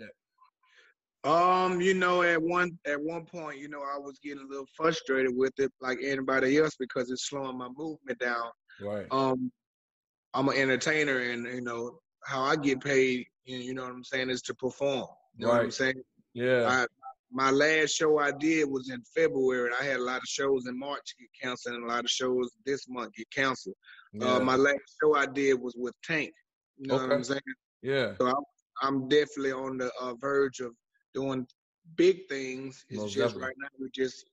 that? 1.24 1.32
Um, 1.32 1.80
you 1.80 1.94
know, 1.94 2.22
at 2.22 2.42
one 2.42 2.78
at 2.86 3.02
one 3.02 3.24
point, 3.24 3.60
you 3.60 3.70
know, 3.70 3.80
I 3.80 3.98
was 3.98 4.20
getting 4.22 4.44
a 4.44 4.46
little 4.46 4.68
frustrated 4.76 5.32
with 5.34 5.54
it, 5.58 5.72
like 5.80 6.00
anybody 6.04 6.58
else, 6.58 6.76
because 6.78 7.10
it's 7.10 7.30
slowing 7.30 7.58
my 7.58 7.70
movement 7.78 8.20
down. 8.20 8.50
Right. 8.82 9.06
Um, 9.10 9.50
I'm 10.34 10.50
an 10.50 10.58
entertainer, 10.58 11.20
and 11.20 11.46
you 11.46 11.62
know 11.62 11.98
how 12.26 12.42
I 12.42 12.58
get 12.58 12.82
paid. 12.82 13.26
You 13.46 13.58
you 13.58 13.74
know 13.74 13.84
what 13.84 13.94
I'm 13.94 14.04
saying 14.04 14.30
is 14.30 14.42
to 14.44 14.54
perform. 14.56 15.08
You 15.38 15.46
know 15.46 15.54
what 15.54 15.62
I'm 15.62 15.72
saying? 15.72 16.04
Yeah. 16.34 16.68
I, 16.68 16.86
my 17.32 17.52
last 17.52 17.92
show 17.96 18.20
I 18.20 18.32
did 18.32 18.70
was 18.70 18.90
in 18.90 19.02
February. 19.16 19.72
I 19.80 19.84
had 19.84 19.98
a 19.98 20.04
lot 20.04 20.18
of 20.18 20.28
shows 20.28 20.66
in 20.68 20.78
March 20.80 21.16
get 21.20 21.28
canceled, 21.42 21.76
and 21.76 21.84
a 21.84 21.88
lot 21.88 22.04
of 22.06 22.10
shows 22.10 22.52
this 22.66 22.88
month 22.88 23.14
get 23.16 23.30
canceled. 23.32 23.76
Yeah. 24.14 24.36
Uh, 24.36 24.40
my 24.40 24.56
last 24.56 24.80
show 25.02 25.16
I 25.16 25.26
did 25.26 25.56
was 25.56 25.76
with 25.78 25.94
Tank. 26.04 26.32
You 26.78 26.88
know 26.88 26.96
what 26.96 27.04
I'm 27.06 27.12
Okay. 27.14 27.24
saying? 27.24 27.42
yeah. 27.82 28.14
So 28.20 28.28
I'm, 28.28 28.44
I'm 28.82 29.08
definitely 29.10 29.52
on 29.52 29.78
the 29.78 29.92
uh, 30.00 30.14
verge 30.16 30.60
of 30.62 30.72
doing 31.14 31.46
big 31.96 32.28
things. 32.30 32.86
It's 32.90 33.00
Most 33.00 33.14
just 33.14 33.36
definitely. 33.36 33.48
right 33.48 33.56
now 33.60 33.68
we're 33.80 33.90
just 33.94 34.30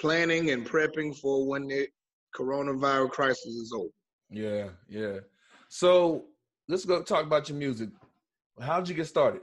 planning 0.00 0.50
and 0.50 0.66
prepping 0.66 1.16
for 1.16 1.46
when 1.46 1.68
the 1.68 1.86
coronavirus 2.34 3.10
crisis 3.10 3.44
is 3.54 3.72
over. 3.76 3.88
Yeah. 4.30 4.68
Yeah. 4.88 5.18
So 5.68 6.24
let's 6.68 6.84
go 6.84 7.02
talk 7.02 7.24
about 7.26 7.48
your 7.48 7.58
music. 7.58 7.90
How'd 8.60 8.88
you 8.88 8.94
get 8.94 9.06
started? 9.06 9.42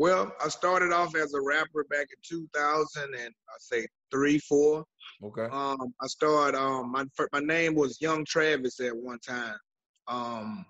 Well, 0.00 0.34
I 0.42 0.48
started 0.48 0.92
off 0.92 1.14
as 1.14 1.34
a 1.34 1.40
rapper 1.42 1.84
back 1.90 2.06
in 2.10 2.16
2000 2.26 3.02
and 3.02 3.34
I 3.50 3.56
say 3.58 3.86
three, 4.10 4.38
four. 4.38 4.82
Okay. 5.22 5.44
Um, 5.52 5.92
I 6.00 6.06
started. 6.06 6.58
Um, 6.58 6.90
my 6.90 7.04
my 7.34 7.40
name 7.40 7.74
was 7.74 8.00
Young 8.00 8.24
Travis 8.24 8.80
at 8.80 8.96
one 8.96 9.18
time. 9.18 9.58
Um, 10.08 10.64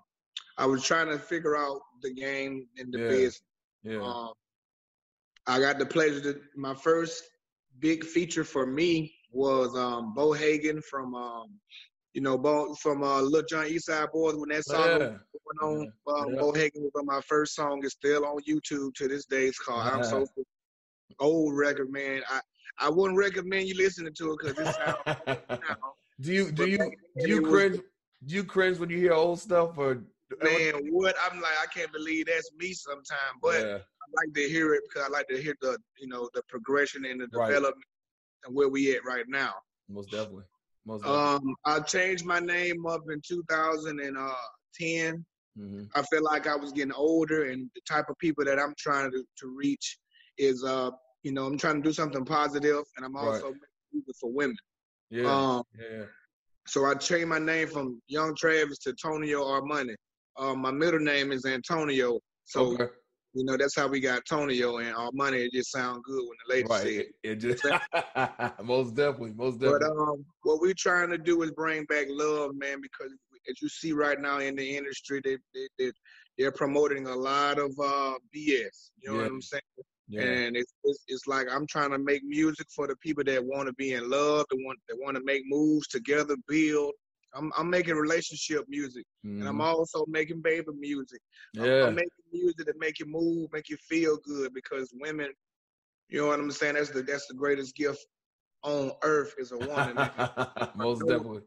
I 0.57 0.65
was 0.65 0.83
trying 0.83 1.07
to 1.07 1.17
figure 1.17 1.55
out 1.55 1.79
the 2.01 2.13
game 2.13 2.67
and 2.77 2.93
the 2.93 2.99
Yeah. 2.99 3.07
business. 3.07 3.41
Yeah. 3.83 4.01
Um, 4.03 4.33
I 5.47 5.61
got 5.61 5.79
the 5.79 5.85
pleasure 5.85 6.33
to 6.33 6.41
my 6.57 6.75
first 6.75 7.23
big 7.79 8.03
feature 8.03 8.43
for 8.43 8.65
me 8.65 9.15
was 9.31 9.73
um 9.77 10.13
Bo 10.13 10.33
Hagen 10.33 10.81
from 10.81 11.15
um 11.15 11.57
you 12.13 12.21
know 12.21 12.37
Bo 12.37 12.73
from 12.75 13.03
uh 13.03 13.21
Lil 13.21 13.43
Jon 13.49 13.65
Eastside 13.65 14.11
Boys 14.11 14.35
when 14.35 14.49
that 14.49 14.65
song 14.65 14.85
Yeah. 14.85 14.97
was 14.97 15.41
going 15.61 15.91
on. 16.07 16.17
Um, 16.27 16.33
Yeah. 16.33 16.39
Bo 16.41 16.51
Hagen 16.53 16.83
was 16.83 16.91
on 16.97 17.05
my 17.05 17.21
first 17.21 17.55
song. 17.55 17.81
It's 17.83 17.93
still 17.93 18.25
on 18.25 18.37
YouTube 18.47 18.93
to 18.95 19.07
this 19.07 19.25
day. 19.25 19.45
It's 19.47 19.59
called 19.59 19.87
I'm 19.87 20.03
So 20.03 20.25
Old 21.19 21.55
record, 21.55 21.91
man. 21.91 22.21
I 22.29 22.39
I 22.79 22.89
wouldn't 22.89 23.17
recommend 23.17 23.67
you 23.67 23.75
listening 23.75 24.13
to 24.13 24.31
it 24.33 24.39
because 24.41 24.57
it 24.59 24.75
sounds 24.75 25.39
do 26.21 26.33
you 26.33 26.51
do 26.51 26.67
you 26.67 26.77
do 27.19 27.27
you 27.29 27.41
was- 27.41 27.51
cringe? 27.51 27.79
Do 28.25 28.35
you 28.35 28.43
cringe 28.43 28.77
when 28.77 28.89
you 28.89 28.97
hear 28.97 29.13
old 29.13 29.39
stuff 29.39 29.77
or? 29.77 30.03
man. 30.43 30.73
What 30.91 31.15
I'm 31.21 31.41
like, 31.41 31.55
I 31.61 31.65
can't 31.73 31.91
believe 31.91 32.27
that's 32.27 32.49
me 32.57 32.73
sometimes. 32.73 33.37
But 33.41 33.61
Yeah. 33.61 33.77
I 33.77 34.05
like 34.25 34.33
to 34.35 34.47
hear 34.49 34.73
it 34.75 34.83
because 34.87 35.07
I 35.07 35.09
like 35.11 35.27
to 35.29 35.41
hear 35.41 35.55
the 35.61 35.77
you 35.99 36.07
know 36.07 36.29
the 36.33 36.41
progression 36.49 37.05
and 37.05 37.19
the 37.21 37.27
Right. 37.33 37.47
development 37.47 37.85
and 38.45 38.55
where 38.55 38.69
we 38.69 38.95
at 38.95 39.03
right 39.05 39.25
now. 39.27 39.53
Most 39.89 40.11
definitely. 40.11 40.45
Most. 40.85 41.05
Um, 41.05 41.55
I 41.65 41.79
changed 41.79 42.25
my 42.25 42.39
name 42.39 42.85
up 42.85 43.01
in 43.11 43.21
2010. 43.27 45.25
hmm 45.57 45.83
I 45.93 46.01
feel 46.03 46.23
like 46.23 46.47
I 46.47 46.55
was 46.55 46.71
getting 46.71 46.93
older, 46.93 47.49
and 47.49 47.69
the 47.75 47.81
type 47.87 48.09
of 48.09 48.17
people 48.17 48.45
that 48.45 48.59
I'm 48.59 48.73
trying 48.77 49.11
to, 49.11 49.23
to 49.39 49.47
reach 49.47 49.97
is, 50.37 50.63
uh, 50.63 50.91
you 51.23 51.33
know, 51.33 51.45
I'm 51.45 51.57
trying 51.57 51.81
to 51.81 51.87
do 51.87 51.93
something 51.93 52.23
positive, 52.25 52.83
and 52.95 53.05
I'm 53.05 53.15
also 53.15 53.47
Right. 53.47 53.55
for 54.19 54.31
women. 54.31 54.55
Yeah. 55.09 55.57
Um, 55.57 55.63
yeah. 55.77 56.05
so 56.65 56.85
I 56.85 56.93
changed 56.95 57.27
my 57.27 57.39
name 57.39 57.67
from 57.67 58.01
Young 58.07 58.33
Travis 58.35 58.77
to 58.79 58.93
Tonio 58.93 59.43
Armani. 59.43 59.95
Um, 60.37 60.59
my 60.61 60.71
middle 60.71 61.01
name 61.01 61.31
is 61.33 61.45
Antonio, 61.45 62.19
so 62.45 62.73
Okay. 62.73 62.87
You 63.33 63.45
know 63.45 63.57
that's 63.57 63.75
how 63.75 63.87
we 63.87 63.99
got 63.99 64.25
Tonio 64.25 64.77
and 64.77 64.95
Armani. 64.95 65.45
It 65.45 65.53
just 65.53 65.71
sound 65.71 66.03
good 66.03 66.21
when 66.27 66.37
the 66.47 66.53
lady 66.55 66.69
Right. 66.69 66.83
said. 66.83 66.91
It, 66.91 67.15
it 67.23 67.35
just 67.37 67.63
most 68.63 68.95
definitely. 68.95 69.33
Most 69.33 69.59
But 69.59 69.61
definitely. 69.61 69.85
um, 69.85 70.25
what 70.43 70.59
we're 70.61 70.73
trying 70.77 71.09
to 71.11 71.17
do 71.17 71.41
is 71.43 71.51
bring 71.51 71.85
back 71.85 72.07
love, 72.09 72.51
man, 72.55 72.79
because 72.81 73.11
as 73.49 73.61
you 73.61 73.69
see 73.69 73.91
right 73.93 74.19
now 74.19 74.39
in 74.39 74.55
the 74.55 74.77
industry, 74.77 75.21
they, 75.23 75.37
they, 75.53 75.67
they 75.79 75.91
they're 76.37 76.51
promoting 76.51 77.07
a 77.07 77.15
lot 77.15 77.59
of 77.59 77.71
uh 77.79 78.13
BS. 78.35 78.91
You 78.97 79.11
know 79.11 79.13
Yeah. 79.13 79.21
what 79.23 79.27
I'm 79.31 79.41
saying? 79.41 79.61
yeah. 80.09 80.21
And 80.21 80.55
it's, 80.57 80.73
it's 80.83 81.03
it's 81.07 81.27
like 81.27 81.47
I'm 81.49 81.67
trying 81.67 81.91
to 81.91 81.99
make 81.99 82.23
music 82.23 82.67
for 82.75 82.87
the 82.87 82.95
people 82.97 83.23
that 83.25 83.43
want 83.43 83.67
to 83.67 83.73
be 83.73 83.93
in 83.93 84.09
love, 84.09 84.45
that 84.49 84.57
want 84.65 84.79
that 84.89 84.97
want 84.99 85.15
to 85.17 85.23
make 85.23 85.43
moves 85.47 85.87
together, 85.87 86.35
build. 86.47 86.93
I'm 87.33 87.51
I'm 87.57 87.69
making 87.69 87.95
relationship 87.95 88.65
music, 88.67 89.05
and 89.23 89.47
I'm 89.47 89.57
Mhm. 89.59 89.61
also 89.73 90.05
making 90.07 90.41
baby 90.41 90.67
music. 90.77 91.21
I'm- 91.57 91.65
Yeah. 91.65 91.87
I'm 91.87 91.95
making 91.95 92.11
music 92.31 92.65
that 92.65 92.77
make 92.79 92.99
you 92.99 93.05
move, 93.05 93.51
make 93.53 93.69
you 93.69 93.77
feel 93.77 94.17
good, 94.17 94.53
because 94.53 94.91
women, 94.99 95.31
you 96.09 96.19
know 96.19 96.27
what 96.27 96.39
I'm 96.39 96.51
saying? 96.51 96.75
That's 96.75 96.89
the 96.89 97.03
that's 97.03 97.27
the 97.27 97.33
greatest 97.33 97.75
gift 97.75 98.05
on 98.63 98.91
earth 99.03 99.33
is 99.37 99.51
a 99.51 99.57
woman. 99.95 99.95
most 100.75 100.99
definitely. 101.07 101.41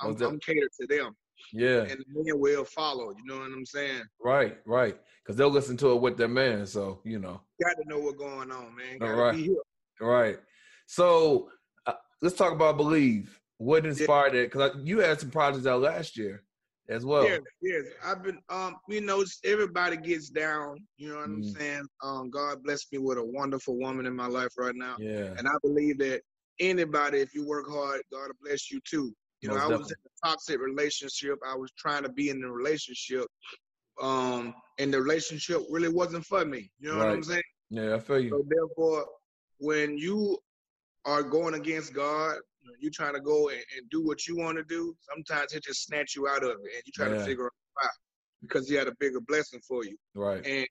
I'm, 0.00 0.08
Most 0.10 0.18
def- 0.18 0.28
I'm 0.30 0.40
catered 0.40 0.70
to 0.80 0.86
them, 0.88 1.16
Yeah. 1.52 1.82
and 1.82 2.00
the 2.00 2.04
men 2.08 2.40
will 2.40 2.64
follow. 2.64 3.10
You 3.10 3.24
know 3.26 3.38
what 3.38 3.52
I'm 3.52 3.64
saying? 3.66 4.02
Right. 4.20 4.58
Right. 4.66 4.98
Because 5.22 5.36
they'll 5.36 5.50
listen 5.50 5.76
to 5.78 5.92
it 5.92 6.00
with 6.00 6.16
their 6.16 6.28
man. 6.28 6.66
So 6.66 7.00
you 7.04 7.18
know. 7.18 7.40
Got 7.62 7.76
to 7.82 7.84
know 7.88 7.98
what's 8.00 8.18
going 8.18 8.50
on, 8.50 8.74
man. 8.74 8.98
Got 8.98 9.08
to 9.08 9.14
Right. 9.14 9.36
be 9.36 9.42
here. 9.44 9.62
Right. 10.00 10.38
So 10.86 11.50
uh, 11.86 11.94
let's 12.22 12.34
talk 12.36 12.52
about 12.52 12.76
Believe. 12.76 13.40
What 13.64 13.86
inspired 13.86 14.34
it? 14.34 14.52
Because 14.52 14.76
you 14.84 14.98
had 14.98 15.18
some 15.18 15.30
projects 15.30 15.66
out 15.66 15.80
last 15.80 16.18
year 16.18 16.42
as 16.90 17.02
well. 17.02 17.24
Yes, 17.24 17.40
yes. 17.62 17.84
I've 18.04 18.22
been, 18.22 18.38
um, 18.50 18.76
you 18.90 19.00
know, 19.00 19.24
everybody 19.42 19.96
gets 19.96 20.28
down. 20.28 20.86
You 20.98 21.08
know 21.08 21.16
what 21.16 21.24
I'm 21.24 21.42
Mm. 21.42 21.56
saying? 21.56 21.86
Um, 22.02 22.28
God 22.28 22.62
bless 22.62 22.92
me 22.92 22.98
with 22.98 23.16
a 23.16 23.24
wonderful 23.24 23.78
woman 23.78 24.04
in 24.04 24.14
my 24.14 24.26
life 24.26 24.50
right 24.58 24.74
now, 24.74 24.98
Yeah. 24.98 25.34
and 25.38 25.48
I 25.48 25.56
believe 25.62 25.96
that 25.98 26.20
anybody, 26.60 27.20
if 27.20 27.34
you 27.34 27.46
work 27.46 27.66
hard, 27.66 28.02
God 28.12 28.26
will 28.26 28.36
bless 28.42 28.70
you 28.70 28.80
too. 28.82 29.16
You 29.40 29.48
know, 29.48 29.54
Most 29.54 29.62
I 29.72 29.76
was 29.76 29.90
in 29.92 29.96
a 30.04 30.28
toxic 30.28 30.60
relationship. 30.60 31.38
I 31.46 31.54
was 31.54 31.72
trying 31.72 32.02
to 32.02 32.10
be 32.10 32.28
in 32.28 32.44
a 32.44 32.52
relationship, 32.52 33.26
um, 33.98 34.54
and 34.78 34.92
the 34.92 35.00
relationship 35.00 35.62
really 35.70 35.88
wasn't 35.88 36.26
for 36.26 36.44
me. 36.44 36.70
You 36.78 36.92
know 36.92 36.98
what 36.98 37.08
I'm 37.08 37.22
saying? 37.22 37.42
Yeah, 37.70 37.94
I 37.94 37.98
feel 37.98 38.20
you. 38.20 38.28
So 38.28 38.44
therefore, 38.46 39.06
when 39.56 39.96
you 39.96 40.38
are 41.06 41.22
going 41.22 41.54
against 41.54 41.94
God, 41.94 42.36
you 42.80 42.90
trying 42.90 43.14
to 43.14 43.20
go 43.20 43.48
and, 43.48 43.58
and 43.76 43.88
do 43.90 44.02
what 44.04 44.26
you 44.26 44.36
want 44.36 44.58
to 44.58 44.64
do. 44.64 44.96
Sometimes 45.00 45.52
it 45.52 45.64
just 45.64 45.84
snatch 45.84 46.14
you 46.16 46.28
out 46.28 46.42
of 46.42 46.50
it, 46.50 46.72
and 46.74 46.82
you 46.86 46.92
try 46.94 47.08
Yeah. 47.08 47.18
to 47.18 47.24
figure 47.24 47.46
out 47.46 47.52
why, 47.74 47.88
because 48.42 48.68
He 48.68 48.74
had 48.74 48.88
a 48.88 48.94
bigger 49.00 49.20
blessing 49.20 49.60
for 49.66 49.84
you. 49.84 49.96
Right. 50.14 50.44
And 50.46 50.66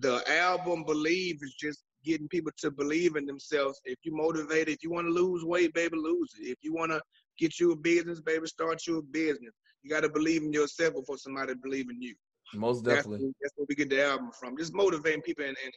the 0.00 0.22
album 0.30 0.84
"Believe" 0.84 1.38
is 1.42 1.54
just 1.54 1.84
getting 2.04 2.28
people 2.28 2.52
to 2.58 2.70
believe 2.70 3.16
in 3.16 3.24
themselves. 3.26 3.80
If 3.84 3.98
you 4.02 4.14
motivated, 4.14 4.74
if 4.74 4.82
you 4.82 4.90
want 4.90 5.06
to 5.06 5.12
lose 5.12 5.44
weight, 5.44 5.72
baby, 5.72 5.96
lose 5.96 6.32
it. 6.40 6.48
If 6.48 6.58
you 6.62 6.74
want 6.74 6.92
to 6.92 7.00
get 7.38 7.58
you 7.58 7.72
a 7.72 7.76
business, 7.76 8.20
baby, 8.20 8.46
start 8.46 8.86
you 8.86 8.98
a 8.98 9.02
business. 9.02 9.54
You 9.82 9.90
got 9.90 10.00
to 10.00 10.08
believe 10.10 10.42
in 10.42 10.52
yourself 10.52 10.94
before 10.94 11.16
somebody 11.18 11.54
believe 11.54 11.88
in 11.90 12.00
you. 12.02 12.14
Most 12.54 12.84
That's, 12.84 13.04
definitely. 13.04 13.32
that's 13.40 13.52
where 13.56 13.66
we 13.68 13.74
get 13.74 13.88
the 13.90 14.04
album 14.04 14.30
from. 14.38 14.56
Just 14.58 14.74
motivating 14.74 15.22
people 15.22 15.44
in 15.44 15.50
in, 15.50 15.56
in, 15.64 15.70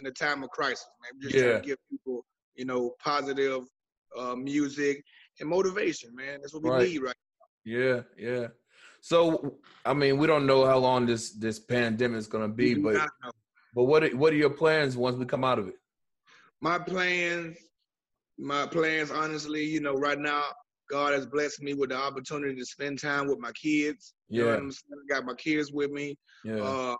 in 0.00 0.06
a 0.06 0.10
time 0.10 0.42
of 0.42 0.50
crisis, 0.50 0.86
man. 1.02 1.20
Just 1.20 1.34
Yeah. 1.34 1.42
trying 1.50 1.62
to 1.62 1.68
give 1.68 1.78
people, 1.90 2.24
you 2.54 2.64
know, 2.64 2.94
positive 3.02 3.62
uh, 4.18 4.36
music 4.36 5.02
and 5.40 5.48
motivation, 5.48 6.14
man. 6.14 6.38
That's 6.40 6.54
what 6.54 6.62
we 6.62 6.70
Right. 6.70 6.88
need 6.88 6.98
right 6.98 7.14
now. 7.14 7.46
Yeah, 7.64 8.02
yeah. 8.16 8.48
So 9.00 9.58
I 9.84 9.94
mean, 9.94 10.18
we 10.18 10.26
don't 10.26 10.46
know 10.46 10.64
how 10.66 10.78
long 10.78 11.06
this 11.06 11.30
this 11.32 11.58
pandemic 11.58 12.18
is 12.18 12.26
gonna 12.26 12.48
be, 12.48 12.74
but 12.74 13.08
but 13.74 13.84
what 13.84 14.04
are, 14.04 14.16
what 14.16 14.32
are 14.32 14.36
your 14.36 14.50
plans 14.50 14.96
once 14.96 15.16
we 15.16 15.26
come 15.26 15.44
out 15.44 15.58
of 15.58 15.68
it? 15.68 15.76
my 16.62 16.78
plans, 16.78 17.56
my 18.38 18.66
plans, 18.66 19.10
honestly, 19.10 19.62
you 19.62 19.80
know, 19.80 19.92
right 19.94 20.18
now, 20.18 20.42
God 20.90 21.12
has 21.12 21.26
blessed 21.26 21.62
me 21.62 21.74
with 21.74 21.90
the 21.90 21.96
opportunity 21.96 22.54
to 22.56 22.64
spend 22.64 22.98
time 22.98 23.26
with 23.28 23.38
my 23.38 23.52
kids. 23.52 24.14
You 24.28 24.40
know 24.40 24.46
Yeah. 24.46 24.52
what 24.54 24.62
I'm 24.62 24.72
saying? 24.72 25.02
I 25.10 25.14
got 25.14 25.24
my 25.26 25.34
kids 25.34 25.70
with 25.72 25.90
me. 25.90 26.16
Yeah. 26.44 26.62
Uh, 26.62 26.96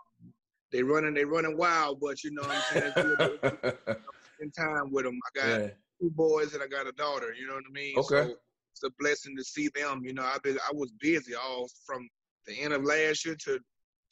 they 0.71 0.83
running, 0.83 1.13
they 1.15 1.25
running 1.25 1.57
wild, 1.57 1.99
but 1.99 2.23
you 2.23 2.31
know 2.31 2.43
what 2.43 2.51
I'm 2.51 2.61
saying? 2.61 2.93
To 2.95 3.17
spend 4.35 4.53
time 4.57 4.91
with 4.91 5.05
them. 5.05 5.17
I 5.25 5.39
got 5.39 5.59
Yeah. 5.61 5.67
Two 5.99 6.09
boys 6.11 6.53
and 6.53 6.63
I 6.63 6.67
got 6.67 6.87
a 6.87 6.91
daughter. 6.93 7.33
You 7.33 7.47
know 7.47 7.55
what 7.55 7.63
I 7.69 7.71
mean? 7.71 7.97
Okay. 7.97 8.27
So 8.29 8.35
it's 8.73 8.83
a 8.83 8.89
blessing 8.99 9.35
to 9.37 9.43
see 9.43 9.69
them. 9.75 10.03
You 10.03 10.13
know, 10.13 10.23
I 10.23 10.37
been 10.43 10.57
I 10.57 10.71
was 10.73 10.91
busy 10.99 11.35
all 11.35 11.67
from 11.85 12.07
the 12.45 12.59
end 12.61 12.73
of 12.73 12.83
last 12.83 13.25
year 13.25 13.35
to 13.45 13.59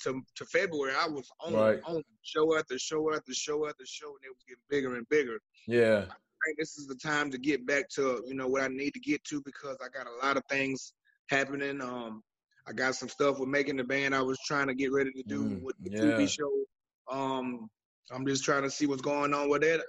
to 0.04 0.22
to 0.36 0.46
February, 0.46 0.94
I 0.98 1.08
was 1.08 1.28
on 1.40 1.54
Right. 1.54 1.80
on 1.86 2.04
show 2.22 2.58
after 2.58 2.78
show 2.78 3.14
after 3.14 3.34
show 3.34 3.66
after 3.68 3.86
show, 3.86 4.08
and 4.08 4.26
it 4.26 4.30
was 4.30 4.44
getting 4.48 4.62
bigger 4.70 4.96
and 4.98 5.08
bigger. 5.10 5.40
Yeah. 5.68 6.06
I 6.10 6.48
think 6.48 6.60
this 6.60 6.78
is 6.78 6.86
the 6.86 6.96
time 6.96 7.32
to 7.32 7.38
get 7.38 7.66
back 7.66 7.88
to 7.96 8.22
you 8.28 8.36
know 8.36 8.48
what 8.48 8.62
I 8.62 8.68
need 8.68 8.94
to 8.94 9.00
get 9.00 9.24
to 9.26 9.42
because 9.46 9.78
I 9.82 9.88
got 9.98 10.08
a 10.08 10.26
lot 10.26 10.36
of 10.38 10.44
things 10.50 10.94
happening. 11.30 11.82
Um, 11.82 12.22
I 12.68 12.74
got 12.74 12.96
some 12.96 13.10
stuff 13.10 13.40
with 13.40 13.48
making 13.48 13.78
the 13.78 13.84
band 13.84 14.14
I 14.14 14.22
was 14.22 14.38
trying 14.46 14.68
to 14.68 14.74
get 14.76 14.92
ready 14.92 15.12
to 15.12 15.24
do 15.24 15.44
Mm, 15.46 15.62
with 15.62 15.76
the 15.82 15.92
yeah. 15.92 16.02
TV 16.18 16.28
show. 16.30 16.52
Um, 17.10 17.70
I'm 18.12 18.26
just 18.28 18.44
trying 18.44 18.64
to 18.64 18.70
see 18.70 18.88
what's 18.88 19.02
going 19.02 19.34
on 19.34 19.50
with 19.50 19.62
that. 19.62 19.82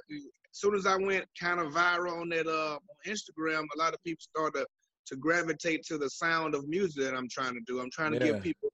As 0.57 0.61
soon 0.61 0.75
as 0.75 0.87
I 0.87 0.97
went 0.97 1.27
kind 1.39 1.61
of 1.61 1.75
viral 1.75 2.23
on 2.23 2.31
that 2.31 2.47
uh, 2.47 2.77
on 2.77 2.81
Instagram, 3.07 3.67
a 3.75 3.79
lot 3.79 3.93
of 3.93 4.03
people 4.03 4.23
started 4.23 4.61
to, 4.61 4.67
to 5.09 5.17
gravitate 5.17 5.85
to 5.85 5.99
the 5.99 6.09
sound 6.09 6.55
of 6.55 6.67
music 6.67 7.05
that 7.05 7.15
I'm 7.15 7.29
trying 7.29 7.53
to 7.53 7.61
do. 7.67 7.79
I'm 7.79 7.91
trying 7.91 8.13
to 8.13 8.19
Yeah. 8.19 8.33
give 8.33 8.43
people 8.43 8.71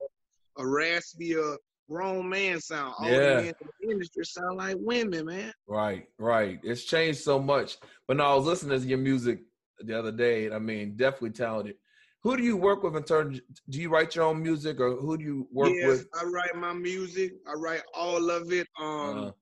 a 0.58 0.62
raspier 0.62 1.56
grown 1.90 2.28
man 2.28 2.60
sound. 2.60 2.94
All 3.00 3.10
Yeah. 3.10 3.18
the 3.18 3.42
men 3.42 3.54
in 3.60 3.68
the 3.80 3.90
industry 3.90 4.24
sound 4.24 4.58
like 4.58 4.76
women, 4.78 5.26
man. 5.26 5.52
Right, 5.66 6.06
right. 6.18 6.60
It's 6.62 6.84
changed 6.84 7.18
so 7.18 7.40
much. 7.40 7.78
But 8.06 8.18
no, 8.18 8.26
I 8.26 8.34
was 8.36 8.46
listening 8.46 8.80
to 8.80 8.86
your 8.86 8.98
music 8.98 9.40
the 9.80 9.98
other 9.98 10.12
day, 10.12 10.46
and 10.46 10.54
I 10.54 10.60
mean, 10.60 10.94
definitely 10.96 11.30
talented. 11.30 11.74
Who 12.22 12.36
do 12.36 12.44
you 12.44 12.56
work 12.56 12.84
with 12.84 12.94
in 12.94 13.02
terms? 13.02 13.40
Do 13.68 13.80
you 13.80 13.88
write 13.88 14.14
your 14.14 14.26
own 14.26 14.40
music, 14.40 14.78
or 14.78 14.94
who 14.94 15.18
do 15.18 15.24
you 15.24 15.48
work 15.50 15.72
yes, 15.74 15.88
with? 15.88 16.06
I 16.14 16.26
write 16.26 16.54
my 16.54 16.74
music. 16.74 17.32
I 17.48 17.54
write 17.54 17.82
all 17.92 18.30
of 18.30 18.52
it. 18.52 18.68
Um, 18.80 19.18
Uh, 19.18 19.32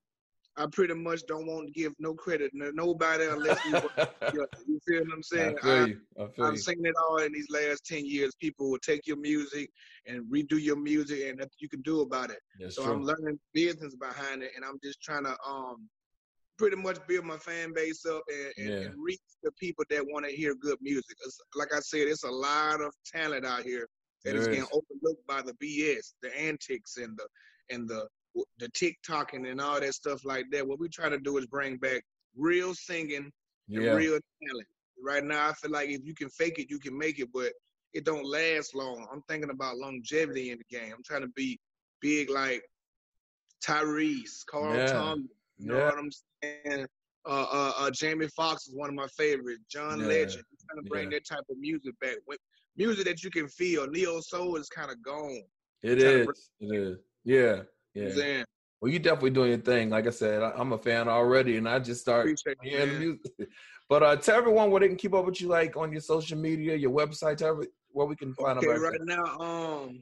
I 0.61 0.67
pretty 0.71 0.95
much 0.95 1.23
don't 1.27 1.47
want 1.47 1.69
to 1.69 1.73
give 1.73 1.93
no 1.99 2.13
credit 2.13 2.53
to 2.53 2.73
nobody 2.75 3.25
unless 3.27 3.65
you, 3.65 3.73
you 4.35 4.81
feel 4.87 5.01
what 5.05 5.13
I'm 5.15 5.19
I 5.19 5.23
saying. 5.23 5.57
feel 5.63 5.89
you. 5.89 6.01
I 6.21 6.27
feel 6.29 6.45
I've 6.45 6.53
you. 6.53 6.59
seen 6.59 6.85
it 6.85 6.95
all 7.03 7.17
in 7.19 7.33
these 7.33 7.49
last 7.51 7.87
ten 7.87 8.05
years. 8.05 8.35
People 8.39 8.71
will 8.71 8.79
take 8.79 9.07
your 9.07 9.17
music 9.17 9.71
and 10.07 10.25
redo 10.31 10.61
your 10.61 10.77
music, 10.77 11.21
and 11.27 11.39
nothing 11.39 11.51
you 11.61 11.69
can 11.71 11.81
do 11.81 12.03
about 12.03 12.31
it. 12.31 12.41
That's 12.61 12.77
so 12.77 12.85
true. 12.85 12.93
I'm 12.93 13.03
learning 13.05 13.41
business 13.55 13.95
behind 13.97 14.43
it, 14.43 14.51
and 14.55 14.65
I'm 14.65 14.79
just 14.85 15.01
trying 15.01 15.25
to 15.25 15.35
um 15.49 15.89
pretty 16.59 16.77
much 16.77 16.99
build 17.09 17.25
my 17.25 17.39
fan 17.39 17.73
base 17.75 18.05
up 18.05 18.23
and, 18.29 18.53
and, 18.59 18.83
Yeah. 18.83 18.89
and 18.89 18.95
reach 19.03 19.21
the 19.43 19.51
people 19.53 19.83
that 19.89 20.05
want 20.13 20.27
to 20.27 20.31
hear 20.31 20.55
good 20.55 20.77
music. 20.83 21.17
It's, 21.25 21.41
like 21.55 21.75
I 21.75 21.81
said, 21.81 22.01
it's 22.07 22.25
a 22.25 22.31
lot 22.31 22.83
of 22.83 22.93
talent 23.11 23.47
out 23.47 23.63
here 23.63 23.89
that 24.27 24.37
is 24.37 24.45
There 24.47 24.57
getting 24.57 24.69
overlooked 24.71 25.27
by 25.27 25.41
the 25.41 25.55
BS, 25.55 26.13
the 26.21 26.39
antics, 26.39 26.99
and 26.99 27.17
the 27.17 27.27
and 27.75 27.89
the 27.89 28.07
the 28.59 28.69
TikToking 28.69 29.51
and 29.51 29.61
all 29.61 29.81
that 29.81 29.95
stuff 29.95 30.25
like 30.25 30.47
that. 30.53 30.67
What 30.67 30.79
we 30.79 30.89
try 30.89 31.09
to 31.09 31.19
do 31.19 31.37
is 31.39 31.47
bring 31.47 31.77
back 31.77 32.03
real 32.37 32.75
singing 32.75 33.31
and 33.69 33.83
Yeah. 33.83 33.95
real 33.95 34.19
talent. 34.47 34.69
Right 35.03 35.25
now, 35.25 35.49
I 35.49 35.53
feel 35.55 35.71
like 35.71 35.89
if 35.89 36.05
you 36.05 36.15
can 36.15 36.29
fake 36.31 36.59
it, 36.59 36.71
you 36.71 36.79
can 36.79 36.97
make 36.97 37.19
it, 37.19 37.29
but 37.33 37.53
it 37.93 38.05
don't 38.05 38.25
last 38.25 38.75
long. 38.75 39.09
I'm 39.13 39.23
thinking 39.23 39.51
about 39.51 39.79
longevity 39.79 40.51
in 40.51 40.59
the 40.59 40.65
game. 40.77 40.93
I'm 40.95 41.03
trying 41.03 41.23
to 41.23 41.29
be 41.29 41.59
big 42.01 42.31
like 42.31 42.63
Tyrese, 43.65 44.45
Carl 44.47 44.75
Yeah. 44.77 44.93
Thomas. 44.93 45.27
You 45.59 45.67
know 45.67 45.77
Yeah. 45.79 45.85
what 45.87 45.99
I'm 45.99 46.11
saying? 46.43 46.87
Uh, 47.27 47.29
uh, 47.29 47.73
uh, 47.77 47.91
Jamie 47.91 48.29
Foxx 48.29 48.69
is 48.69 48.75
one 48.75 48.89
of 48.89 48.95
my 48.95 49.09
favorites. 49.09 49.63
John 49.69 50.01
Yeah. 50.01 50.07
Legend. 50.07 50.45
I'm 50.51 50.59
trying 50.69 50.85
to 50.85 50.89
bring 50.89 51.11
that 51.11 51.27
type 51.27 51.45
of 51.51 51.59
music 51.59 51.99
back. 52.01 52.17
Music 52.77 53.05
that 53.05 53.23
you 53.23 53.31
can 53.31 53.49
feel. 53.49 53.87
Neo 53.89 54.21
Soul 54.21 54.57
is 54.57 54.69
kind 54.69 54.91
of 54.91 55.03
gone. 55.03 55.43
It 55.83 55.99
is. 56.01 56.27
bring- 56.27 56.71
It 56.73 56.77
is. 56.77 56.99
Yeah. 57.25 57.63
You 57.95 58.03
know 58.03 58.09
what 58.09 58.17
I'm 58.17 58.23
Yeah. 58.23 58.45
Well, 58.81 58.91
you 58.91 58.99
definitely 58.99 59.31
doing 59.31 59.51
your 59.51 59.59
thing. 59.59 59.91
Like 59.91 60.07
I 60.07 60.11
said, 60.11 60.43
I, 60.43 60.53
I'm 60.57 60.73
a 60.73 60.79
fan 60.79 61.07
already, 61.09 61.57
and 61.59 61.69
I 61.69 61.79
just 61.81 62.01
start 62.01 62.27
Appreciate 62.27 62.57
hearing 62.63 62.93
the 62.93 62.99
music. 62.99 63.33
But 63.91 64.05
uh, 64.05 64.15
tell 64.15 64.39
everyone 64.39 64.71
where 64.71 64.79
they 64.79 64.87
can 64.87 64.97
keep 64.97 65.15
up 65.15 65.27
with 65.27 65.41
you, 65.41 65.49
like 65.49 65.77
on 65.77 65.91
your 65.91 66.01
social 66.01 66.39
media, 66.39 66.77
your 66.77 66.93
website, 66.93 67.39
tell 67.39 67.49
every, 67.49 67.67
where 67.91 68.07
we 68.07 68.15
can 68.15 68.33
find 68.35 68.57
Okay, 68.59 68.69
right 68.69 69.01
now, 69.03 69.25
um, 69.41 70.01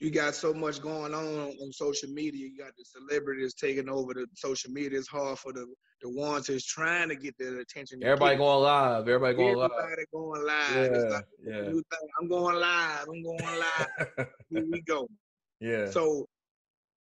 you 0.00 0.10
got 0.10 0.34
so 0.34 0.54
much 0.54 0.80
going 0.80 1.12
on 1.12 1.50
on 1.60 1.72
social 1.72 2.08
media. 2.08 2.46
You 2.46 2.56
got 2.56 2.72
the 2.78 2.84
celebrities 2.86 3.52
taking 3.52 3.90
over 3.90 4.14
the 4.14 4.26
social 4.34 4.70
media. 4.70 4.98
It's 4.98 5.06
hard 5.06 5.38
for 5.38 5.52
the 5.52 5.66
the 6.00 6.08
ones 6.08 6.46
who's 6.46 6.64
trying 6.64 7.08
to 7.08 7.16
get 7.16 7.36
their 7.38 7.58
attention. 7.58 8.02
Everybody 8.04 8.36
going 8.36 8.62
live. 8.62 9.08
Everybody 9.08 9.36
going 9.36 9.56
live. 9.56 9.70
Everybody 9.72 10.04
going 10.12 10.46
live. 10.46 10.92
Yeah, 10.92 10.98
like 11.08 11.24
yeah. 11.44 11.64
thing. 11.64 12.08
I'm 12.20 12.28
going 12.28 12.56
live. 12.56 13.06
I'm 13.08 13.22
going 13.22 13.58
live. 13.58 14.28
Here 14.50 14.64
we 14.70 14.80
go. 14.82 15.08
Yeah. 15.60 15.90
So, 15.90 16.28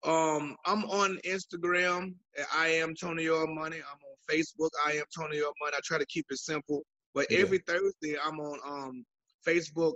um, 0.04 0.56
I'm 0.64 0.84
on 0.84 1.18
Instagram. 1.26 2.14
I 2.54 2.68
am 2.68 2.94
Tony 2.94 3.24
Your 3.24 3.46
Money. 3.46 3.76
I'm 3.78 3.98
on 3.98 4.16
Facebook. 4.30 4.70
I 4.86 4.92
am 4.92 5.04
Tony 5.16 5.36
Your 5.38 5.52
Money. 5.60 5.74
I 5.76 5.80
try 5.84 5.98
to 5.98 6.06
keep 6.06 6.26
it 6.30 6.38
simple. 6.38 6.82
But 7.14 7.26
Yeah. 7.30 7.38
every 7.38 7.58
Thursday, 7.66 8.16
I'm 8.22 8.38
on 8.40 8.58
um 8.66 9.04
Facebook 9.46 9.94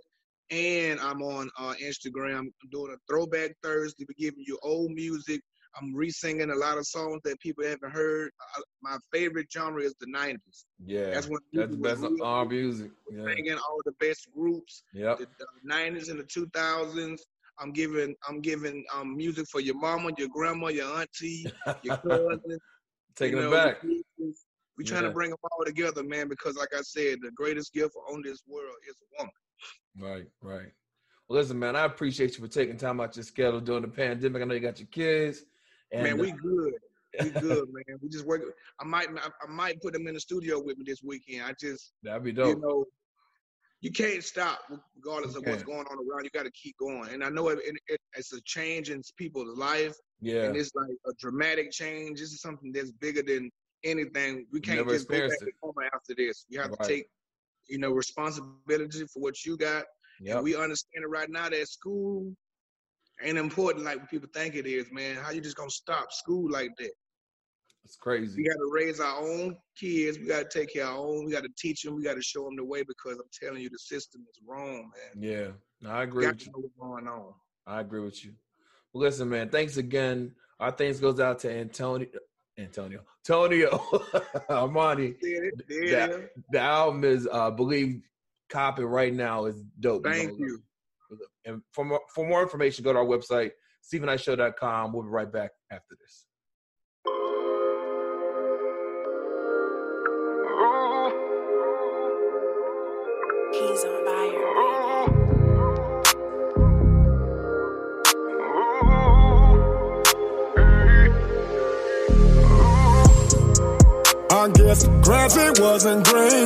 and 0.50 0.98
I'm 1.00 1.22
on 1.22 1.50
uh, 1.58 1.74
Instagram. 1.82 2.38
I'm 2.38 2.52
doing 2.72 2.92
a 2.92 2.96
Throwback 3.12 3.52
Thursday. 3.62 4.04
We're 4.08 4.14
giving 4.30 4.44
you 4.46 4.58
old 4.62 4.90
music. 4.92 5.40
I'm 5.80 5.94
re-singing 5.94 6.50
a 6.50 6.54
lot 6.56 6.78
of 6.78 6.86
songs 6.86 7.20
that 7.24 7.38
people 7.38 7.62
haven't 7.64 7.92
heard. 7.92 8.32
Uh, 8.56 8.62
my 8.82 8.96
favorite 9.12 9.46
genre 9.52 9.80
is 9.82 9.94
the 10.00 10.06
'90s. 10.06 10.64
yeah. 10.84 11.10
That's 11.10 11.28
when 11.28 11.38
That's 11.52 11.70
the 11.70 11.76
best 11.76 12.04
R 12.22 12.44
music. 12.44 12.90
Yeah. 13.12 13.24
singing 13.26 13.54
all 13.58 13.80
the 13.84 13.92
best 14.00 14.28
groups 14.34 14.82
Yeah, 14.92 15.14
the, 15.16 15.26
the 15.38 15.72
90s 15.72 16.10
and 16.10 16.18
the 16.18 16.24
2000s. 16.24 17.20
I'm 17.60 17.72
giving 17.72 18.14
I'm 18.28 18.40
giving 18.40 18.84
um 18.94 19.16
music 19.16 19.46
for 19.50 19.60
your 19.60 19.76
mama, 19.78 20.10
your 20.18 20.28
grandma, 20.28 20.68
your 20.68 20.86
auntie, 20.98 21.46
your 21.82 21.96
cousin. 22.08 22.58
Taking 23.16 23.38
you 23.38 23.44
it 23.44 23.46
know, 23.46 23.50
back. 23.50 23.82
your 23.82 23.92
nieces. 24.18 24.44
We 24.78 24.84
trying 24.84 25.02
Yeah. 25.02 25.08
to 25.08 25.14
bring 25.14 25.30
them 25.30 25.38
all 25.42 25.64
together, 25.64 26.02
man, 26.02 26.28
because 26.28 26.56
like 26.56 26.70
I 26.74 26.80
said, 26.80 27.18
the 27.22 27.30
greatest 27.32 27.72
gift 27.74 27.94
on 28.10 28.22
this 28.24 28.42
world 28.48 28.76
is 28.88 28.96
a 29.02 29.22
woman. 29.22 29.32
Right, 29.98 30.26
right. 30.40 30.72
Well, 31.28 31.38
listen, 31.38 31.58
man, 31.58 31.76
I 31.76 31.84
appreciate 31.84 32.36
you 32.36 32.44
for 32.44 32.50
taking 32.50 32.76
time 32.78 33.00
out 33.00 33.16
your 33.16 33.24
schedule 33.24 33.60
during 33.60 33.82
the 33.82 33.88
pandemic. 33.88 34.40
I 34.40 34.44
know 34.46 34.54
you 34.54 34.60
got 34.60 34.78
your 34.80 34.88
kids. 34.88 35.44
And, 35.92 36.02
man, 36.02 36.18
we 36.18 36.32
uh, 36.32 36.36
good. 36.42 36.72
We 37.22 37.30
good, 37.40 37.68
man. 37.72 37.98
We 38.00 38.08
just 38.08 38.24
work. 38.26 38.42
I 38.80 38.84
might 38.84 39.08
I, 39.10 39.28
I 39.46 39.50
might 39.50 39.82
put 39.82 39.92
them 39.92 40.06
in 40.06 40.14
the 40.14 40.20
studio 40.20 40.62
with 40.62 40.78
me 40.78 40.84
this 40.86 41.02
weekend. 41.04 41.44
I 41.44 41.52
just 41.60 41.92
that'd 42.02 42.22
be 42.24 42.32
dope. 42.32 42.56
you 42.56 42.62
know, 42.62 42.84
you 43.80 43.90
can't 43.90 44.22
stop 44.22 44.60
regardless 44.96 45.36
of 45.36 45.46
what's 45.46 45.62
going 45.62 45.86
on 45.86 45.96
around. 45.96 46.24
You 46.24 46.30
got 46.34 46.44
to 46.44 46.50
keep 46.50 46.76
going. 46.78 47.10
And 47.12 47.24
I 47.24 47.30
know 47.30 47.48
it, 47.48 47.58
it, 47.64 47.76
it, 47.88 48.00
it's 48.14 48.32
a 48.32 48.40
change 48.42 48.90
in 48.90 49.02
people's 49.16 49.56
life. 49.56 49.94
yeah. 50.20 50.44
and 50.44 50.56
it's 50.56 50.72
like 50.74 50.90
a 51.06 51.12
dramatic 51.18 51.70
change. 51.70 52.20
This 52.20 52.32
is 52.32 52.42
something 52.42 52.72
that's 52.72 52.90
bigger 52.92 53.22
than 53.22 53.50
anything. 53.84 54.46
We 54.52 54.60
can't 54.60 54.78
Never 54.78 54.92
just 54.92 55.08
go 55.08 55.18
back 55.18 55.38
to 55.38 55.72
after 55.94 56.14
this. 56.16 56.44
You 56.48 56.60
have 56.60 56.70
Right. 56.70 56.80
to 56.80 56.88
take, 56.88 57.06
you 57.68 57.78
know, 57.78 57.90
responsibility 57.90 59.06
for 59.06 59.20
what 59.20 59.44
you 59.46 59.56
got. 59.56 59.84
Yep. 60.20 60.34
And 60.36 60.44
we 60.44 60.54
understand 60.56 61.04
it 61.04 61.08
right 61.08 61.30
now 61.30 61.48
that 61.48 61.68
school 61.68 62.34
ain't 63.22 63.38
important 63.38 63.84
like 63.84 63.98
what 63.98 64.10
people 64.10 64.28
think 64.34 64.54
it 64.54 64.66
is, 64.66 64.86
man. 64.92 65.16
How 65.16 65.30
you 65.30 65.40
just 65.40 65.56
gonna 65.56 65.70
stop 65.70 66.12
school 66.12 66.50
like 66.50 66.70
that? 66.78 66.92
It's 67.84 67.96
crazy. 67.96 68.36
We 68.36 68.48
got 68.48 68.54
to 68.54 68.70
raise 68.72 69.00
our 69.00 69.18
own 69.18 69.56
kids. 69.78 70.18
We 70.18 70.26
got 70.26 70.50
to 70.50 70.58
take 70.58 70.72
care 70.72 70.84
of 70.84 70.90
our 70.90 70.98
own. 70.98 71.24
We 71.24 71.32
got 71.32 71.42
to 71.42 71.50
teach 71.58 71.82
them. 71.82 71.96
We 71.96 72.02
got 72.02 72.14
to 72.14 72.22
show 72.22 72.44
them 72.44 72.56
the 72.56 72.64
way 72.64 72.82
because 72.82 73.18
I'm 73.18 73.30
telling 73.42 73.62
you, 73.62 73.70
the 73.70 73.78
system 73.78 74.24
is 74.30 74.40
wrong, 74.46 74.90
man. 75.14 75.22
Yeah. 75.22 75.48
No, 75.80 75.90
I 75.90 76.04
agree 76.04 76.26
with 76.26 76.46
you. 76.46 76.52
what's 76.54 76.74
going 76.78 77.08
on. 77.08 77.32
I 77.66 77.80
agree 77.80 78.00
with 78.00 78.24
you. 78.24 78.32
Well, 78.92 79.02
listen, 79.02 79.28
man. 79.28 79.48
Thanks 79.48 79.76
again. 79.76 80.34
Our 80.58 80.70
thanks 80.72 81.00
goes 81.00 81.20
out 81.20 81.38
to 81.40 81.50
Antonio. 81.50 82.08
Antonio. 82.58 83.00
Tonio 83.26 83.70
Armani. 84.50 85.16
Yeah, 85.22 86.06
The, 86.06 86.30
the 86.50 86.60
album 86.60 87.04
is 87.04 87.28
uh 87.30 87.50
believe 87.50 88.02
copy 88.50 88.82
right 88.82 89.14
now 89.14 89.46
is 89.46 89.62
dope. 89.78 90.04
Thank 90.04 90.38
know. 90.38 90.46
you. 90.46 90.62
And 91.46 91.62
for 91.72 91.84
more, 91.84 92.00
for 92.14 92.26
more 92.26 92.42
information, 92.42 92.84
go 92.84 92.92
to 92.92 92.98
our 92.98 93.04
website, 93.04 93.52
StevenKnightShow.com. 93.92 94.92
We'll 94.92 95.04
be 95.04 95.08
right 95.08 95.32
back 95.32 95.52
after 95.70 95.96
this. 95.98 96.26
It 115.36 115.60
wasn't 115.60 116.04
green 116.06 116.39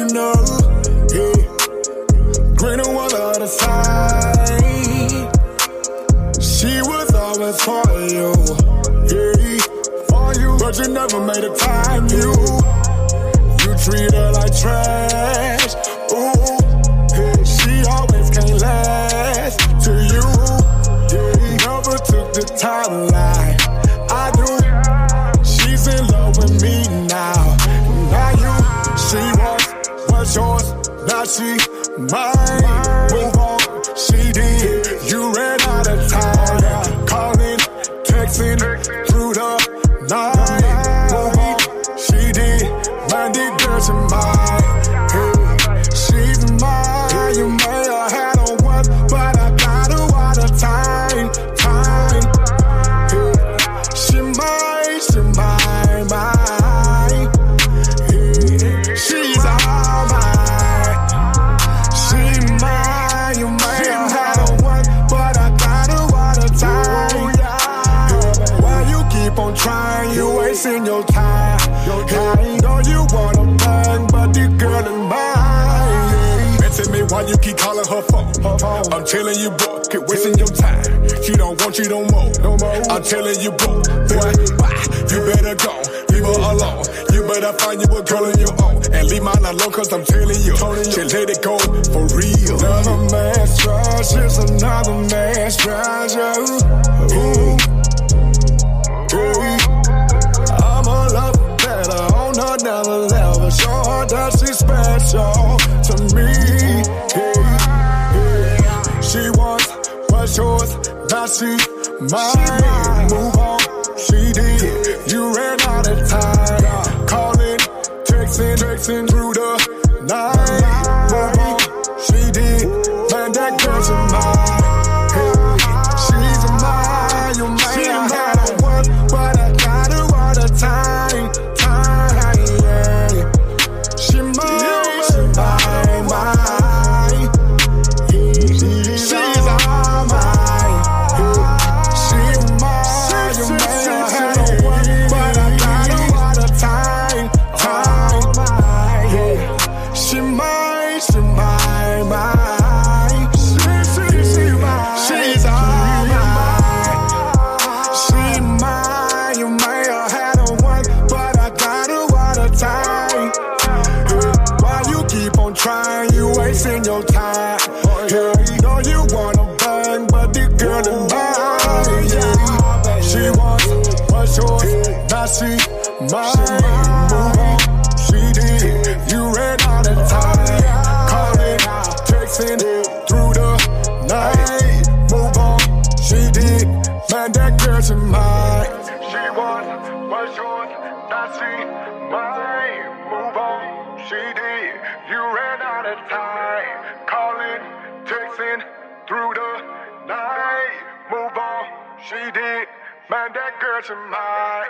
Move 200.07 201.37
on. 201.37 201.65
She 202.05 202.21
did. 202.33 202.69
Man, 203.11 203.33
that 203.33 203.61
girl's 203.61 203.87
to 203.87 203.95
mine. 203.95 204.69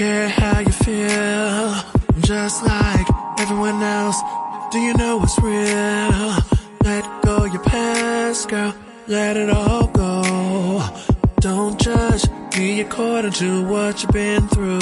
care 0.00 0.30
how 0.30 0.60
you 0.60 0.72
feel, 0.72 1.74
just 2.22 2.64
like 2.64 3.06
everyone 3.38 3.82
else. 3.82 4.18
Do 4.72 4.78
you 4.78 4.94
know 4.94 5.18
what's 5.18 5.38
real? 5.38 6.30
Let 6.88 7.04
go 7.22 7.44
your 7.44 7.62
past, 7.62 8.48
girl. 8.48 8.74
Let 9.08 9.36
it 9.36 9.50
all 9.50 9.88
go. 9.88 10.82
Don't 11.40 11.78
judge 11.78 12.24
me 12.56 12.80
according 12.80 13.32
to 13.42 13.62
what 13.68 14.02
you've 14.02 14.12
been 14.12 14.48
through. 14.48 14.78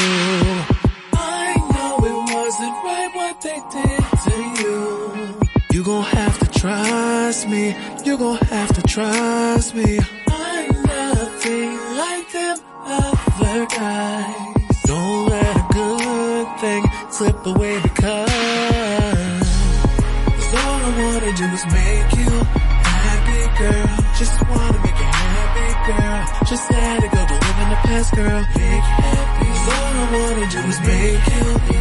I 1.15 1.47
know 1.73 1.95
it 2.11 2.19
wasn't 2.37 2.77
right 2.87 3.11
what 3.13 3.41
they 3.41 3.61
did 3.75 4.05
to 4.27 4.37
you. 4.63 5.41
You 5.73 5.83
gon' 5.83 6.05
have 6.05 6.39
to 6.39 6.61
trust 6.61 7.49
me. 7.49 7.75
You 8.05 8.17
gon' 8.19 8.37
have 8.37 8.73
to 8.73 8.83
trust 8.83 9.75
me. 9.75 9.99
I'm 10.29 10.83
nothing 10.85 11.73
like 12.03 12.31
them 12.31 12.59
other 12.87 13.67
guys 13.67 14.48
slip 17.19 17.47
away 17.47 17.81
because 17.83 18.31
Cause 20.39 20.55
all 20.55 20.81
I 20.87 20.93
wanna 21.03 21.33
do 21.35 21.47
is 21.59 21.65
make 21.67 22.11
you 22.15 22.31
happy, 22.87 23.41
girl. 23.59 23.91
Just 24.21 24.35
wanna 24.49 24.79
make 24.85 24.99
you 25.03 25.11
happy, 25.27 25.69
girl. 25.89 26.21
Just 26.47 26.71
let 26.71 27.03
it 27.03 27.11
go, 27.11 27.21
don't 27.27 27.43
live 27.43 27.59
in 27.65 27.69
the 27.71 27.81
past, 27.89 28.15
girl. 28.15 28.41
Make 28.55 28.87
you 28.91 28.99
happy. 29.11 29.47
Cause 29.47 29.67
all 29.75 29.95
I 29.99 30.07
wanna 30.15 30.47
do 30.49 30.61
is 30.71 30.81
make 30.87 31.27
you 31.35 31.78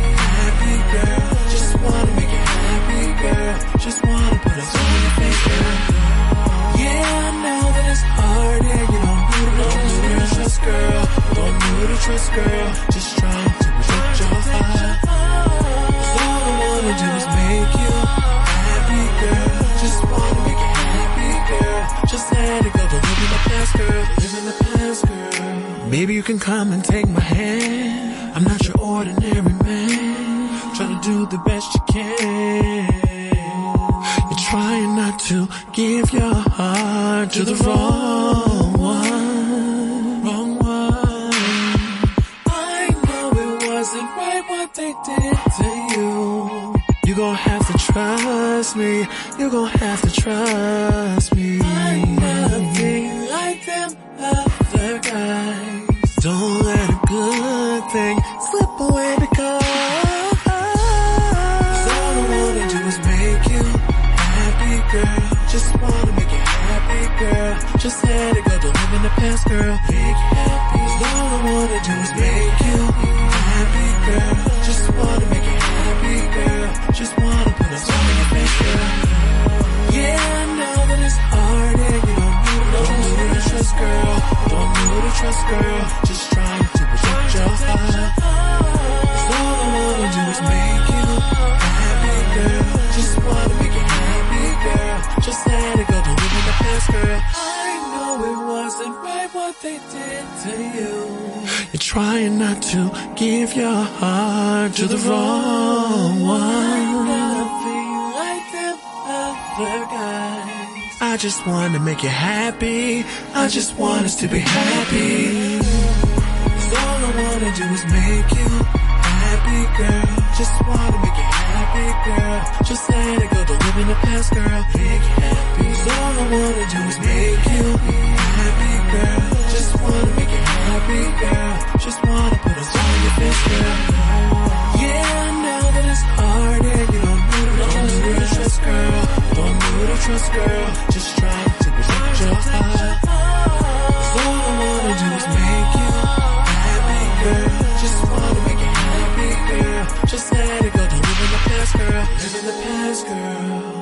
girl. 151.97 152.15
Live 152.15 152.35
in 152.35 152.45
the 152.45 152.51
past, 152.63 153.07
girl. 153.07 153.76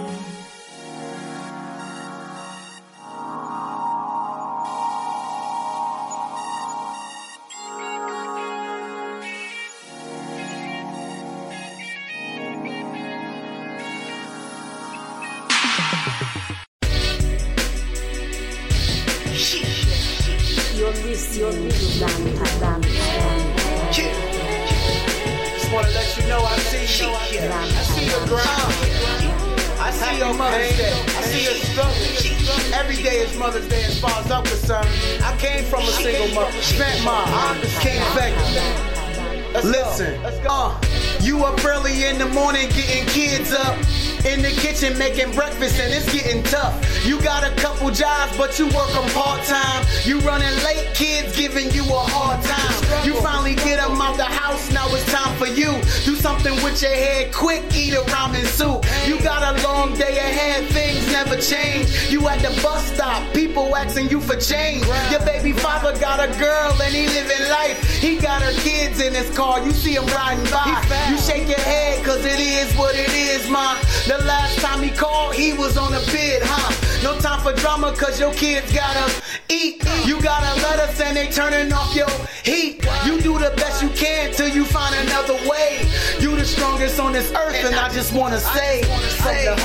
But 48.55 48.59
you 48.59 48.77
work 48.77 48.89
them 48.91 49.09
part 49.11 49.43
time. 49.43 49.85
You 50.03 50.19
running 50.19 50.55
late, 50.63 50.93
kids 50.93 51.35
giving 51.35 51.71
you 51.71 51.83
a 51.83 52.03
hard 52.07 52.41
time. 52.43 53.05
You 53.05 53.13
finally 53.21 53.55
get 53.55 53.79
them 53.79 53.99
out 53.99 54.15
the 54.15 54.23
house, 54.23 54.71
now 54.71 54.87
it's 54.89 55.05
time 55.11 55.35
for 55.37 55.47
you. 55.47 55.71
Do 56.05 56.15
something 56.15 56.53
with 56.63 56.81
your 56.81 56.91
head 56.91 57.33
quick, 57.33 57.63
eat 57.75 57.93
a 57.93 58.01
ramen 58.13 58.45
soup. 58.45 58.85
You 59.07 59.19
got 59.21 59.43
a 59.43 59.61
long 59.67 59.93
day 59.95 60.17
ahead, 60.17 60.69
things 60.69 61.05
never 61.11 61.35
change. 61.35 62.09
You 62.09 62.27
at 62.29 62.39
the 62.39 62.49
bus 62.61 62.93
stop, 62.93 63.21
people 63.33 63.75
asking 63.75 64.09
you 64.09 64.21
for 64.21 64.37
change. 64.37 64.85
Your 65.11 65.25
baby 65.25 65.51
father 65.51 65.97
got 65.99 66.19
a 66.23 66.31
girl 66.39 66.71
and 66.81 66.93
he 66.93 67.07
living 67.07 67.49
life. 67.49 67.83
He 67.99 68.17
got 68.17 68.41
her 68.41 68.53
kids 68.61 69.01
in 69.01 69.13
his 69.13 69.35
car, 69.35 69.59
you 69.65 69.71
see 69.71 69.95
him 69.95 70.05
riding 70.07 70.45
by. 70.45 70.79
You 71.09 71.17
shake 71.17 71.49
your 71.49 71.59
head, 71.59 72.05
cause 72.05 72.23
it 72.23 72.39
is 72.39 72.73
what 72.77 72.95
it 72.95 73.11
is, 73.13 73.49
ma. 73.49 73.75
The 74.07 74.23
last 74.23 74.59
time 74.59 74.81
he 74.81 74.91
called, 74.91 75.35
he 75.35 75.51
was 75.53 75.77
on 75.77 75.93
a 75.93 75.99
bid, 76.11 76.41
huh? 76.43 76.84
No 77.05 77.15
time 77.19 77.39
for 77.39 77.53
drama, 77.53 77.93
cause 77.95 78.19
your 78.19 78.33
kids 78.33 78.73
gotta 78.73 79.13
eat. 79.47 79.75
You 80.07 80.19
gotta 80.23 80.59
let 80.63 80.79
us 80.79 80.99
and 80.99 81.15
they 81.15 81.27
turning 81.29 81.71
off 81.71 81.95
your 81.95 82.09
heat. 82.43 82.83
You 83.05 83.21
do 83.21 83.37
the 83.37 83.53
best 83.57 83.83
you 83.83 83.89
can 83.89 84.33
till 84.33 84.49
you 84.49 84.65
find 84.65 84.95
another 85.05 85.35
way. 85.47 85.87
You 86.19 86.35
the 86.35 86.43
strongest 86.43 86.99
on 86.99 87.13
this 87.13 87.31
earth, 87.31 87.63
and 87.63 87.75
I 87.75 87.89
just 87.93 88.11
wanna 88.11 88.39
say, 88.39 88.81
say, 89.21 89.55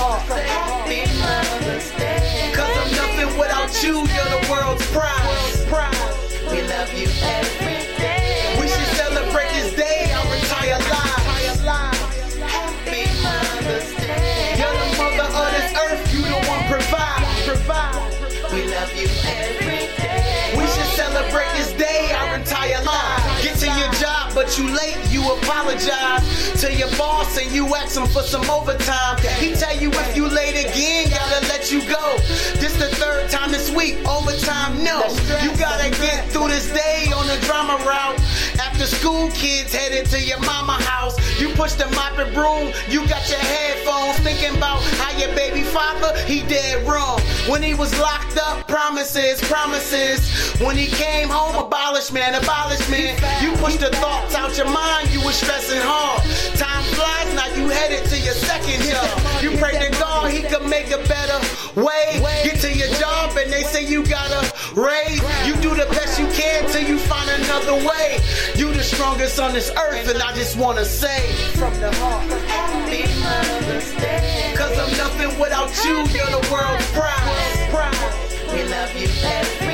Mother's 1.22 1.90
Day. 1.92 2.52
Cause 2.54 2.76
I'm 2.76 2.90
nothing 2.94 3.38
without 3.38 3.72
you, 3.82 3.94
you're 3.94 4.30
the 4.36 4.46
world's 4.50 4.86
pride. 4.92 5.40
We 6.50 6.60
love 6.60 6.92
you 6.92 7.08
every 7.22 7.69
job, 24.50 24.58
you 24.58 24.74
late, 24.74 24.96
you 25.10 25.22
apologize 25.32 26.60
to 26.60 26.74
your 26.74 26.88
boss 26.96 27.38
and 27.38 27.50
you 27.52 27.74
ask 27.74 27.96
him 27.96 28.06
for 28.06 28.22
some 28.22 28.48
overtime. 28.50 29.18
He 29.38 29.54
tell 29.54 29.76
you 29.76 29.90
if 29.90 30.16
you 30.16 30.28
late 30.28 30.64
again, 30.64 31.10
gotta 31.10 31.46
let 31.48 31.70
you 31.70 31.80
go. 31.80 32.16
This 32.58 32.74
the 32.76 32.88
third 32.96 33.30
time 33.30 33.52
this 33.52 33.70
week, 33.70 33.96
overtime, 34.06 34.82
no. 34.82 35.02
You 35.42 35.56
gotta 35.56 35.90
get 35.90 36.28
through 36.30 36.48
this 36.48 36.70
day 36.72 37.06
on 37.14 37.26
the 37.26 37.38
drama 37.46 37.76
route. 37.84 38.18
After 38.58 38.69
school, 38.86 39.30
kids 39.30 39.74
headed 39.74 40.06
to 40.06 40.20
your 40.20 40.40
mama 40.40 40.72
house. 40.72 41.16
You 41.40 41.50
push 41.54 41.74
the 41.74 41.86
mop 41.90 42.18
and 42.18 42.32
broom, 42.34 42.72
you 42.88 43.06
got 43.08 43.28
your 43.28 43.38
headphones 43.38 44.18
thinking 44.20 44.56
about 44.56 44.82
how 45.00 45.16
your 45.18 45.34
baby 45.34 45.62
father, 45.62 46.16
he 46.24 46.42
dead 46.42 46.86
wrong. 46.86 47.20
When 47.48 47.62
he 47.62 47.74
was 47.74 47.96
locked 47.98 48.36
up, 48.38 48.68
promises, 48.68 49.40
promises. 49.42 50.20
When 50.60 50.76
he 50.76 50.86
came 50.86 51.28
home, 51.28 51.56
abolishment, 51.56 52.36
abolishment. 52.36 53.20
You 53.42 53.52
push 53.56 53.76
the 53.76 53.90
thoughts 53.96 54.34
out 54.34 54.56
your 54.56 54.70
mind, 54.70 55.10
you 55.10 55.20
was 55.24 55.34
stressing 55.36 55.80
hard. 55.80 56.22
Time 56.56 56.84
flies, 56.94 57.34
now 57.34 57.48
you 57.56 57.68
headed 57.68 58.08
to 58.10 58.18
your 58.18 58.34
second 58.34 58.82
job. 58.84 59.42
You 59.42 59.56
pray 59.56 59.78
to 59.78 59.90
God 59.98 60.30
he 60.30 60.42
could 60.42 60.66
make 60.68 60.90
a 60.90 60.98
better 61.08 61.38
way. 61.80 62.20
Get 62.44 62.60
to 62.60 62.72
your 62.72 62.88
job 62.98 63.36
and 63.36 63.52
they 63.52 63.62
say 63.62 63.86
you 63.86 64.04
gotta 64.04 64.40
raise. 64.76 65.20
Till 66.80 66.88
you 66.88 66.98
find 66.98 67.28
another 67.42 67.74
way. 67.74 68.18
You 68.54 68.72
the 68.72 68.82
strongest 68.82 69.38
on 69.40 69.52
this 69.52 69.70
earth, 69.70 70.08
and 70.08 70.22
I 70.22 70.32
just 70.34 70.56
wanna 70.56 70.84
say 70.84 71.32
from 71.54 71.74
the 71.80 71.92
heart. 71.96 72.28
Cause 74.56 74.78
I'm 74.78 74.96
nothing 74.96 75.38
without 75.38 75.70
you, 75.84 75.96
you're 76.14 76.26
the 76.26 76.48
world's 76.50 76.86
pride. 76.92 77.20
We 78.52 78.64
love 78.64 78.96
you 78.96 79.69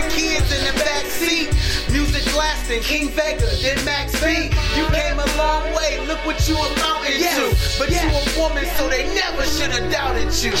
car, 0.00 0.10
kids 0.10 0.50
in 0.52 0.64
the 0.66 0.72
back 0.84 1.04
seat. 1.06 1.48
Music 1.92 2.24
lasting, 2.36 2.80
King 2.82 3.08
Vega, 3.10 3.46
then 3.62 3.82
Max 3.84 4.12
B. 4.20 4.50
You 4.76 4.86
came 4.90 5.18
a 5.18 5.26
long 5.36 5.64
way, 5.74 6.04
look 6.06 6.24
what 6.26 6.48
you 6.48 6.56
amounting 6.56 7.20
to. 7.36 7.54
But 7.78 7.90
you 7.90 8.08
a 8.08 8.22
woman, 8.38 8.64
so 8.76 8.88
they 8.88 9.04
never 9.14 9.44
should 9.44 9.70
have 9.70 9.90
doubted 9.90 10.32
you. 10.42 10.52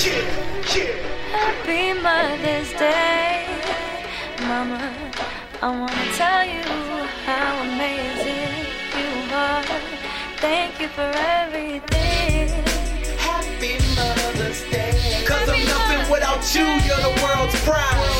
Happy 1.32 1.92
Mother's 2.00 2.70
Day. 2.74 3.46
Mama, 4.40 4.92
I 5.62 5.70
wanna 5.70 6.06
tell 6.14 6.44
you 6.44 6.62
how 7.26 7.62
amazing 7.62 8.66
you 8.98 9.34
are. 9.34 9.64
Thank 10.38 10.80
you 10.80 10.88
for 10.88 11.10
everything. 11.40 12.48
Happy 13.18 13.74
Mother's 13.96 14.62
Day. 14.70 15.24
Cause 15.26 15.48
I'm 15.48 15.64
nothing 15.64 16.12
without 16.12 16.44
you, 16.54 16.66
you're 16.86 17.02
the 17.02 17.20
world's 17.22 17.58
pride. 17.64 17.94
pride. 17.94 18.13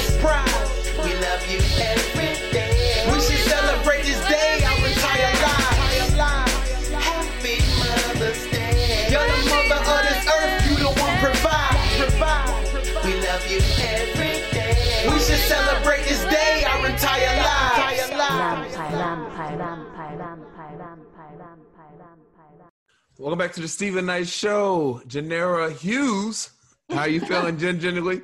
You 1.46 1.58
every 1.58 2.32
day. 2.52 3.04
We 3.12 3.20
should 3.20 3.44
celebrate 3.44 4.04
this 4.04 4.18
day, 4.26 4.64
our 4.64 4.86
entire 4.88 5.34
lives. 6.16 6.88
Happy 6.88 7.60
Mother's 7.78 8.50
Day. 8.50 9.08
You're 9.10 9.26
the 9.26 9.50
mother 9.50 9.76
of 9.76 10.02
this 10.08 10.24
earth, 10.26 10.70
you 10.70 10.76
the 10.76 10.88
one 10.98 11.18
provide. 11.18 11.76
provide. 11.98 13.04
We 13.04 13.20
love 13.20 13.46
you 13.50 13.60
every 13.84 14.40
day. 14.56 15.04
We 15.06 15.18
should 15.18 15.44
celebrate 15.44 16.04
this 16.04 16.24
day, 16.24 16.64
our 16.64 16.86
entire 16.86 17.36
lives. 17.36 17.64
Welcome 23.18 23.38
back 23.38 23.52
to 23.52 23.60
the 23.60 23.68
Steven 23.68 24.06
Knight 24.06 24.28
Show. 24.28 25.02
Janera 25.06 25.70
Hughes, 25.70 26.50
how 26.88 27.04
you 27.04 27.20
feeling, 27.20 27.58
Jen? 27.58 27.80
Generally, 27.80 28.22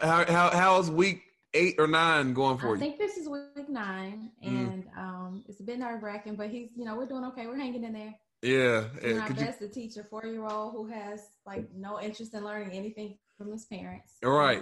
how, 0.00 0.24
how 0.24 0.50
how's 0.50 0.88
week 0.90 1.23
eight 1.54 1.76
or 1.78 1.86
nine 1.86 2.34
going 2.34 2.58
for 2.58 2.66
I 2.66 2.70
you? 2.70 2.76
I 2.76 2.78
think 2.80 2.98
this 2.98 3.16
is 3.16 3.28
week 3.28 3.68
nine, 3.68 4.30
Mm. 4.44 4.48
and 4.48 4.84
um, 4.98 5.44
it's 5.48 5.60
a 5.60 5.62
bit 5.62 5.78
nerve 5.78 6.02
wracking, 6.02 6.36
but 6.36 6.50
he's, 6.50 6.70
you 6.76 6.84
know, 6.84 6.96
we're 6.96 7.06
doing 7.06 7.24
okay. 7.26 7.46
We're 7.46 7.56
hanging 7.56 7.84
in 7.84 7.92
there. 7.92 8.14
Yeah, 8.42 8.84
Doing 9.00 9.18
our 9.20 9.26
could 9.26 9.40
you- 9.40 9.46
to 9.58 9.68
teach 9.68 9.96
a 9.96 10.04
four 10.04 10.26
year 10.26 10.44
old 10.44 10.72
who 10.74 10.86
has 10.88 11.20
like 11.46 11.66
no 11.74 12.00
interest 12.00 12.34
in 12.34 12.44
learning 12.44 12.72
anything 12.76 13.16
from 13.38 13.50
his 13.50 13.64
parents. 13.64 14.12
all 14.24 14.32
right, 14.32 14.60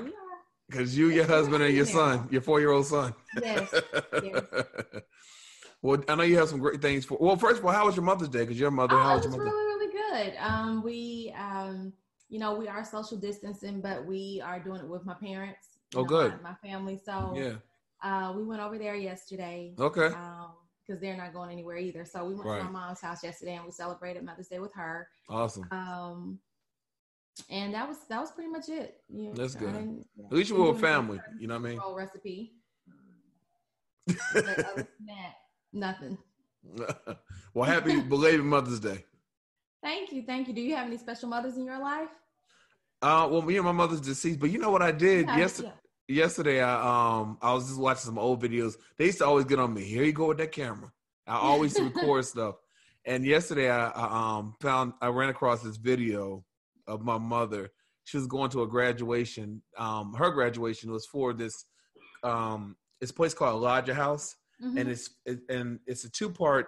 because 0.68 0.96
you, 0.96 1.08
your 1.10 1.26
husband, 1.26 1.62
and 1.64 1.74
your 1.74 1.84
son, 1.86 2.28
your 2.30 2.42
four-year-old 2.42 2.86
son. 2.86 3.12
Yes, 3.42 3.68
yes. 4.22 4.44
well, 5.82 6.02
I 6.08 6.14
know 6.14 6.22
you 6.22 6.38
have 6.38 6.48
some 6.48 6.60
great 6.60 6.80
things 6.80 7.04
for. 7.04 7.18
Well, 7.20 7.36
first 7.36 7.58
of 7.58 7.66
all, 7.66 7.72
how 7.72 7.86
was 7.86 7.96
your 7.96 8.04
Mother's 8.04 8.28
Day? 8.28 8.40
Because 8.40 8.58
your 8.60 8.70
mother, 8.70 8.94
Oh, 8.94 8.98
how 9.02 9.12
it 9.14 9.16
was 9.16 9.26
was 9.26 9.34
your 9.36 9.44
mother? 9.44 9.56
really, 9.56 9.86
really 9.86 9.92
good. 10.30 10.36
Um, 10.38 10.82
we, 10.82 11.34
um, 11.36 11.92
you 12.28 12.38
know, 12.38 12.54
we 12.54 12.68
are 12.68 12.84
social 12.84 13.18
distancing, 13.18 13.80
but 13.80 14.06
we 14.06 14.40
are 14.44 14.60
doing 14.60 14.80
it 14.80 14.88
with 14.88 15.04
my 15.04 15.14
parents. 15.14 15.71
You 15.94 16.00
Oh, 16.00 16.04
good. 16.04 16.42
My, 16.42 16.50
my 16.50 16.54
family. 16.54 16.96
So 17.04 17.34
Yeah. 17.36 17.56
uh, 18.02 18.32
we 18.36 18.44
went 18.44 18.60
over 18.62 18.78
there 18.78 18.94
yesterday. 18.94 19.74
Okay. 19.78 20.06
Um, 20.06 20.52
because 20.86 21.00
they're 21.00 21.16
not 21.16 21.32
going 21.32 21.50
anywhere 21.50 21.76
either. 21.76 22.04
So 22.04 22.24
we 22.24 22.34
went 22.34 22.46
Right. 22.46 22.58
to 22.58 22.64
my 22.64 22.70
mom's 22.70 23.00
house 23.00 23.22
yesterday 23.22 23.54
and 23.54 23.64
we 23.64 23.70
celebrated 23.70 24.24
Mother's 24.24 24.48
Day 24.48 24.58
with 24.58 24.72
her. 24.74 25.08
Awesome. 25.28 25.66
Um, 25.70 26.40
and 27.48 27.72
that 27.72 27.88
was 27.88 27.98
that 28.08 28.20
was 28.20 28.30
pretty 28.32 28.50
much 28.50 28.68
it. 28.68 29.00
You 29.08 29.28
know, 29.28 29.34
That's 29.34 29.54
good. 29.54 29.74
At 29.74 30.32
least 30.32 30.50
you 30.50 30.56
didn't 30.56 30.68
were 30.68 30.74
a 30.74 30.78
family. 30.78 31.20
You 31.38 31.46
know 31.46 31.58
what 31.58 31.68
I 31.68 31.70
mean? 31.70 31.96
recipe. 31.96 32.54
But 34.34 34.44
other 34.58 34.74
than 34.98 35.06
that, 35.06 35.34
nothing. 35.72 36.18
well, 37.54 37.64
happy 37.64 38.00
belated 38.00 38.44
Mother's 38.44 38.80
Day. 38.80 39.04
Thank 39.82 40.12
you, 40.12 40.22
thank 40.22 40.48
you. 40.48 40.54
Do 40.54 40.60
you 40.60 40.74
have 40.76 40.86
any 40.86 40.96
special 40.96 41.28
mothers 41.28 41.56
in 41.56 41.64
your 41.64 41.80
life? 41.80 42.10
Uh, 43.00 43.28
well, 43.30 43.42
me 43.42 43.56
and 43.56 43.64
my 43.64 43.72
mother's 43.72 44.00
deceased, 44.00 44.38
but 44.38 44.50
you 44.50 44.58
know 44.58 44.70
what 44.70 44.82
I 44.82 44.92
did 44.92 45.26
Yeah, 45.26 45.38
yesterday? 45.38 45.72
Yesterday, 46.08 46.60
I 46.60 47.20
um, 47.20 47.38
I 47.40 47.52
was 47.54 47.68
just 47.68 47.78
watching 47.80 48.02
some 48.02 48.18
old 48.18 48.42
videos. 48.42 48.74
They 48.98 49.06
used 49.06 49.18
to 49.18 49.26
always 49.26 49.44
get 49.44 49.58
on 49.58 49.72
me. 49.72 49.82
Here 49.84 50.04
you 50.04 50.12
go 50.12 50.28
with 50.28 50.38
that 50.38 50.52
camera. 50.52 50.92
I 51.26 51.36
always 51.36 51.78
record 51.80 52.24
stuff. 52.24 52.56
And 53.04 53.24
yesterday, 53.24 53.70
I, 53.70 53.88
I 53.88 54.38
um 54.38 54.54
found 54.60 54.92
I 55.00 55.08
ran 55.08 55.28
across 55.30 55.62
this 55.62 55.76
video 55.76 56.44
of 56.86 57.02
my 57.02 57.18
mother. 57.18 57.70
She 58.04 58.16
was 58.16 58.26
going 58.26 58.50
to 58.50 58.62
a 58.62 58.66
graduation. 58.68 59.62
Um, 59.78 60.12
her 60.14 60.30
graduation 60.30 60.90
was 60.90 61.06
for 61.06 61.32
this 61.32 61.54
um, 62.24 62.76
it's 63.00 63.10
a 63.10 63.14
place 63.14 63.34
called 63.34 63.54
Elijah 63.54 63.94
House, 63.94 64.34
Mhm. 64.62 64.80
and 64.80 64.88
it's 64.90 65.10
it, 65.24 65.40
and 65.48 65.80
it's 65.86 66.04
a 66.04 66.10
two 66.10 66.30
part 66.30 66.66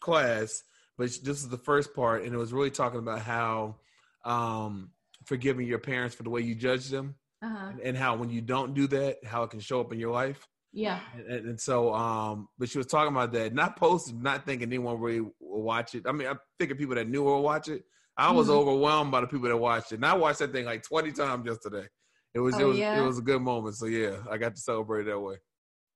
class, 0.00 0.62
but 0.98 1.06
this 1.08 1.38
is 1.38 1.48
the 1.48 1.56
first 1.58 1.94
part, 1.94 2.24
and 2.24 2.34
it 2.34 2.38
was 2.38 2.52
really 2.52 2.70
talking 2.70 2.98
about 2.98 3.20
how 3.20 3.76
um, 4.24 4.90
forgiving 5.24 5.66
your 5.66 5.78
parents 5.78 6.14
for 6.14 6.22
the 6.24 6.30
way 6.30 6.40
you 6.40 6.54
judge 6.54 6.88
them, 6.88 7.14
Uh-huh. 7.42 7.68
and, 7.72 7.80
and 7.80 7.96
how 7.96 8.16
when 8.16 8.30
you 8.30 8.40
don't 8.40 8.72
do 8.74 8.86
that, 8.88 9.18
how 9.24 9.42
it 9.42 9.50
can 9.50 9.60
show 9.60 9.80
up 9.80 9.92
in 9.92 9.98
your 9.98 10.12
life. 10.12 10.46
Yeah. 10.72 11.00
And, 11.14 11.48
and, 11.48 11.60
so, 11.60 11.94
um, 11.94 12.48
but 12.58 12.68
she 12.68 12.78
was 12.78 12.86
talking 12.86 13.12
about 13.12 13.32
that, 13.32 13.54
not 13.54 13.76
posted, 13.76 14.22
not 14.22 14.44
thinking 14.44 14.68
anyone 14.68 15.00
really 15.00 15.20
will 15.20 15.62
watch 15.62 15.94
it. 15.94 16.04
I 16.06 16.12
mean, 16.12 16.28
I 16.28 16.34
figured 16.58 16.78
people 16.78 16.94
that 16.96 17.08
knew 17.08 17.22
will 17.22 17.42
watch 17.42 17.68
it. 17.68 17.82
I 18.16 18.30
was 18.32 18.48
Mhm. 18.48 18.52
overwhelmed 18.52 19.10
by 19.12 19.20
the 19.20 19.26
people 19.26 19.48
that 19.48 19.56
watched 19.56 19.92
it, 19.92 19.96
and 19.96 20.06
I 20.06 20.14
watched 20.14 20.38
that 20.38 20.52
thing 20.52 20.64
like 20.64 20.82
twenty 20.82 21.12
times 21.12 21.46
yesterday. 21.46 21.86
It 22.34 22.40
was, 22.40 22.58
it 22.58 22.62
Oh, 22.62 22.68
was, 22.68 22.78
yeah? 22.78 23.00
it 23.02 23.06
was 23.06 23.18
a 23.18 23.22
good 23.22 23.40
moment. 23.42 23.76
So 23.76 23.86
yeah, 23.86 24.16
I 24.30 24.38
got 24.38 24.54
to 24.54 24.60
celebrate 24.60 25.04
that 25.04 25.18
way. 25.18 25.34
Okay, 25.34 25.40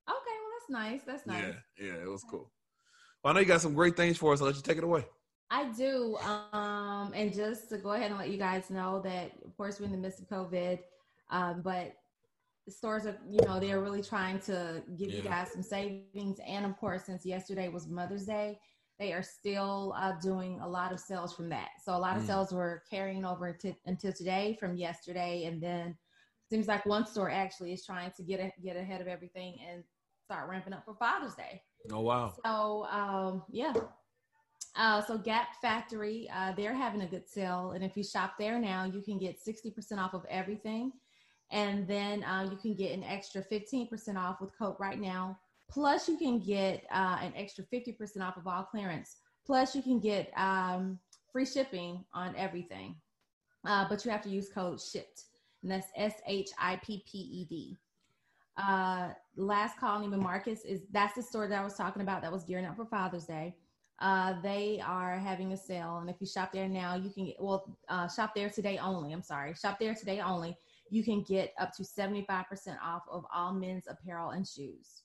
well 0.09 0.51
that's 0.59 0.71
nice. 0.71 1.01
That's 1.07 1.27
nice. 1.27 1.55
Yeah, 1.79 1.87
yeah, 1.87 2.03
it 2.03 2.09
was 2.09 2.23
cool. 2.31 2.51
Well, 3.23 3.31
I 3.31 3.35
know 3.35 3.41
you 3.41 3.47
got 3.47 3.61
some 3.63 3.75
great 3.75 3.97
things 3.97 4.17
for 4.19 4.33
us. 4.33 4.41
I'll 4.41 4.47
let 4.47 4.57
you 4.57 4.63
take 4.63 4.79
it 4.79 4.85
away. 4.85 5.07
I 5.51 5.71
do. 5.73 6.17
Um, 6.53 7.13
and 7.15 7.35
just 7.35 7.69
to 7.71 7.79
go 7.79 7.93
ahead 7.93 8.11
and 8.11 8.19
let 8.19 8.31
you 8.31 8.39
guys 8.39 8.71
know 8.71 9.01
that, 9.03 9.33
of 9.45 9.57
course, 9.57 9.81
we're 9.81 9.87
in 9.87 9.93
the 9.93 9.99
midst 9.99 10.21
of 10.21 10.29
COVID, 10.29 10.79
um, 11.31 11.63
but 11.63 11.95
the 12.67 12.73
stores 12.73 13.07
are, 13.07 13.19
you 13.29 13.41
know, 13.47 13.59
they're 13.59 13.81
really 13.81 14.03
trying 14.03 14.39
to 14.41 14.83
give 14.99 15.11
you 15.11 15.23
guys 15.23 15.51
some 15.53 15.63
savings. 15.63 16.39
And 16.47 16.67
of 16.67 16.77
course, 16.77 17.05
since 17.07 17.25
yesterday 17.25 17.69
was 17.69 17.89
Mother's 17.89 18.27
Day, 18.27 18.59
they 18.99 19.13
are 19.15 19.23
still 19.23 19.95
uh, 19.97 20.13
doing 20.21 20.61
a 20.61 20.69
lot 20.69 20.93
of 20.93 21.01
sales 21.01 21.33
from 21.35 21.49
that. 21.49 21.71
So 21.83 21.97
a 21.97 21.99
lot 21.99 22.17
of 22.17 22.23
Mm. 22.23 22.27
sales 22.27 22.53
were 22.53 22.83
carrying 22.91 23.25
over 23.25 23.53
to, 23.53 23.73
until 23.87 24.13
today 24.13 24.57
from 24.61 24.77
yesterday, 24.77 25.45
and 25.45 25.63
then 25.63 25.97
seems 26.51 26.69
like 26.69 26.85
one 26.85 27.07
store 27.07 27.31
actually 27.31 27.73
is 27.73 27.85
trying 27.87 28.11
to 28.17 28.23
get 28.23 28.41
a, 28.41 28.53
get 28.63 28.77
ahead 28.77 29.01
of 29.01 29.07
everything 29.07 29.57
and 29.67 29.83
start 30.23 30.51
ramping 30.51 30.75
up 30.75 30.85
for 30.85 30.95
Father's 30.95 31.35
Day. 31.35 31.63
Oh 31.91 32.01
wow. 32.01 32.35
So 32.45 32.85
um, 32.91 33.43
yeah. 33.51 33.73
Uh, 34.77 35.01
so 35.03 35.19
Gap 35.19 35.49
Factory, 35.61 36.29
uh, 36.33 36.53
they're 36.57 36.75
having 36.75 37.01
a 37.01 37.07
good 37.07 37.27
sale, 37.29 37.73
and 37.75 37.83
if 37.83 37.97
you 37.97 38.05
shop 38.05 38.35
there 38.39 38.59
now, 38.59 38.85
you 38.85 39.03
can 39.03 39.19
get 39.19 39.41
sixty 39.41 39.71
percent 39.71 40.01
off 40.01 40.15
of 40.15 40.25
everything, 40.29 40.93
and 41.51 41.87
then 41.87 42.25
uh, 42.25 42.49
you 42.51 42.57
can 42.57 42.75
get 42.75 42.93
an 42.93 43.05
extra 43.05 43.43
fifteen 43.43 43.89
percent 43.89 44.19
off 44.19 44.41
with 44.41 44.57
Coke 44.59 44.81
right 44.81 45.01
now. 45.01 45.39
Plus, 45.69 46.09
you 46.09 46.17
can 46.17 46.41
get 46.41 46.85
uh, 46.93 47.19
an 47.23 47.33
extra 47.37 47.65
fifty 47.65 47.93
percent 47.93 48.25
off 48.25 48.37
of 48.37 48.47
all 48.47 48.65
clearance. 48.65 49.17
Plus, 49.47 49.75
you 49.75 49.83
can 49.83 50.01
get 50.01 50.33
um, 50.37 50.99
free 51.33 51.47
shipping 51.47 52.05
on 52.13 52.35
everything, 52.37 52.97
uh, 53.67 53.87
but 53.89 54.05
you 54.05 54.11
have 54.11 54.23
to 54.23 54.31
use 54.31 54.49
code 54.49 54.81
SHIPPED, 54.81 55.23
and 55.63 55.71
that's 55.71 55.89
S 55.97 56.15
H 56.27 56.51
I 56.59 56.77
P 56.77 57.05
P 57.11 57.19
E 57.19 57.45
D 57.45 57.79
uh 58.57 59.11
last 59.37 59.79
call 59.79 60.01
Neiman 60.01 60.19
Marcus 60.21 60.65
is 60.65 60.83
that's 60.91 61.15
the 61.15 61.23
store 61.23 61.47
that 61.47 61.59
I 61.59 61.65
was 61.65 61.77
talking 61.77 62.03
about 62.03 62.21
that 62.21 62.33
was 62.33 62.45
gearing 62.45 62.67
up 62.67 62.77
for 62.77 62.85
Father's 62.85 63.25
Day. 63.25 63.55
Uh, 64.01 64.35
they 64.43 64.83
are 64.85 65.19
having 65.19 65.53
a 65.53 65.57
sale, 65.57 65.99
and 65.99 66.11
if 66.11 66.17
you 66.21 66.27
shop 66.27 66.53
there 66.53 66.69
now, 66.69 66.95
you 66.97 67.11
can 67.11 67.27
get 67.27 67.37
well 67.39 67.79
uh, 67.89 68.09
shop 68.09 68.35
there 68.35 68.51
today 68.51 68.77
only. 68.79 69.13
I'm 69.13 69.23
sorry, 69.23 69.55
shop 69.55 69.79
there 69.79 69.95
today 69.95 70.21
only. 70.21 70.57
You 70.91 71.03
can 71.03 71.23
get 71.23 71.55
up 71.59 71.75
to 71.77 71.83
75% 71.83 72.45
off 72.85 73.03
of 73.11 73.25
all 73.35 73.53
men's 73.53 73.87
apparel 73.89 74.31
and 74.31 74.47
shoes. 74.47 75.03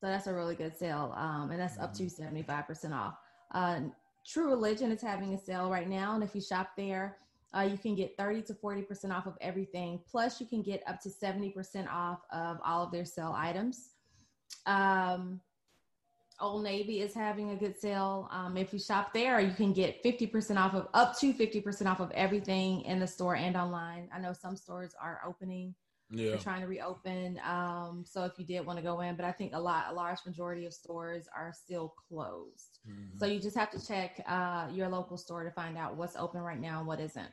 So 0.00 0.08
that's 0.08 0.26
a 0.26 0.34
really 0.34 0.54
good 0.54 0.76
sale, 0.76 1.14
um, 1.16 1.50
and 1.50 1.60
that's 1.60 1.78
up 1.78 1.94
to 1.94 2.02
75% 2.04 2.92
off. 2.92 3.14
Uh, 3.52 3.80
True 4.26 4.48
Religion 4.48 4.90
is 4.90 5.00
having 5.00 5.34
a 5.34 5.38
sale 5.38 5.70
right 5.70 5.88
now, 5.88 6.14
and 6.14 6.22
if 6.22 6.34
you 6.34 6.40
shop 6.40 6.70
there, 6.76 7.18
uh, 7.56 7.60
you 7.62 7.78
can 7.78 7.94
get 7.94 8.16
30 8.18 8.42
to 8.42 8.54
40% 8.54 9.12
off 9.12 9.26
of 9.26 9.34
everything. 9.40 10.00
Plus, 10.10 10.40
you 10.40 10.46
can 10.46 10.62
get 10.62 10.82
up 10.86 11.00
to 11.02 11.08
70% 11.08 11.88
off 11.90 12.20
of 12.32 12.58
all 12.64 12.82
of 12.82 12.90
their 12.90 13.04
sale 13.04 13.34
items. 13.36 13.90
Um, 14.66 15.40
Old 16.40 16.64
Navy 16.64 17.00
is 17.00 17.14
having 17.14 17.50
a 17.50 17.56
good 17.56 17.78
sale. 17.78 18.28
Um, 18.32 18.56
if 18.56 18.72
you 18.72 18.78
shop 18.78 19.12
there, 19.14 19.40
you 19.40 19.52
can 19.52 19.72
get 19.72 20.02
50% 20.02 20.56
off 20.56 20.74
of 20.74 20.88
up 20.92 21.18
to 21.20 21.32
50% 21.32 21.86
off 21.86 22.00
of 22.00 22.10
everything 22.12 22.82
in 22.82 22.98
the 22.98 23.06
store 23.06 23.36
and 23.36 23.56
online. 23.56 24.08
I 24.12 24.18
know 24.18 24.32
some 24.32 24.56
stores 24.56 24.94
are 25.00 25.20
opening. 25.26 25.74
Yeah. 26.10 26.30
They're 26.30 26.38
trying 26.38 26.60
to 26.60 26.66
reopen. 26.66 27.40
Um, 27.46 28.04
so 28.06 28.24
if 28.24 28.32
you 28.36 28.44
did 28.44 28.66
want 28.66 28.78
to 28.78 28.82
go 28.82 29.00
in, 29.00 29.14
but 29.16 29.24
I 29.24 29.32
think 29.32 29.52
a 29.54 29.60
lot, 29.60 29.86
a 29.90 29.94
large 29.94 30.18
majority 30.26 30.66
of 30.66 30.74
stores 30.74 31.26
are 31.34 31.52
still 31.52 31.94
closed. 32.08 32.78
Mm-hmm. 32.88 33.18
So 33.18 33.26
you 33.26 33.40
just 33.40 33.56
have 33.56 33.70
to 33.70 33.84
check 33.84 34.22
uh, 34.26 34.68
your 34.72 34.88
local 34.88 35.16
store 35.16 35.44
to 35.44 35.50
find 35.52 35.78
out 35.78 35.96
what's 35.96 36.16
open 36.16 36.40
right 36.40 36.60
now 36.60 36.78
and 36.78 36.86
what 36.86 37.00
isn't. 37.00 37.28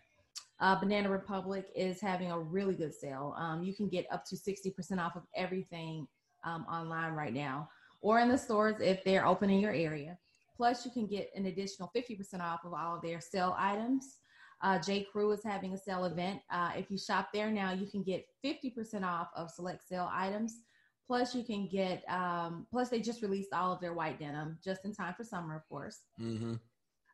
Uh, 0.60 0.80
Banana 0.80 1.10
Republic 1.10 1.66
is 1.76 2.00
having 2.00 2.32
a 2.32 2.40
really 2.40 2.76
good 2.76 2.94
sale. 2.94 3.36
Um, 3.38 3.64
you 3.64 3.74
can 3.74 3.90
get 3.90 4.06
up 4.12 4.26
to 4.26 4.36
60% 4.36 5.00
off 5.00 5.16
of 5.16 5.24
everything 5.36 6.08
um, 6.44 6.66
online 6.70 7.14
right 7.14 7.34
now 7.34 7.68
or 8.02 8.20
in 8.20 8.30
the 8.30 8.38
stores 8.38 8.76
if 8.82 9.04
they're 9.04 9.26
open 9.26 9.50
in 9.50 9.60
your 9.60 9.74
area. 9.74 10.18
Plus, 10.58 10.86
you 10.86 10.92
can 10.92 11.08
get 11.08 11.32
an 11.36 11.46
additional 11.46 11.92
50% 11.96 12.42
off 12.42 12.66
of 12.66 12.74
all 12.74 12.96
of 12.96 13.02
their 13.02 13.20
sale 13.20 13.56
items. 13.58 14.18
Uh, 14.62 14.78
J. 14.78 15.08
Crew 15.12 15.32
is 15.32 15.44
having 15.44 15.74
a 15.74 15.78
sale 15.78 16.06
event. 16.06 16.40
Uh, 16.52 16.72
if 16.76 16.92
you 16.92 16.98
shop 16.98 17.30
there 17.34 17.50
now, 17.50 17.74
you 17.74 17.88
can 17.88 18.04
get 18.04 18.26
50% 18.46 19.04
off 19.04 19.30
of 19.36 19.50
select 19.50 19.88
sale 19.88 20.10
items. 20.12 20.60
Plus, 21.08 21.34
you 21.34 21.44
can 21.44 21.68
get, 21.68 22.04
um, 22.10 22.68
plus, 22.72 22.90
they 22.90 23.02
just 23.02 23.22
released 23.22 23.54
all 23.54 23.74
of 23.74 23.82
their 23.82 23.94
white 23.94 24.20
denim 24.20 24.60
just 24.64 24.86
in 24.86 24.94
time 24.94 25.14
for 25.16 25.24
summer, 25.24 25.56
of 25.56 25.68
course. 25.68 26.02
Mm-hmm. 26.22 26.54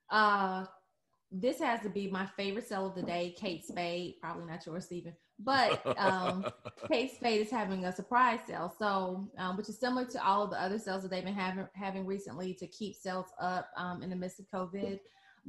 Uh, 0.09 0.65
this 1.31 1.59
has 1.59 1.81
to 1.81 1.89
be 1.89 2.09
my 2.09 2.25
favorite 2.37 2.67
sale 2.67 2.87
of 2.87 2.95
the 2.95 3.01
day, 3.01 3.33
Kate 3.37 3.65
Spade. 3.65 4.15
Probably 4.21 4.45
not 4.45 4.65
yours, 4.65 4.85
Steven, 4.85 5.13
but 5.39 5.81
um, 5.97 6.45
Kate 6.91 7.11
Spade 7.15 7.41
is 7.41 7.51
having 7.51 7.85
a 7.85 7.91
surprise 7.93 8.39
sale, 8.47 8.73
so 8.77 9.27
um, 9.37 9.57
which 9.57 9.69
is 9.69 9.79
similar 9.79 10.05
to 10.05 10.25
all 10.25 10.43
of 10.43 10.49
the 10.49 10.61
other 10.61 10.79
sales 10.79 11.03
that 11.03 11.11
they've 11.11 11.23
been 11.23 11.33
having 11.33 11.67
having 11.73 12.05
recently 12.05 12.53
to 12.55 12.67
keep 12.67 12.95
sales 12.95 13.27
up 13.39 13.69
um, 13.77 14.01
in 14.01 14.09
the 14.09 14.15
midst 14.15 14.39
of 14.39 14.45
COVID. 14.53 14.99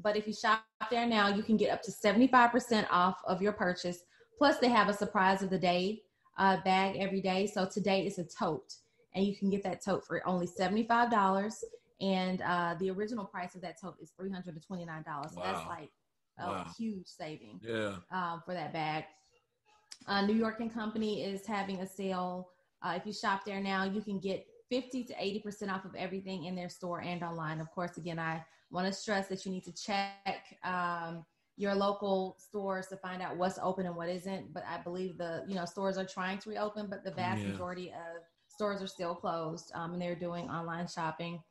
But 0.01 0.17
if 0.17 0.27
you 0.27 0.33
shop 0.35 0.65
there 0.91 1.07
now, 1.07 1.29
you 1.29 1.43
can 1.43 1.57
get 1.57 1.71
up 1.71 1.83
to 1.83 1.91
seventy 1.93 2.27
five 2.29 2.51
percent 2.53 2.87
off 2.91 3.17
of 3.27 3.41
your 3.43 3.53
purchase. 3.53 3.99
Plus, 4.37 4.59
they 4.59 4.69
have 4.69 4.89
a 4.89 4.93
surprise 4.95 5.43
of 5.43 5.51
the 5.51 5.59
day 5.59 6.03
uh, 6.39 6.59
bag 6.65 6.97
every 6.99 7.21
day. 7.21 7.47
So 7.47 7.67
today 7.67 8.07
is 8.07 8.19
a 8.19 8.25
tote, 8.25 8.73
and 9.15 9.25
you 9.25 9.37
can 9.37 9.51
get 9.51 9.63
that 9.65 9.85
tote 9.85 10.05
for 10.07 10.27
only 10.29 10.47
seventy 10.47 10.85
five 10.85 11.11
dollars 11.11 11.65
and 12.01 12.43
uh, 12.43 12.77
the 12.79 12.91
original 12.91 13.25
price 13.25 13.55
of 13.57 13.61
that 13.63 13.81
tote 13.81 13.97
is 14.01 14.13
three 14.17 14.31
hundred 14.31 14.55
and 14.55 14.63
twenty 14.65 14.85
nine 14.85 15.03
dollars. 15.03 15.33
So 15.35 15.41
that's 15.43 15.67
like 15.67 15.91
a 16.39 16.47
Wow. 16.47 16.67
huge 16.79 17.07
saving. 17.07 17.61
Yeah. 17.63 17.97
um, 18.13 18.43
for 18.47 18.55
that 18.55 18.73
bag. 18.73 19.05
Uh, 20.07 20.25
New 20.25 20.35
York 20.35 20.61
and 20.61 20.73
Company 20.73 21.23
is 21.25 21.47
having 21.47 21.81
a 21.81 21.87
sale. 21.87 22.49
Uh, 22.83 22.95
if 22.97 23.07
you 23.07 23.13
shop 23.13 23.45
there 23.45 23.61
now, 23.61 23.85
you 23.85 24.01
can 24.01 24.19
get 24.19 24.47
fifty 24.71 25.05
to 25.05 25.15
eighty 25.19 25.41
percent 25.41 25.71
off 25.71 25.85
of 25.85 25.95
everything 25.95 26.45
in 26.45 26.55
their 26.55 26.69
store 26.69 27.01
and 27.03 27.23
online. 27.23 27.61
Of 27.61 27.71
course, 27.71 27.97
again, 27.97 28.19
I 28.19 28.45
want 28.71 28.87
to 28.87 28.93
stress 28.93 29.29
that 29.29 29.45
you 29.45 29.53
need 29.53 29.65
to 29.65 29.73
check. 29.73 30.25
Um, 30.65 31.25
your 31.57 31.75
local 31.75 32.37
stores 32.39 32.87
to 32.87 32.97
find 32.97 33.21
out 33.21 33.37
what's 33.37 33.59
open 33.61 33.85
and 33.87 33.97
what 33.97 34.09
isn't. 34.09 34.53
But 34.55 34.65
I 34.67 34.79
believe 34.79 35.19
the 35.19 35.45
you 35.47 35.55
know 35.55 35.65
stores 35.65 35.99
are 35.99 36.05
trying 36.07 36.39
to 36.39 36.51
reopen, 36.51 36.87
but 36.89 37.05
the 37.05 37.11
vast 37.11 37.45
Yeah. 37.45 37.53
majority 37.53 37.91
of 37.91 38.23
stores 38.49 38.81
are 38.81 38.87
still 38.87 39.15
closed, 39.15 39.71
um, 39.75 39.93
and 39.93 40.01
they're 40.01 40.15
doing 40.15 40.49
online 40.49 40.87
shopping. 40.87 41.43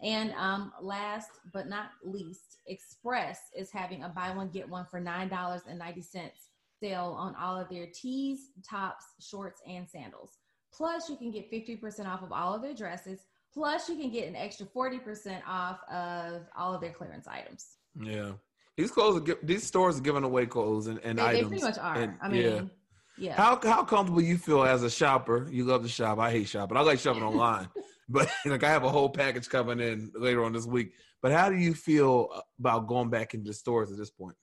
And 0.00 0.32
um, 0.34 0.72
last 0.80 1.30
but 1.52 1.68
not 1.68 1.90
least, 2.04 2.58
Express 2.66 3.50
is 3.56 3.70
having 3.72 4.04
a 4.04 4.08
buy 4.08 4.30
one 4.34 4.48
get 4.50 4.68
one 4.68 4.86
for 4.86 5.00
nine 5.00 5.28
dollars 5.28 5.62
and 5.68 5.78
ninety 5.78 6.02
cents 6.02 6.50
sale 6.80 7.16
on 7.18 7.34
all 7.36 7.58
of 7.58 7.68
their 7.68 7.86
tees, 7.92 8.50
tops, 8.68 9.04
shorts, 9.20 9.60
and 9.68 9.88
sandals. 9.88 10.38
Plus, 10.72 11.08
you 11.08 11.16
can 11.16 11.30
get 11.30 11.48
fifty 11.50 11.76
percent 11.76 12.08
off 12.08 12.22
of 12.22 12.32
all 12.32 12.54
of 12.54 12.62
their 12.62 12.74
dresses. 12.74 13.20
Plus, 13.54 13.88
you 13.88 13.96
can 13.96 14.10
get 14.10 14.28
an 14.28 14.36
extra 14.36 14.66
forty 14.66 14.98
percent 14.98 15.42
off 15.48 15.78
of 15.90 16.42
all 16.56 16.74
of 16.74 16.80
their 16.80 16.92
clearance 16.92 17.26
items. 17.26 17.76
Yeah. 18.00 18.32
These 18.76 18.90
clothes, 18.90 19.16
are, 19.22 19.24
gi- 19.24 19.40
these 19.42 19.64
stores 19.66 19.98
are 19.98 20.02
giving 20.02 20.22
away 20.24 20.44
clothes 20.44 20.86
and, 20.86 20.98
and 21.02 21.18
They- 21.18 21.32
they 21.40 21.44
pretty 21.44 21.62
much 21.62 21.78
are. 21.78 21.96
And, 21.96 22.18
I 22.20 22.28
mean, 22.28 22.70
yeah. 23.16 23.34
How 23.34 23.58
how 23.62 23.82
comfortable 23.84 24.20
you 24.20 24.36
feel 24.36 24.62
as 24.64 24.82
a 24.82 24.90
shopper? 24.90 25.48
You 25.50 25.64
love 25.64 25.82
to 25.82 25.88
shop. 25.88 26.18
I 26.18 26.30
hate 26.30 26.48
shopping. 26.48 26.76
I 26.76 26.82
like 26.82 26.98
shopping 26.98 27.22
online, 27.32 27.68
but 28.08 28.28
like 28.44 28.62
I 28.62 28.68
have 28.68 28.84
a 28.84 28.90
whole 28.90 29.08
package 29.08 29.48
coming 29.48 29.80
in 29.80 30.12
later 30.14 30.44
on 30.44 30.52
this 30.52 30.66
week. 30.66 30.92
But 31.22 31.32
how 31.32 31.48
do 31.48 31.56
you 31.56 31.72
feel 31.72 32.28
uh, 32.34 32.40
about 32.60 32.86
going 32.86 33.08
back 33.08 33.32
into 33.32 33.46
the 33.48 33.54
stores 33.54 33.90
at 33.90 33.96
this 33.96 34.10
point? 34.10 34.36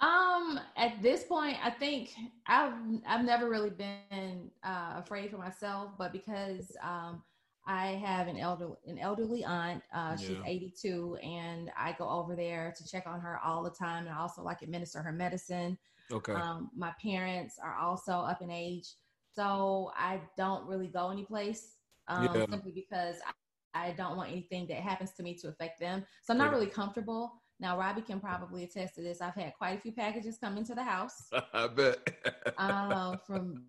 Um, 0.00 0.60
at 0.76 1.00
this 1.02 1.24
point, 1.24 1.56
I 1.64 1.70
think 1.70 2.10
I've 2.46 2.74
I've 3.06 3.24
never 3.24 3.48
really 3.48 3.70
been 3.70 4.50
uh, 4.62 4.94
afraid 4.96 5.30
for 5.30 5.38
myself, 5.38 5.92
but 5.98 6.12
because 6.12 6.76
um, 6.82 7.22
I 7.66 7.88
have 8.04 8.28
an 8.28 8.36
elder 8.36 8.68
an 8.86 8.98
elderly 8.98 9.42
aunt, 9.44 9.82
uh, 9.94 10.16
she's 10.16 10.38
Yeah. 10.38 10.44
82, 10.46 11.16
and 11.22 11.70
I 11.78 11.92
go 11.98 12.08
over 12.08 12.36
there 12.36 12.74
to 12.76 12.86
check 12.86 13.06
on 13.06 13.20
her 13.20 13.38
all 13.42 13.62
the 13.62 13.70
time, 13.70 14.06
and 14.06 14.14
I 14.14 14.18
also 14.18 14.42
like 14.42 14.62
administer 14.62 15.00
her 15.00 15.12
medicine. 15.12 15.78
Okay. 16.12 16.34
Um, 16.34 16.70
my 16.76 16.92
parents 17.02 17.58
are 17.62 17.76
also 17.76 18.12
up 18.12 18.42
in 18.42 18.50
age, 18.50 18.88
so 19.34 19.92
I 19.96 20.20
don't 20.36 20.66
really 20.66 20.88
go 20.88 21.10
anyplace 21.10 21.76
um, 22.08 22.26
Yeah. 22.36 22.46
simply 22.50 22.72
because 22.72 23.16
I, 23.74 23.88
I 23.88 23.92
don't 23.92 24.16
want 24.16 24.30
anything 24.30 24.66
that 24.68 24.78
happens 24.78 25.12
to 25.14 25.22
me 25.22 25.34
to 25.36 25.48
affect 25.48 25.80
them. 25.80 26.04
So 26.22 26.34
I'm 26.34 26.38
not 26.38 26.50
Yeah. 26.50 26.56
really 26.56 26.66
comfortable. 26.66 27.42
Now, 27.58 27.78
Robbie 27.78 28.02
can 28.02 28.20
probably 28.20 28.64
attest 28.64 28.96
to 28.96 29.02
this. 29.02 29.20
I've 29.20 29.34
had 29.34 29.54
quite 29.56 29.78
a 29.78 29.80
few 29.80 29.92
packages 29.92 30.38
come 30.38 30.56
into 30.58 30.74
the 30.74 30.82
house 30.82 31.28
I 31.52 31.66
bet. 31.68 31.98
uh, 32.58 33.16
from 33.26 33.64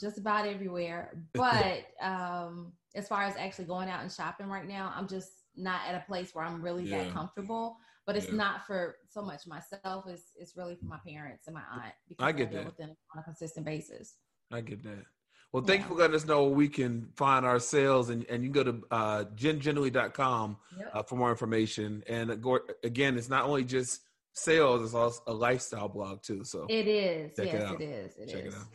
just 0.00 0.18
about 0.18 0.46
everywhere. 0.46 1.16
But 1.34 1.86
um, 2.02 2.72
as 2.94 3.06
far 3.08 3.22
as 3.22 3.36
actually 3.36 3.66
going 3.66 3.88
out 3.88 4.02
and 4.02 4.10
shopping 4.12 4.48
right 4.48 4.66
now, 4.66 4.92
I'm 4.94 5.06
just 5.08 5.30
not 5.56 5.80
at 5.88 5.94
a 5.94 6.04
place 6.06 6.34
where 6.34 6.44
I'm 6.44 6.60
really 6.62 6.84
Yeah. 6.84 7.04
that 7.04 7.12
comfortable. 7.12 7.76
But 8.06 8.16
it's 8.16 8.28
Yeah. 8.28 8.36
not 8.36 8.66
for 8.66 8.96
so 9.08 9.22
much 9.22 9.46
myself. 9.46 10.06
It's 10.08 10.32
it's 10.34 10.56
really 10.56 10.76
for 10.76 10.86
my 10.86 10.98
parents 11.06 11.46
and 11.46 11.54
my 11.54 11.62
aunt 11.70 11.92
because 12.08 12.24
I 12.24 12.32
get 12.32 12.50
deal 12.50 12.60
that. 12.60 12.66
with 12.66 12.76
them 12.78 12.96
on 13.14 13.20
a 13.20 13.22
consistent 13.22 13.66
basis. 13.66 14.16
I 14.50 14.62
get 14.62 14.82
that. 14.84 15.04
Well, 15.52 15.62
thank 15.62 15.82
you 15.82 15.88
for 15.88 15.94
letting 15.94 16.14
us 16.14 16.26
know 16.26 16.44
where 16.44 16.54
we 16.54 16.68
can 16.68 17.08
find 17.16 17.46
our 17.46 17.58
sales, 17.58 18.10
and, 18.10 18.26
and 18.28 18.44
you 18.44 18.50
can 18.50 18.64
go 18.64 18.70
to 18.72 18.84
uh, 18.90 19.24
jengenually.com 19.34 20.58
Yep. 20.78 20.90
uh, 20.92 21.02
for 21.04 21.16
more 21.16 21.30
information. 21.30 22.02
And 22.06 22.44
again, 22.84 23.16
it's 23.16 23.30
not 23.30 23.44
only 23.44 23.64
just 23.64 24.02
sales; 24.34 24.84
it's 24.84 24.94
also 24.94 25.22
a 25.26 25.32
lifestyle 25.32 25.88
blog 25.88 26.22
too. 26.22 26.44
So 26.44 26.66
It 26.68 26.86
is. 26.86 27.32
check 27.36 27.46
yes, 27.46 27.62
out. 27.62 27.80
it 27.80 27.84
is. 27.84 28.16
It 28.16 28.28
Check 28.28 28.44
is. 28.44 28.54
it 28.54 28.58
out. 28.58 28.66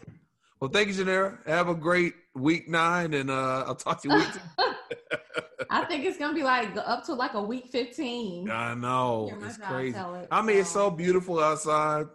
Well, 0.59 0.71
thank 0.71 0.88
you, 0.88 0.93
Janera. 0.93 1.45
Have 1.45 1.67
a 1.69 1.76
great 1.76 2.13
week 2.36 2.67
nine, 2.69 3.13
and 3.13 3.30
uh, 3.30 3.65
I'll 3.67 3.76
talk 3.76 4.01
to 4.03 4.09
you 4.09 4.15
week. 4.15 4.28
I 5.69 5.86
think 5.86 6.05
it's 6.05 6.17
gonna 6.17 6.34
be 6.34 6.43
like 6.43 6.69
up 6.78 7.05
to 7.05 7.13
like 7.13 7.34
a 7.36 7.41
week 7.43 7.67
fifteen. 7.67 8.49
I 8.49 8.74
know 8.74 9.30
it's 9.43 9.57
crazy. 9.57 9.97
it, 9.97 10.28
I 10.32 10.41
mean, 10.41 10.57
it's 10.57 10.69
so 10.71 10.89
beautiful 10.89 11.39
outside, 11.39 12.05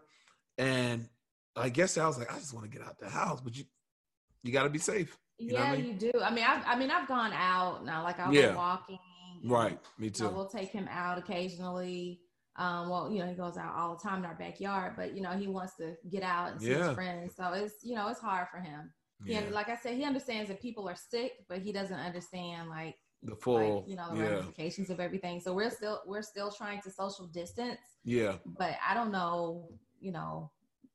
and 0.57 1.09
I 1.57 1.69
guess 1.69 1.97
I 1.99 2.07
was 2.07 2.19
like, 2.19 2.33
I 2.33 2.39
just 2.39 2.55
want 2.55 2.71
to 2.71 2.77
get 2.79 2.87
out 2.87 2.99
the 2.99 3.09
house, 3.09 3.41
but 3.41 3.57
you 3.57 3.65
you 4.43 4.53
got 4.53 4.65
to 4.65 4.71
be 4.71 4.79
safe. 4.79 5.17
You 5.39 5.55
yeah, 5.55 5.63
I 5.65 5.77
mean? 5.77 5.85
you 5.87 5.93
do. 5.95 6.13
I 6.23 6.31
mean, 6.33 6.45
I've, 6.47 6.63
I 6.67 6.77
mean, 6.79 6.91
I've 6.91 7.07
gone 7.07 7.33
out 7.33 7.85
now. 7.85 8.03
Like 8.03 8.19
I'll 8.19 8.33
Yeah. 8.33 8.51
go 8.53 8.57
walking. 8.57 8.99
Right, 9.45 9.79
me 9.99 10.07
You 10.07 10.25
know, 10.25 10.31
too. 10.31 10.35
we'll 10.35 10.49
take 10.49 10.71
him 10.71 10.89
out 10.91 11.17
occasionally. 11.17 12.21
Um, 12.57 12.89
well, 12.89 13.09
you 13.09 13.21
know, 13.21 13.27
he 13.29 13.35
goes 13.35 13.57
out 13.57 13.73
all 13.77 13.95
the 13.95 14.03
time 14.03 14.19
in 14.19 14.25
our 14.25 14.35
backyard, 14.35 14.95
but 14.97 15.15
you 15.15 15.21
know, 15.23 15.31
he 15.31 15.47
wants 15.47 15.77
to 15.77 15.95
get 16.11 16.25
out 16.25 16.53
and 16.53 16.61
see 16.61 16.71
Yeah. 16.71 16.89
his 16.89 16.95
friends. 16.95 17.37
So 17.37 17.53
it's 17.53 17.85
you 17.85 17.95
know, 17.95 18.09
it's 18.09 18.21
hard 18.21 18.49
for 18.51 18.59
him. 18.59 18.93
Yeah. 19.25 19.43
Yeah. 19.45 19.51
like 19.51 19.69
I 19.69 19.77
said, 19.77 19.95
he 19.95 20.05
understands 20.05 20.49
that 20.49 20.61
people 20.61 20.89
are 20.89 20.97
sick, 20.97 21.33
but 21.49 21.59
he 21.61 21.73
doesn't 21.73 21.99
understand 21.99 22.69
like 22.69 22.97
The 23.23 23.37
full, 23.37 23.81
like, 23.81 23.89
you 23.89 23.95
know, 23.95 24.11
the 24.13 24.19
yeah, 24.19 24.29
ramifications 24.31 24.91
of 24.91 24.99
everything. 24.99 25.41
So 25.41 25.55
we're 25.55 25.71
still 25.71 26.03
we're 26.05 26.23
still 26.23 26.51
trying 26.51 26.81
to 26.83 26.91
social 26.91 27.27
distance, 27.29 27.79
yeah, 28.03 28.37
but 28.45 28.75
I 28.85 28.93
don't 28.95 29.13
know, 29.13 29.69
you 30.01 30.11
know, 30.11 30.51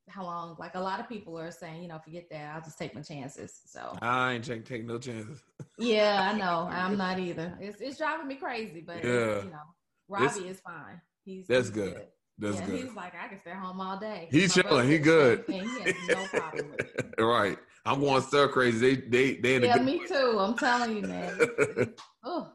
how 0.09 0.23
long. 0.23 0.55
Like 0.59 0.75
a 0.75 0.79
lot 0.79 0.99
of 0.99 1.07
people 1.09 1.37
are 1.39 1.51
saying, 1.51 1.81
you 1.81 1.87
know, 1.87 1.99
forget 2.03 2.25
that. 2.31 2.55
I'll 2.55 2.61
just 2.61 2.77
take 2.77 2.93
my 2.95 3.01
chances. 3.01 3.61
So 3.65 3.97
I 4.01 4.33
ain't 4.33 4.43
take, 4.45 4.65
taking 4.65 4.87
no 4.87 4.97
chances. 4.99 5.41
yeah, 5.77 6.29
I 6.33 6.37
know. 6.37 6.67
I'm 6.71 6.97
not 6.97 7.19
either. 7.19 7.57
It's 7.59 7.79
it's 7.81 7.97
driving 7.97 8.27
me 8.27 8.35
crazy, 8.35 8.81
but 8.85 9.03
Yeah. 9.03 9.43
you 9.43 9.49
know, 9.49 9.63
Robbie 10.07 10.25
It's- 10.25 10.37
is 10.55 10.59
fine. 10.61 11.01
He's 11.25 11.47
That's 11.47 11.67
he's 11.67 11.75
good. 11.75 12.07
That's 12.37 12.57
yeah, 12.59 12.65
good. 12.65 12.79
He's 12.81 12.95
like, 12.95 13.13
I 13.15 13.27
can 13.27 13.39
stay 13.39 13.51
home 13.51 13.79
all 13.79 13.97
day. 13.99 14.27
He's 14.31 14.55
My 14.57 14.63
chilling. 14.63 14.89
He 14.89 14.97
good. 14.97 15.43
He 15.47 15.57
has 15.59 15.95
no 16.09 16.25
problem 16.39 16.71
with 16.71 16.79
it. 16.81 17.15
right. 17.21 17.57
I'm 17.85 17.99
going 18.01 18.21
stir 18.23 18.47
crazy. 18.49 18.95
They 18.95 19.01
they 19.07 19.33
they 19.35 19.55
in 19.55 19.63
Yeah, 19.63 19.77
good 19.77 19.85
me 19.85 20.01
too. 20.07 20.37
I'm 20.39 20.57
telling 20.57 20.97
you, 20.97 21.03
man. 21.03 21.93
Oh, 22.25 22.49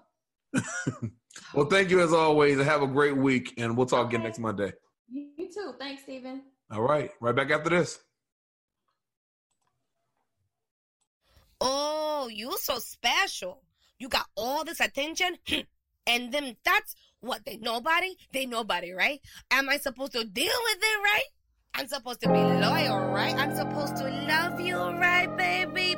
Well, 1.55 1.67
thank 1.67 1.91
you 1.91 2.01
as 2.03 2.13
always, 2.13 2.59
and 2.59 2.67
have 2.69 2.83
a 2.83 2.87
great 2.87 3.17
week. 3.17 3.55
And 3.59 3.77
we'll 3.77 3.87
talk 3.87 4.09
again 4.09 4.23
next 4.23 4.39
Monday. 4.39 4.73
you 5.09 5.31
you 5.37 5.49
too. 5.53 5.75
Thanks, 5.79 6.03
Steven. 6.03 6.43
All 6.71 6.83
right, 6.83 7.11
right 7.21 7.35
back 7.35 7.51
after 7.51 7.71
this. 7.71 7.99
Oh, 11.61 12.29
you 12.33 12.57
so 12.59 12.79
special. 12.79 13.63
You 13.99 14.09
got 14.09 14.27
all 14.37 14.65
this 14.65 14.81
attention, 14.81 15.39
hmm, 15.49 15.61
and 16.07 16.33
then 16.33 16.57
that's 16.65 16.95
what 17.21 17.45
they 17.45 17.57
nobody. 17.57 18.15
They 18.33 18.47
nobody, 18.47 18.93
right? 18.93 19.21
Am 19.51 19.69
I 19.69 19.79
supposed 19.79 20.13
to 20.13 20.25
deal 20.25 20.53
with 20.65 20.79
it, 20.79 21.03
right? 21.03 21.29
I'm 21.75 21.89
supposed 21.89 22.21
to 22.23 22.29
be 22.29 22.39
loyal, 22.39 23.09
right? 23.13 23.35
I'm 23.35 23.55
supposed 23.57 23.97
to 23.97 24.05
love 24.29 24.61
you, 24.61 24.77
right, 24.77 25.35
baby? 25.37 25.97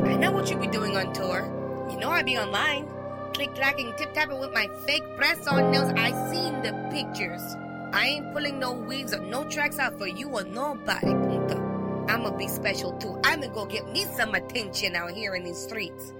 I 0.00 0.16
know 0.16 0.32
what 0.32 0.50
you 0.50 0.58
be 0.58 0.66
doing 0.66 0.96
on 0.96 1.12
tour. 1.12 1.88
You 1.90 1.98
know 1.98 2.10
I 2.10 2.22
be 2.22 2.36
online, 2.36 2.88
click 3.32 3.54
clacking, 3.54 3.94
tip 3.96 4.12
tapping 4.12 4.38
with 4.38 4.52
my 4.52 4.68
fake 4.86 5.04
press 5.16 5.46
on 5.46 5.70
nails. 5.70 5.92
I 5.96 6.10
seen 6.30 6.62
the 6.62 6.72
pictures. 6.90 7.56
I 7.92 8.06
ain't 8.06 8.32
pulling 8.32 8.58
no 8.58 8.72
weaves 8.72 9.12
or 9.12 9.20
no 9.20 9.44
tracks 9.44 9.78
out 9.78 9.98
for 9.98 10.06
you 10.06 10.28
or 10.28 10.44
nobody. 10.44 11.06
Punto. 11.06 12.06
I'ma 12.08 12.30
be 12.30 12.48
special 12.48 12.92
too. 12.92 13.20
I'ma 13.24 13.48
go 13.48 13.66
get 13.66 13.90
me 13.92 14.06
some 14.16 14.34
attention 14.34 14.96
out 14.96 15.10
here 15.10 15.34
in 15.34 15.44
these 15.44 15.58
streets. 15.58 16.12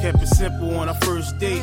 Kept 0.00 0.22
it 0.22 0.28
simple 0.28 0.74
on 0.76 0.88
our 0.88 1.00
first 1.02 1.38
date. 1.38 1.62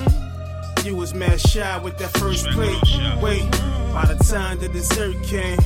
You 0.85 0.95
was 0.95 1.13
mad 1.13 1.41
shy 1.41 1.77
with 1.79 1.97
that 1.97 2.15
first 2.17 2.47
plate. 2.49 2.79
Wait, 3.21 3.51
by 3.91 4.05
the 4.05 4.23
time 4.29 4.59
the 4.59 4.69
dessert 4.69 5.21
came, 5.23 5.57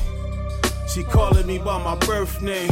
she 0.88 1.04
calling 1.04 1.46
me 1.46 1.58
by 1.58 1.82
my 1.82 1.94
birth 2.06 2.42
name. 2.42 2.70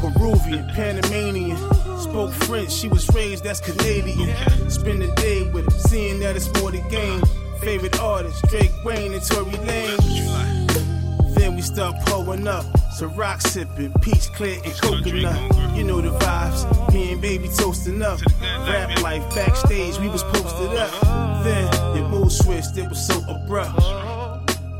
Peruvian, 0.00 0.68
Panamanian. 0.74 1.56
Spoke 1.98 2.32
French, 2.32 2.72
she 2.72 2.88
was 2.88 3.08
raised 3.14 3.44
that's 3.44 3.60
Canadian. 3.60 4.36
Spend 4.68 5.02
the 5.02 5.12
day 5.16 5.48
with 5.50 5.72
her, 5.72 5.78
seeing 5.78 6.18
that 6.20 6.36
it's 6.36 6.52
more 6.60 6.70
the 6.70 6.80
game. 6.90 7.22
Favorite 7.60 8.00
artists, 8.00 8.40
Drake, 8.48 8.72
Wayne, 8.84 9.12
and 9.12 9.22
Tory 9.22 9.52
Lanez. 9.52 11.34
Then 11.34 11.56
we 11.56 11.62
start 11.62 11.94
pulling 12.06 12.46
up. 12.46 12.64
So 12.92 13.06
rock 13.06 13.40
sipping, 13.40 13.92
peach 14.00 14.32
clear 14.32 14.58
and 14.64 14.72
coconut. 14.74 15.76
You 15.76 15.84
know 15.84 16.00
the 16.00 16.10
vibes. 16.10 16.92
Me 16.92 17.12
and 17.12 17.20
baby 17.20 17.48
toasting 17.48 18.02
up. 18.02 18.18
Rap 18.40 19.02
life 19.02 19.34
backstage, 19.34 19.98
we 19.98 20.08
was 20.08 20.22
posted 20.24 20.76
up. 20.76 21.44
Then 21.44 21.96
your 21.96 22.08
mood 22.08 22.32
switched, 22.32 22.76
it 22.78 22.88
was 22.88 23.06
so 23.06 23.20
abrupt. 23.28 23.78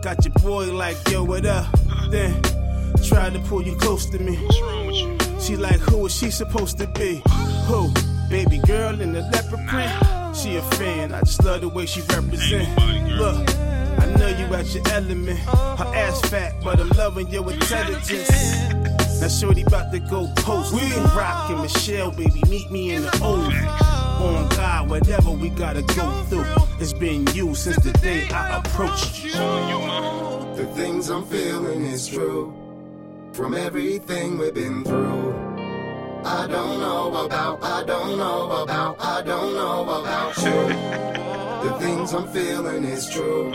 Got 0.03 0.24
your 0.24 0.35
boy 0.43 0.72
like, 0.72 0.97
yo, 1.11 1.24
what 1.24 1.45
up? 1.45 1.66
Then 2.11 2.43
tried 3.05 3.35
to 3.35 3.41
pull 3.41 3.62
you 3.62 3.76
close 3.76 4.07
to 4.07 4.18
me. 4.18 4.37
She 5.41 5.57
like, 5.57 5.81
who 5.81 6.07
is 6.07 6.14
she 6.14 6.31
supposed 6.31 6.78
to 6.78 6.87
be? 6.87 7.22
Who? 7.66 7.93
Baby 8.28 8.59
girl 8.66 9.01
in 9.01 9.12
the 9.12 9.20
leopard 9.20 9.66
print. 9.68 10.20
She 10.35 10.57
a 10.57 10.62
fan, 10.62 11.12
I 11.12 11.20
just 11.20 11.43
love 11.45 11.61
the 11.61 11.68
way 11.68 11.87
she 11.87 12.01
represent. 12.03 12.68
Look, 13.11 13.49
I 14.01 14.07
know 14.16 14.28
you 14.28 14.55
at 14.55 14.74
your 14.74 14.87
element. 14.89 15.39
Her 15.41 15.93
ass 15.95 16.20
fat, 16.28 16.55
but 16.62 16.81
I'm 16.81 16.89
loving 16.91 17.28
your 17.28 17.51
intelligence. 17.53 18.31
Now 19.20 19.28
shorty 19.28 19.62
about 19.62 19.93
to 19.93 19.99
go 19.99 20.33
post. 20.37 20.72
We 20.72 20.81
can 20.81 21.05
rock 21.16 21.51
and 21.51 21.61
Michelle, 21.61 22.11
baby, 22.11 22.43
meet 22.49 22.70
me 22.70 22.93
in 22.93 23.03
the 23.03 23.18
O. 23.22 23.35
On 24.24 24.49
God, 24.51 24.89
whatever 24.89 25.31
we 25.31 25.51
gotta 25.51 25.83
go 25.83 26.11
through. 26.24 26.45
It's 26.78 26.93
been 26.93 27.26
you 27.35 27.55
since 27.55 27.83
the 27.83 27.93
day 27.93 28.28
I 28.31 28.59
approached 28.59 29.24
you. 29.24 29.33
The 29.33 30.66
things 30.74 31.11
I'm 31.11 31.26
feeling 31.26 31.85
is 31.85 32.09
true. 32.09 32.55
From 33.33 33.55
everything 33.55 34.39
we've 34.39 34.55
been 34.55 34.85
through. 34.85 35.50
I 36.25 36.47
don't 36.47 36.81
know 36.81 37.25
about, 37.25 37.62
I 37.62 37.83
don't 37.85 38.18
know 38.18 38.62
about, 38.62 38.97
I 39.01 39.23
don't 39.23 39.55
know 39.55 39.83
about 40.01 40.37
you. 40.39 40.97
The 41.61 41.79
things 41.79 42.14
I'm 42.14 42.27
feeling 42.29 42.85
is 42.85 43.11
true. 43.11 43.53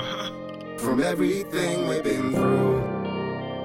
From 0.78 1.02
everything 1.02 1.88
we've 1.88 2.04
been 2.04 2.32
through. 2.34 2.84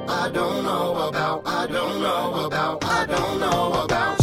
I 0.08 0.30
don't 0.32 0.64
know 0.64 1.08
about, 1.08 1.42
I 1.46 1.66
don't 1.66 2.00
know 2.00 2.46
about, 2.46 2.82
I 2.84 3.04
don't 3.04 3.38
know 3.38 3.84
about 3.84 4.19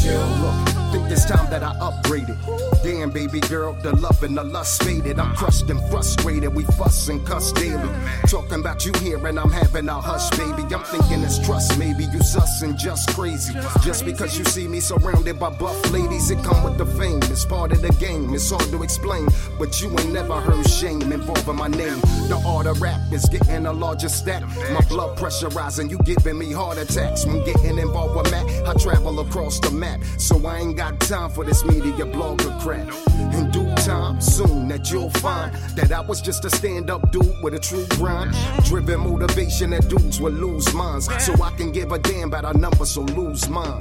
time 1.27 1.49
that 1.49 1.61
I 1.61 1.73
upgraded. 1.75 2.37
Damn, 2.83 3.11
baby 3.11 3.41
girl, 3.41 3.73
the 3.73 3.93
love 3.95 4.23
and 4.23 4.37
the 4.37 4.43
lust 4.43 4.83
faded. 4.83 5.19
I'm 5.19 5.35
crushed 5.35 5.69
and 5.69 5.79
frustrated. 5.89 6.55
We 6.55 6.63
fuss 6.63 7.09
and 7.09 7.25
cuss 7.25 7.51
daily. 7.51 7.89
Talking 8.27 8.61
about 8.61 8.85
you 8.85 8.93
here 8.99 9.25
and 9.27 9.37
I'm 9.37 9.51
having 9.51 9.89
a 9.89 9.99
hush, 9.99 10.29
baby. 10.31 10.63
I'm 10.73 10.83
thinking 10.83 11.21
it's 11.23 11.39
trust. 11.45 11.77
Maybe 11.77 12.05
you 12.05 12.21
sus 12.21 12.61
and 12.61 12.77
just 12.77 13.09
crazy. 13.13 13.53
Just 13.83 14.05
because 14.05 14.37
you 14.37 14.45
see 14.45 14.67
me 14.67 14.79
surrounded 14.79 15.39
by 15.39 15.49
buff 15.49 15.91
ladies, 15.91 16.31
it 16.31 16.41
come 16.43 16.63
with 16.63 16.77
the 16.77 16.85
fame. 16.85 17.19
It's 17.23 17.43
part 17.45 17.73
of 17.73 17.81
the 17.81 17.91
game. 17.93 18.33
It's 18.33 18.49
hard 18.49 18.69
to 18.71 18.81
explain, 18.83 19.27
but 19.59 19.81
you 19.81 19.89
ain't 19.99 20.13
never 20.13 20.39
heard 20.39 20.67
shame 20.69 21.11
involving 21.11 21.57
my 21.57 21.67
name. 21.67 21.99
The 22.29 22.41
art 22.45 22.67
of 22.67 22.81
rap 22.81 23.01
is 23.11 23.25
getting 23.25 23.65
a 23.65 23.73
larger 23.73 24.09
stack. 24.09 24.43
My 24.71 24.81
blood 24.87 25.17
pressure 25.17 25.49
rising, 25.49 25.89
you 25.89 25.97
giving 25.99 26.37
me 26.37 26.53
heart 26.53 26.77
attacks. 26.77 27.25
When 27.25 27.43
getting 27.43 27.77
involved 27.77 28.15
with 28.15 28.31
Mac, 28.31 28.45
I 28.65 28.73
travel 28.75 29.19
across 29.19 29.59
the 29.59 29.71
map. 29.71 30.01
So 30.17 30.45
I 30.45 30.59
ain't 30.59 30.77
got 30.77 30.99
time 31.01 31.16
for 31.25 31.43
this 31.43 31.65
media 31.65 32.05
blogger 32.05 32.53
crap. 32.61 32.87
In 33.33 33.49
due 33.49 33.73
time, 33.75 34.21
soon 34.21 34.67
that 34.67 34.91
you'll 34.91 35.09
find 35.09 35.53
that 35.75 35.91
I 35.91 36.01
was 36.01 36.21
just 36.21 36.45
a 36.45 36.49
stand 36.49 36.89
up 36.91 37.11
dude 37.11 37.41
with 37.41 37.55
a 37.55 37.59
true 37.59 37.85
grind. 37.97 38.35
Driven 38.65 38.99
motivation 38.99 39.71
that 39.71 39.87
dudes 39.89 40.21
will 40.21 40.31
lose 40.31 40.71
minds. 40.73 41.07
So 41.25 41.33
I 41.41 41.51
can 41.51 41.71
give 41.71 41.91
a 41.91 41.99
damn 41.99 42.27
about 42.27 42.45
our 42.45 42.53
numbers, 42.53 42.91
so 42.91 43.01
lose 43.01 43.49
mine. 43.49 43.79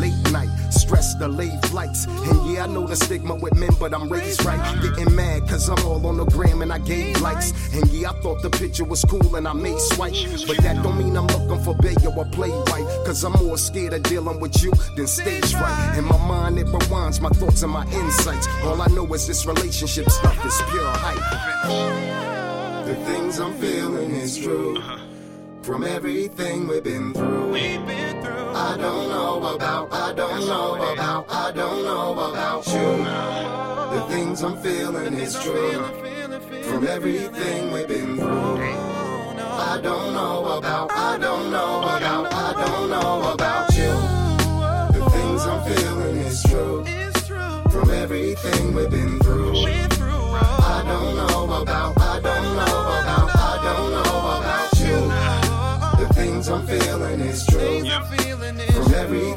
Late 0.00 0.32
night, 0.32 0.51
stress, 0.92 1.14
delayed 1.14 1.64
flights. 1.66 2.04
And 2.06 2.52
yeah, 2.52 2.64
I 2.64 2.66
know 2.66 2.86
the 2.86 2.96
stigma 2.96 3.34
with 3.34 3.54
men, 3.56 3.70
but 3.80 3.94
I'm 3.94 4.08
raised 4.08 4.44
right. 4.44 4.60
Getting 4.82 5.14
mad 5.14 5.48
cause 5.48 5.68
I'm 5.68 5.84
all 5.86 6.06
on 6.06 6.16
the 6.18 6.24
gram 6.26 6.62
and 6.62 6.72
I 6.72 6.78
gave 6.78 7.20
likes. 7.20 7.52
And 7.74 7.88
yeah, 7.90 8.10
I 8.10 8.20
thought 8.20 8.42
the 8.42 8.50
picture 8.50 8.84
was 8.84 9.04
cool 9.04 9.36
and 9.36 9.48
I 9.48 9.52
made 9.52 9.80
swipe. 9.80 10.14
But 10.46 10.58
that 10.58 10.82
don't 10.82 10.98
mean 10.98 11.16
I'm 11.16 11.26
looking 11.26 11.62
for 11.64 11.74
bail 11.76 12.14
or 12.16 12.26
play 12.26 12.50
white. 12.50 12.86
Cause 13.06 13.24
I'm 13.24 13.32
more 13.32 13.58
scared 13.58 13.94
of 13.94 14.02
dealing 14.02 14.40
with 14.40 14.62
you 14.62 14.72
than 14.96 15.06
stage 15.06 15.52
fright. 15.52 15.98
In 15.98 16.04
my 16.04 16.18
mind, 16.26 16.58
it 16.58 16.66
rewinds 16.66 17.20
my 17.20 17.30
thoughts 17.30 17.62
and 17.62 17.72
my 17.72 17.86
insights. 17.90 18.46
All 18.64 18.80
I 18.80 18.86
know 18.88 19.12
is 19.14 19.26
this 19.26 19.46
relationship 19.46 20.10
stuff 20.10 20.44
is 20.44 20.60
pure 20.70 20.92
hype. 21.04 22.86
The 22.86 22.94
things 23.06 23.38
I'm 23.40 23.54
feeling 23.54 24.10
is 24.10 24.36
true. 24.38 24.82
From 25.62 25.84
everything 25.84 26.66
we've 26.66 26.82
been 26.82 27.14
through. 27.14 28.11
I 28.62 28.76
don't 28.76 29.08
know 29.08 29.54
about, 29.54 29.92
I 29.92 30.12
don't 30.14 30.46
know 30.46 30.92
about, 30.92 31.26
I 31.28 31.50
don't 31.50 31.84
know 31.84 32.12
about 32.30 32.64
you. 32.68 32.88
The 33.96 34.06
things 34.08 34.42
I'm 34.42 34.56
feeling 34.62 35.14
is 35.14 35.34
true. 35.42 35.82
From 36.62 36.86
everything 36.86 37.72
we've 37.72 37.88
been 37.88 38.16
through. 38.16 38.62
I 39.72 39.80
don't 39.82 40.12
know 40.14 40.58
about, 40.58 40.92
I 40.92 41.18
don't 41.18 41.50
know 41.50 41.80
about, 41.80 42.32
I 42.32 42.52
don't 42.64 42.88
know 42.88 43.32
about 43.32 43.74
you. 43.74 43.92
The 44.96 45.10
things 45.10 45.42
I'm 45.44 45.62
feeling 45.74 46.16
is 46.18 46.42
true. 46.44 46.84
From 47.68 47.90
everything 47.90 48.74
we've 48.74 48.90
been 48.90 49.11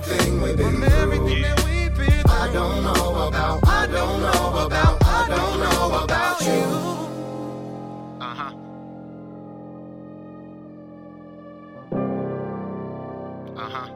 everything 0.08 0.42
we've 0.42 0.58
been 0.58 0.82
through. 0.82 1.66
I 2.28 2.50
don't 2.54 2.84
know 2.84 3.28
about, 3.28 3.68
I 3.68 3.88
don't 3.88 4.22
know 4.22 4.66
about, 4.66 5.04
I 5.04 5.28
don't 5.30 5.60
know 5.60 6.04
about 6.04 6.42
you. 6.42 6.64
Uh 8.22 8.36
huh. 8.36 8.54
Uh 13.58 13.70
huh. 13.70 13.90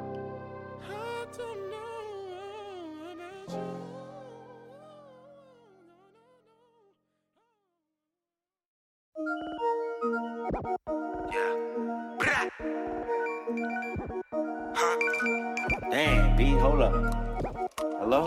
Damn, 15.99 16.37
B, 16.37 16.51
hold 16.51 16.79
up. 16.79 16.93
Hello? 17.99 18.25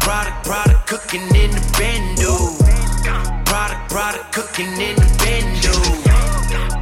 Product, 0.00 0.38
product 0.44 0.86
cooking 0.88 1.22
in 1.22 1.50
the 1.52 1.62
bendo. 1.78 2.34
Product, 3.46 3.88
product 3.88 4.32
cooking 4.32 4.66
in 4.66 4.96
the 4.96 5.08
bendo. 5.22 5.74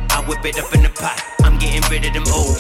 I 0.09 0.25
whip 0.27 0.43
it 0.47 0.59
up 0.59 0.75
in 0.75 0.83
the 0.83 0.89
pot. 0.89 1.23
I'm 1.43 1.59
getting 1.59 1.83
rid 1.91 2.07
of 2.07 2.15
them 2.15 2.25
old. 2.33 2.57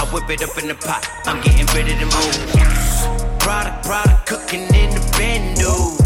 I 0.00 0.08
whip 0.14 0.30
it 0.30 0.42
up 0.42 0.56
in 0.56 0.68
the 0.68 0.74
pot. 0.76 1.06
I'm 1.26 1.42
getting 1.42 1.66
rid 1.76 1.92
of 1.92 1.98
them 2.00 2.08
old. 2.16 3.38
Product, 3.38 3.84
product 3.84 4.26
cooking 4.26 4.62
in 4.62 4.88
the 4.96 5.04
bendo. 5.12 5.98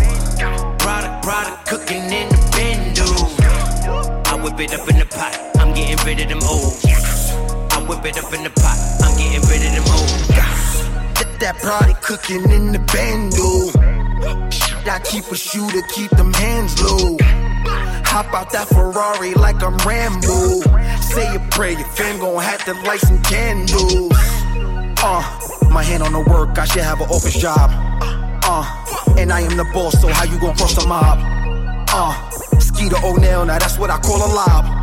Product, 0.81 1.23
product 1.23 1.69
cooking 1.69 2.03
in 2.11 2.29
the 2.29 2.41
bendo. 2.59 3.07
I 4.27 4.35
whip 4.43 4.59
it 4.59 4.75
up 4.75 4.89
in 4.91 4.99
the 4.99 5.07
pot. 5.07 5.50
I'm 5.61 5.75
getting 5.75 6.01
rid 6.07 6.21
of 6.21 6.29
them 6.29 6.43
old. 6.49 6.75
I 7.73 7.85
whip 7.87 8.05
it 8.05 8.17
up 8.19 8.33
in 8.33 8.43
the 8.43 8.51
pot. 8.51 8.79
I'm 9.03 9.17
getting 9.17 9.45
rid 9.49 9.63
of 9.69 9.73
them 9.77 9.89
old. 9.93 10.11
Get 11.15 11.41
that 11.41 11.59
product 11.61 12.03
cooking 12.03 12.51
in 12.51 12.73
the 12.73 12.81
bando. 12.91 13.71
I 14.91 14.99
keep 15.01 15.25
a 15.31 15.37
shooter, 15.37 15.83
keep 15.95 16.11
them 16.13 16.33
hands 16.33 16.83
low. 16.83 17.17
Hop 18.11 18.33
out 18.35 18.51
that 18.53 18.69
Ferrari 18.69 19.35
like 19.35 19.63
I'm 19.63 19.77
Rambo. 19.87 20.63
Say 21.01 21.37
a 21.37 21.39
prayer, 21.51 21.79
your 21.79 21.87
fam 21.89 22.19
gon' 22.19 22.43
have 22.43 22.65
to 22.65 22.73
light 22.83 23.01
some 23.01 23.23
candles. 23.23 24.11
Uh, 25.03 25.23
my 25.71 25.83
hand 25.83 26.03
on 26.03 26.13
the 26.13 26.25
work, 26.29 26.59
I 26.59 26.65
should 26.65 26.83
have 26.83 27.01
an 27.01 27.09
office 27.09 27.37
job. 27.37 27.71
Uh, 28.43 28.65
and 29.17 29.33
I 29.33 29.43
am 29.43 29.57
the 29.57 29.65
boss, 29.73 30.01
so 30.01 30.09
how 30.09 30.25
you 30.25 30.41
gon' 30.41 30.57
cross 30.57 30.75
the 30.75 30.89
mob? 30.89 31.19
Uh, 31.93 32.31
Skeeter 32.59 32.97
O'Neil, 33.05 33.45
now 33.45 33.59
that's 33.59 33.79
what 33.79 33.91
I 33.91 33.99
call 33.99 34.17
a 34.17 34.31
lob. 34.33 34.80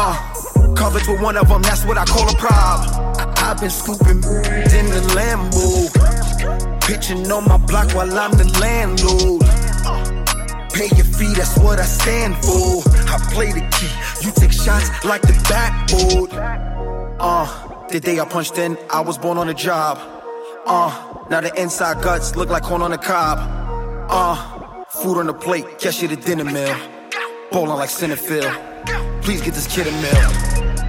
Uh, 0.00 0.74
covered 0.76 1.04
with 1.08 1.20
one 1.20 1.36
of 1.36 1.48
them, 1.48 1.60
that's 1.62 1.84
what 1.84 1.98
I 1.98 2.04
call 2.04 2.28
a 2.28 2.34
prob. 2.36 2.78
I- 3.18 3.50
I've 3.50 3.60
been 3.60 3.70
scooping 3.70 4.22
in 4.78 4.86
the 4.94 5.02
Lambo. 5.16 5.90
Pitching 6.86 7.30
on 7.32 7.48
my 7.48 7.56
block 7.56 7.90
while 7.96 8.18
I'm 8.18 8.30
the 8.30 8.44
landlord. 8.60 9.42
Pay 10.72 10.88
your 10.94 11.04
fee, 11.04 11.34
that's 11.34 11.58
what 11.58 11.80
I 11.80 11.84
stand 11.84 12.36
for. 12.44 12.82
I 13.12 13.18
play 13.32 13.50
the 13.50 13.64
key, 13.76 13.90
you 14.24 14.30
take 14.32 14.52
shots 14.52 14.88
like 15.04 15.22
the 15.22 15.34
backboard. 15.48 16.30
Uh, 17.18 17.46
the 17.88 17.98
day 17.98 18.20
I 18.20 18.24
punched 18.24 18.56
in, 18.58 18.78
I 18.90 19.00
was 19.00 19.18
born 19.18 19.36
on 19.36 19.48
the 19.48 19.54
job. 19.54 19.98
Uh, 20.64 20.92
now 21.28 21.40
the 21.40 21.52
inside 21.60 22.02
guts 22.02 22.36
look 22.36 22.50
like 22.50 22.62
corn 22.62 22.82
on 22.82 22.92
the 22.92 22.98
cob. 22.98 23.38
Uh, 24.08 24.36
food 25.02 25.18
on 25.18 25.26
the 25.26 25.34
plate, 25.34 25.80
catch 25.80 26.02
you 26.02 26.08
the 26.08 26.16
dinner 26.16 26.44
meal. 26.44 26.76
Bowling 27.50 27.78
like 27.78 27.90
Centerfield. 27.90 28.54
Please 29.28 29.42
get 29.42 29.52
this 29.52 29.66
kid 29.66 29.86
a 29.86 29.92
meal. 30.00 30.32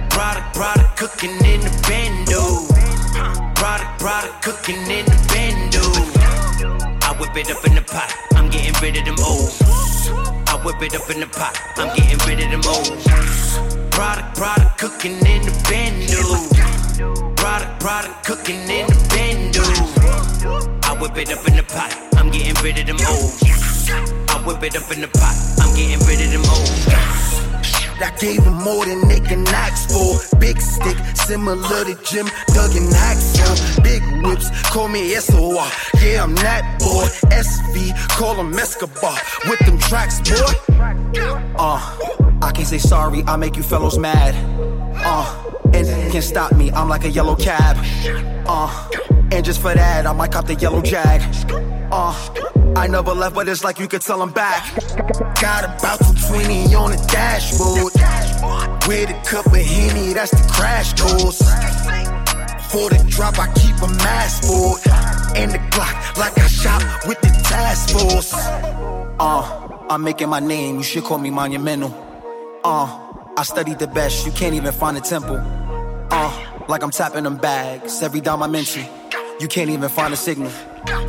Product, 0.08 0.54
product 0.54 0.96
cooking 0.96 1.36
in 1.44 1.60
the 1.60 1.68
bendo. 1.84 2.64
Product, 3.54 4.00
product 4.00 4.42
cooking 4.42 4.80
in 4.80 5.04
the 5.04 5.18
bendo. 5.28 5.84
I 7.04 7.12
whip 7.20 7.36
it 7.36 7.50
up 7.50 7.62
in 7.66 7.74
the 7.74 7.82
pot. 7.82 8.10
I'm 8.32 8.48
getting 8.48 8.72
rid 8.80 8.96
of 8.96 9.04
them 9.04 9.20
old. 9.20 9.52
I 10.48 10.58
whip 10.64 10.80
it 10.80 10.94
up 10.94 11.10
in 11.10 11.20
the 11.20 11.26
pot. 11.26 11.54
I'm 11.76 11.94
getting 11.94 12.16
rid 12.26 12.40
of 12.40 12.48
them 12.48 12.64
old. 12.64 13.90
Product, 13.90 14.34
product 14.34 14.78
cooking 14.78 15.20
in 15.20 15.42
the 15.44 15.52
bendo. 15.68 17.36
Product, 17.36 17.78
product, 17.78 18.24
cooking 18.24 18.62
in 18.72 18.86
the 18.86 18.96
bendo. 19.12 19.68
I 20.88 20.96
whip 20.98 21.14
it 21.18 21.30
up 21.30 21.46
in 21.46 21.56
the 21.56 21.62
pot. 21.62 21.92
I'm 22.14 22.30
getting 22.30 22.54
rid 22.64 22.78
of 22.78 22.86
them 22.86 23.06
old. 23.06 23.36
I 24.30 24.42
whip 24.46 24.62
it 24.62 24.76
up 24.76 24.90
in 24.90 25.02
the 25.02 25.08
pot. 25.08 25.36
I'm 25.60 25.76
getting 25.76 26.00
rid 26.08 26.24
of 26.24 26.32
them 26.32 26.44
old. 26.48 27.19
I 28.02 28.10
gave 28.18 28.42
him 28.42 28.54
more 28.54 28.84
than 28.86 29.06
they 29.08 29.20
can 29.20 29.46
ask 29.48 29.90
for. 29.90 30.38
Big 30.38 30.60
stick, 30.60 30.96
similar 31.14 31.84
to 31.84 31.94
Jim 32.04 32.26
Duggan 32.48 32.88
Axel. 32.94 33.82
Big 33.82 34.02
whips, 34.24 34.48
call 34.70 34.88
me 34.88 35.14
SOR. 35.14 35.66
Yeah, 36.02 36.22
I'm 36.22 36.34
that 36.36 36.78
boy. 36.78 37.04
SV, 37.30 37.92
call 38.10 38.34
him 38.34 38.52
Escobar. 38.58 39.16
With 39.48 39.58
them 39.60 39.78
tracks, 39.78 40.20
boy. 40.20 40.52
Uh, 41.58 41.98
I 42.42 42.52
can't 42.52 42.66
say 42.66 42.78
sorry, 42.78 43.22
I 43.26 43.36
make 43.36 43.56
you 43.56 43.62
fellows 43.62 43.98
mad. 43.98 44.34
Uh, 45.04 45.50
and 45.72 45.86
can't 46.12 46.24
stop 46.24 46.52
me, 46.52 46.70
I'm 46.72 46.88
like 46.88 47.04
a 47.04 47.10
yellow 47.10 47.36
cab. 47.36 47.76
Uh, 48.46 48.88
and 49.32 49.44
just 49.44 49.60
for 49.60 49.74
that, 49.74 50.06
I 50.06 50.12
might 50.12 50.32
cop 50.32 50.46
the 50.46 50.54
yellow 50.54 50.82
jag. 50.82 51.22
Uh, 51.92 52.59
I 52.76 52.86
never 52.86 53.12
left, 53.14 53.34
but 53.34 53.48
it's 53.48 53.64
like 53.64 53.78
you 53.78 53.88
could 53.88 54.02
tell 54.02 54.22
I'm 54.22 54.32
back. 54.32 54.74
Got 55.40 55.64
about 55.64 55.98
220 55.98 56.74
on 56.74 56.90
the 56.92 57.08
dashboard. 57.10 57.92
With 58.86 59.10
a 59.10 59.22
cup 59.24 59.46
of 59.46 59.52
Henny, 59.52 60.12
that's 60.12 60.30
the 60.30 60.52
crash 60.52 60.92
course. 61.00 61.38
For 62.70 62.88
the 62.88 63.04
drop, 63.08 63.38
I 63.38 63.52
keep 63.54 63.76
a 63.82 63.88
mask 63.88 64.44
for 64.44 64.78
it. 64.78 65.36
And 65.36 65.52
the 65.52 65.58
Glock, 65.58 66.16
like 66.16 66.38
I 66.38 66.46
shot 66.46 66.82
with 67.06 67.20
the 67.20 67.28
task 67.44 67.90
force. 67.90 68.32
Uh, 68.34 69.68
I'm 69.90 70.02
making 70.02 70.28
my 70.28 70.40
name, 70.40 70.76
you 70.76 70.82
should 70.82 71.04
call 71.04 71.18
me 71.18 71.30
monumental. 71.30 71.94
Uh, 72.64 73.12
I 73.36 73.42
studied 73.42 73.78
the 73.78 73.86
best, 73.86 74.26
you 74.26 74.32
can't 74.32 74.54
even 74.54 74.72
find 74.72 74.96
a 74.96 75.00
temple. 75.00 75.36
Uh, 76.10 76.64
like 76.68 76.82
I'm 76.82 76.90
tapping 76.90 77.24
them 77.24 77.36
bags 77.36 78.02
every 78.02 78.20
time 78.20 78.42
I 78.42 78.46
mention. 78.46 78.84
You 79.40 79.48
can't 79.48 79.70
even 79.70 79.88
find 79.88 80.12
a 80.12 80.16
signal. 80.16 80.52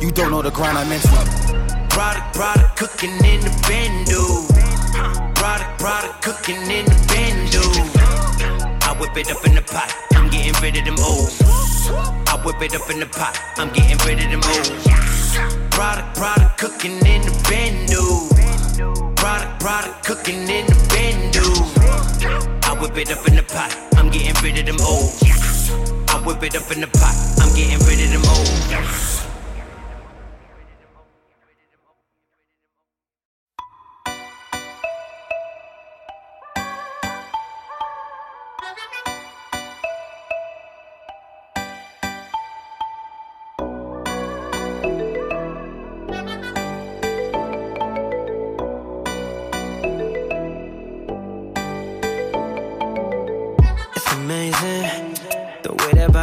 You 0.00 0.10
don't 0.10 0.30
know 0.30 0.42
the 0.42 0.50
grind 0.50 0.76
I 0.76 0.84
mentioned. 0.84 1.90
Product, 1.90 2.34
product, 2.34 2.76
cooking 2.76 3.14
in 3.24 3.40
the 3.40 3.52
bendo. 3.64 4.46
Product, 5.34 5.78
product, 5.78 6.22
cooking 6.22 6.60
in 6.70 6.84
the 6.84 6.98
bendo. 7.08 7.62
I 8.82 8.96
whip 9.00 9.16
it 9.16 9.30
up 9.30 9.44
in 9.46 9.54
the 9.54 9.62
pot. 9.62 9.94
I'm 10.12 10.28
getting 10.28 10.52
rid 10.60 10.76
of 10.76 10.84
them 10.84 10.98
old. 11.00 11.32
I 12.28 12.40
whip 12.44 12.60
it 12.60 12.74
up 12.74 12.90
in 12.90 13.00
the 13.00 13.06
pot. 13.06 13.38
I'm 13.56 13.72
getting 13.72 13.96
rid 14.06 14.20
of 14.20 14.30
them 14.30 14.42
old. 14.44 15.70
Product, 15.70 16.16
product, 16.16 16.58
cooking 16.58 16.98
in 17.06 17.22
the 17.22 17.32
bendo. 17.48 19.16
Product, 19.16 19.60
product, 19.60 20.04
cooking 20.04 20.48
in 20.48 20.66
the 20.66 20.76
bendo. 20.92 21.48
I 22.64 22.78
whip 22.78 22.96
it 22.98 23.10
up 23.10 23.26
in 23.26 23.36
the 23.36 23.42
pot. 23.42 23.74
I'm 23.96 24.10
getting 24.10 24.36
rid 24.42 24.58
of 24.58 24.66
them 24.66 24.84
old. 24.84 25.12
I 26.10 26.20
whip 26.26 26.42
it 26.42 26.56
up 26.56 26.70
in 26.70 26.80
the 26.80 26.88
pot. 26.88 27.14
I'm 27.40 27.54
getting 27.56 27.78
rid 27.86 28.04
of 28.04 28.10
them 28.12 28.24
old. 28.28 29.31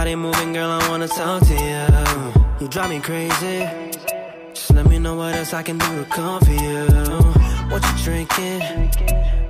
Body 0.10 0.16
moving, 0.16 0.54
girl. 0.54 0.72
I 0.72 0.90
wanna 0.90 1.08
talk 1.08 1.44
to 1.46 1.54
you. 1.54 2.44
You 2.60 2.68
drive 2.68 2.90
me 2.90 3.00
crazy. 3.00 3.60
Just 4.54 4.74
let 4.74 4.88
me 4.88 4.98
know 4.98 5.16
what 5.16 5.36
else 5.36 5.54
I 5.54 5.62
can 5.62 5.78
do 5.78 6.04
to 6.04 6.06
comfort 6.06 6.50
you. 6.50 6.86
What 7.70 7.84
you 7.88 7.96
drinking? 8.04 8.62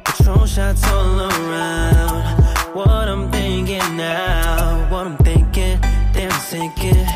Patron 0.03 0.47
shots 0.47 0.83
all 0.87 1.19
around. 1.21 2.43
What 2.75 3.07
I'm 3.07 3.31
thinking 3.31 3.95
now, 3.95 4.91
what 4.91 5.07
I'm 5.07 5.17
thinking, 5.17 5.79
damn 6.13 6.31
sinking. 6.49 7.07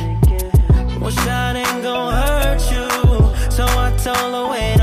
One 1.02 1.12
shot 1.12 1.56
ain't 1.56 1.84
gon' 1.84 2.14
hurt 2.14 2.62
you, 2.74 2.88
so 3.52 3.64
I 3.66 3.90
told 4.04 4.34
her 4.38 4.48
wait, 4.52 4.83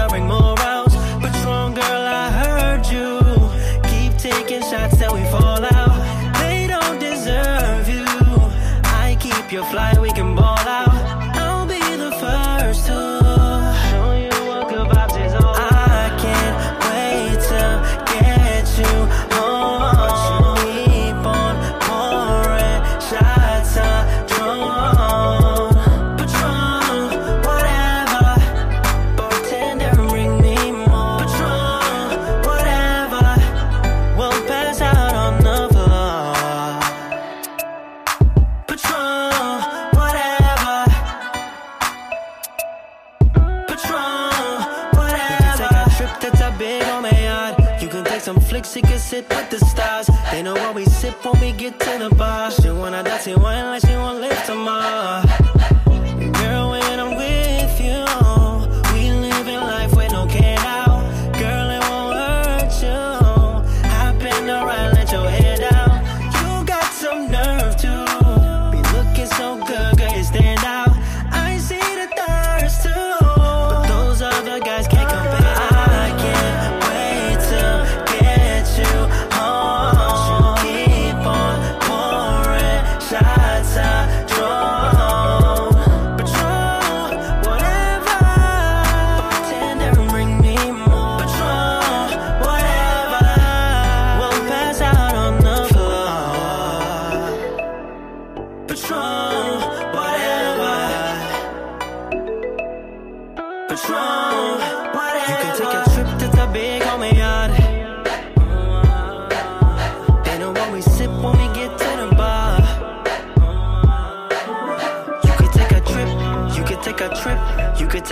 when 51.32 51.40
we 51.40 51.52
get 51.52 51.80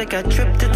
take 0.09 0.24
a 0.24 0.28
trip 0.28 0.56
to 0.59 0.66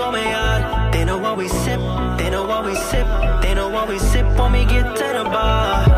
on 0.00 0.12
my 0.12 0.30
yard. 0.30 0.92
They 0.92 1.04
know 1.04 1.18
what 1.18 1.36
we 1.36 1.48
sip, 1.48 1.80
they 2.18 2.30
know 2.30 2.44
what 2.46 2.64
we 2.64 2.74
sip, 2.74 3.06
they 3.42 3.54
know 3.54 3.68
what 3.68 3.88
we 3.88 3.98
sip 3.98 4.26
when 4.38 4.52
we 4.52 4.64
get 4.64 4.96
to 4.96 5.04
the 5.18 5.24
bar. 5.24 5.93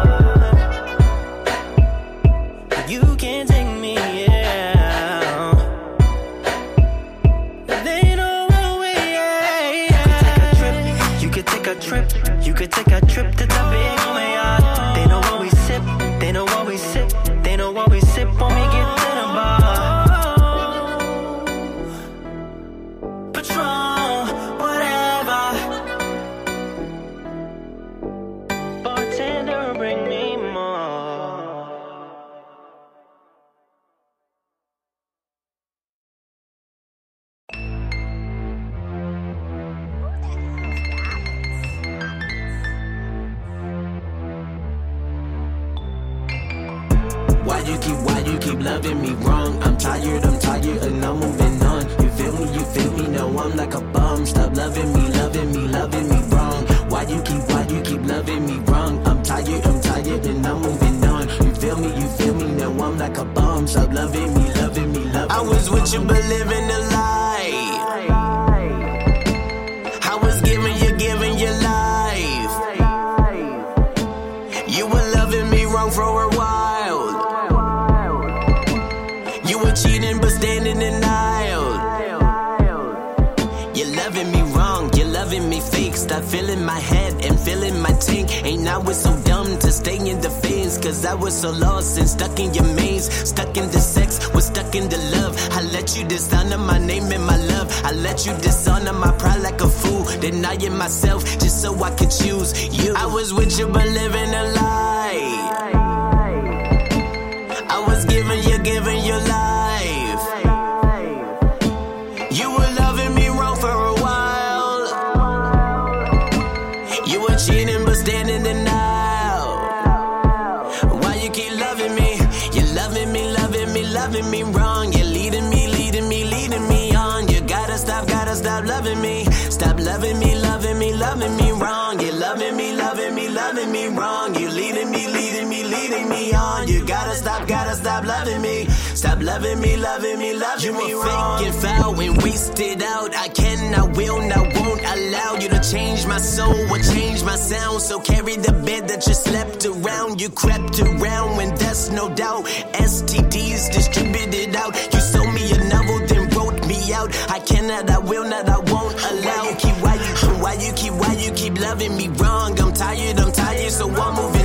Loving 138.17 138.43
me. 138.43 138.67
Stop 138.95 139.21
loving 139.23 139.61
me, 139.61 139.77
loving 139.77 140.19
me, 140.19 140.33
loving 140.35 140.73
me 140.73 140.93
wrong. 140.95 141.45
You 141.45 141.53
fake 141.53 141.53
and 141.53 141.63
foul 141.63 142.01
and 142.01 142.23
wasted 142.23 142.83
out. 142.83 143.15
I 143.15 143.29
can, 143.29 143.75
I 143.75 143.85
will, 143.99 144.21
I 144.39 144.43
won't 144.57 144.83
allow 144.95 145.35
you 145.41 145.49
to 145.49 145.61
change 145.61 146.07
my 146.07 146.19
soul 146.19 146.59
or 146.73 146.79
change 146.79 147.23
my 147.25 147.37
sound. 147.37 147.81
So 147.83 148.01
carry 148.01 148.37
the 148.37 148.53
bed 148.67 148.89
that 148.89 149.07
you 149.07 149.15
slept 149.15 149.67
around. 149.67 150.21
You 150.21 150.31
crept 150.31 150.81
around 150.81 151.37
when 151.37 151.55
there's 151.57 151.91
no 151.91 152.09
doubt. 152.15 152.45
STDs 152.91 153.73
distributed 153.73 154.57
out. 154.57 154.73
You 154.93 155.01
sold 155.01 155.33
me 155.35 155.45
a 155.53 155.59
novel, 155.69 155.99
then 156.07 156.29
wrote 156.31 156.67
me 156.67 156.81
out. 156.95 157.11
I 157.31 157.41
cannot, 157.41 157.91
I 157.91 157.99
will 157.99 158.25
not, 158.25 158.49
I 158.49 158.59
won't 158.73 158.95
allow. 159.11 159.43
Why 159.45 159.51
you 159.51 159.57
keep, 159.63 159.77
why 159.85 159.95
you 159.95 160.13
keep, 160.21 160.37
why 160.43 160.55
you 160.65 160.73
keep, 160.73 160.95
why 160.95 161.13
you 161.25 161.31
keep 161.33 161.61
loving 161.61 161.97
me 161.97 162.09
wrong? 162.21 162.59
I'm 162.61 162.73
tired, 162.73 163.19
I'm 163.21 163.33
tired, 163.33 163.71
so 163.71 163.91
I'm 163.91 164.15
moving 164.17 164.36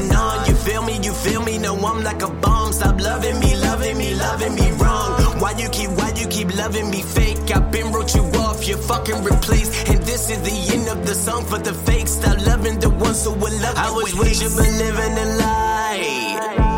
feel 1.91 1.99
me? 1.99 2.03
No, 2.03 2.03
I'm 2.03 2.03
like 2.03 2.21
a 2.21 2.27
bomb. 2.41 2.73
Stop 2.73 2.99
loving 2.99 3.39
me, 3.39 3.55
loving 3.55 3.97
me, 3.97 4.15
loving 4.15 4.55
me 4.55 4.71
wrong. 4.71 5.39
Why 5.39 5.51
you 5.57 5.69
keep, 5.69 5.89
why 5.91 6.13
you 6.15 6.27
keep 6.27 6.55
loving 6.55 6.89
me 6.89 7.01
fake? 7.01 7.37
I've 7.55 7.71
been 7.71 7.91
wrote 7.91 8.13
you 8.15 8.23
off, 8.39 8.67
you're 8.67 8.77
fucking 8.77 9.23
replaced. 9.23 9.89
And 9.89 10.01
this 10.03 10.29
is 10.29 10.41
the 10.41 10.75
end 10.75 10.87
of 10.89 11.05
the 11.05 11.15
song 11.15 11.45
for 11.45 11.57
the 11.57 11.73
fake. 11.73 12.07
Stop 12.07 12.45
loving 12.45 12.79
the 12.79 12.89
ones 12.89 13.23
who 13.23 13.31
will 13.31 13.61
love 13.61 13.77
you. 13.77 13.83
I 13.83 13.91
was 13.91 14.13
with 14.15 14.41
you, 14.41 14.49
but 14.55 14.67
living 14.67 15.17
a 15.17 15.37
lie. 15.37 16.70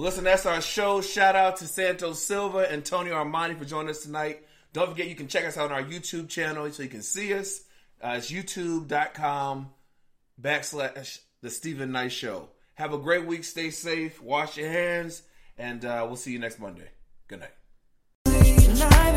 Well, 0.00 0.06
listen, 0.06 0.24
that's 0.24 0.46
our 0.46 0.62
show. 0.62 1.02
Shout 1.02 1.36
out 1.36 1.58
to 1.58 1.66
Santos 1.66 2.22
Silva 2.22 2.60
and 2.72 2.82
Tonio 2.82 3.12
Armani 3.12 3.58
for 3.58 3.66
joining 3.66 3.90
us 3.90 4.02
tonight. 4.02 4.42
Don't 4.72 4.88
forget, 4.88 5.08
you 5.08 5.14
can 5.14 5.28
check 5.28 5.44
us 5.44 5.58
out 5.58 5.70
on 5.70 5.72
our 5.72 5.82
YouTube 5.86 6.30
channel 6.30 6.72
so 6.72 6.82
you 6.82 6.88
can 6.88 7.02
see 7.02 7.34
us. 7.34 7.60
Uh, 8.02 8.14
it's 8.16 8.30
youtube.com 8.30 9.68
backslash 10.40 11.18
The 11.42 11.50
Steven 11.50 11.92
Knight 11.92 12.12
Show. 12.12 12.48
Have 12.76 12.94
a 12.94 12.96
great 12.96 13.26
week. 13.26 13.44
Stay 13.44 13.68
safe. 13.68 14.22
Wash 14.22 14.56
your 14.56 14.70
hands. 14.70 15.22
And 15.58 15.84
uh, 15.84 16.06
we'll 16.06 16.16
see 16.16 16.32
you 16.32 16.38
next 16.38 16.58
Monday. 16.58 16.88
Good 17.28 17.40
night. 17.40 17.52
Tonight 18.24 19.12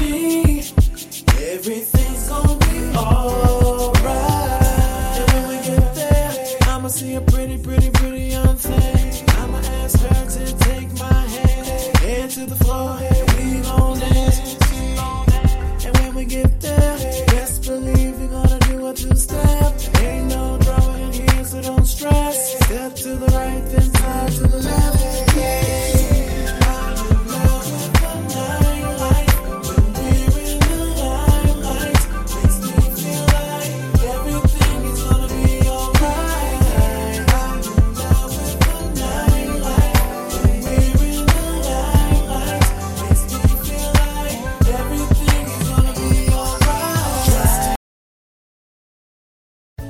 me, 0.00 0.64
everything's 1.38 2.28
gonna 2.28 2.58
be 2.58 2.96
alright. 2.96 4.02
When 5.32 5.48
we 5.48 5.54
get 5.64 5.94
there, 5.94 6.56
I'ma 6.62 6.88
see 6.88 7.14
a 7.14 7.20
pretty, 7.20 7.62
pretty, 7.62 7.90
pretty 7.90 8.24
young 8.24 8.56
thing. 8.56 9.09
Her 10.00 10.24
to 10.30 10.58
take 10.60 10.90
my 10.98 11.26
hand, 11.26 11.96
head 11.98 12.30
to 12.30 12.46
the 12.46 12.56
floor, 12.56 12.98
and 13.00 13.30
we 13.32 13.60
gon' 13.60 13.98
dance. 13.98 14.56
And 15.84 15.96
when 15.98 16.14
we 16.14 16.24
get 16.24 16.60
there, 16.60 16.96
best 17.26 17.66
believe 17.66 18.18
we're 18.18 18.28
gonna 18.28 18.58
do 18.60 18.86
a 18.86 18.94
two-step. 18.94 19.74
Ain't 20.00 20.28
no 20.28 20.58
drama 20.62 20.98
in 20.98 21.12
here, 21.12 21.44
so 21.44 21.60
don't 21.60 21.84
stress. 21.84 22.58
Step 22.64 22.94
to 22.96 23.14
the 23.16 23.26
right, 23.26 23.62
then 23.66 23.94
side 23.94 24.32
to 24.32 24.46
the 24.48 24.58
left. 24.62 25.19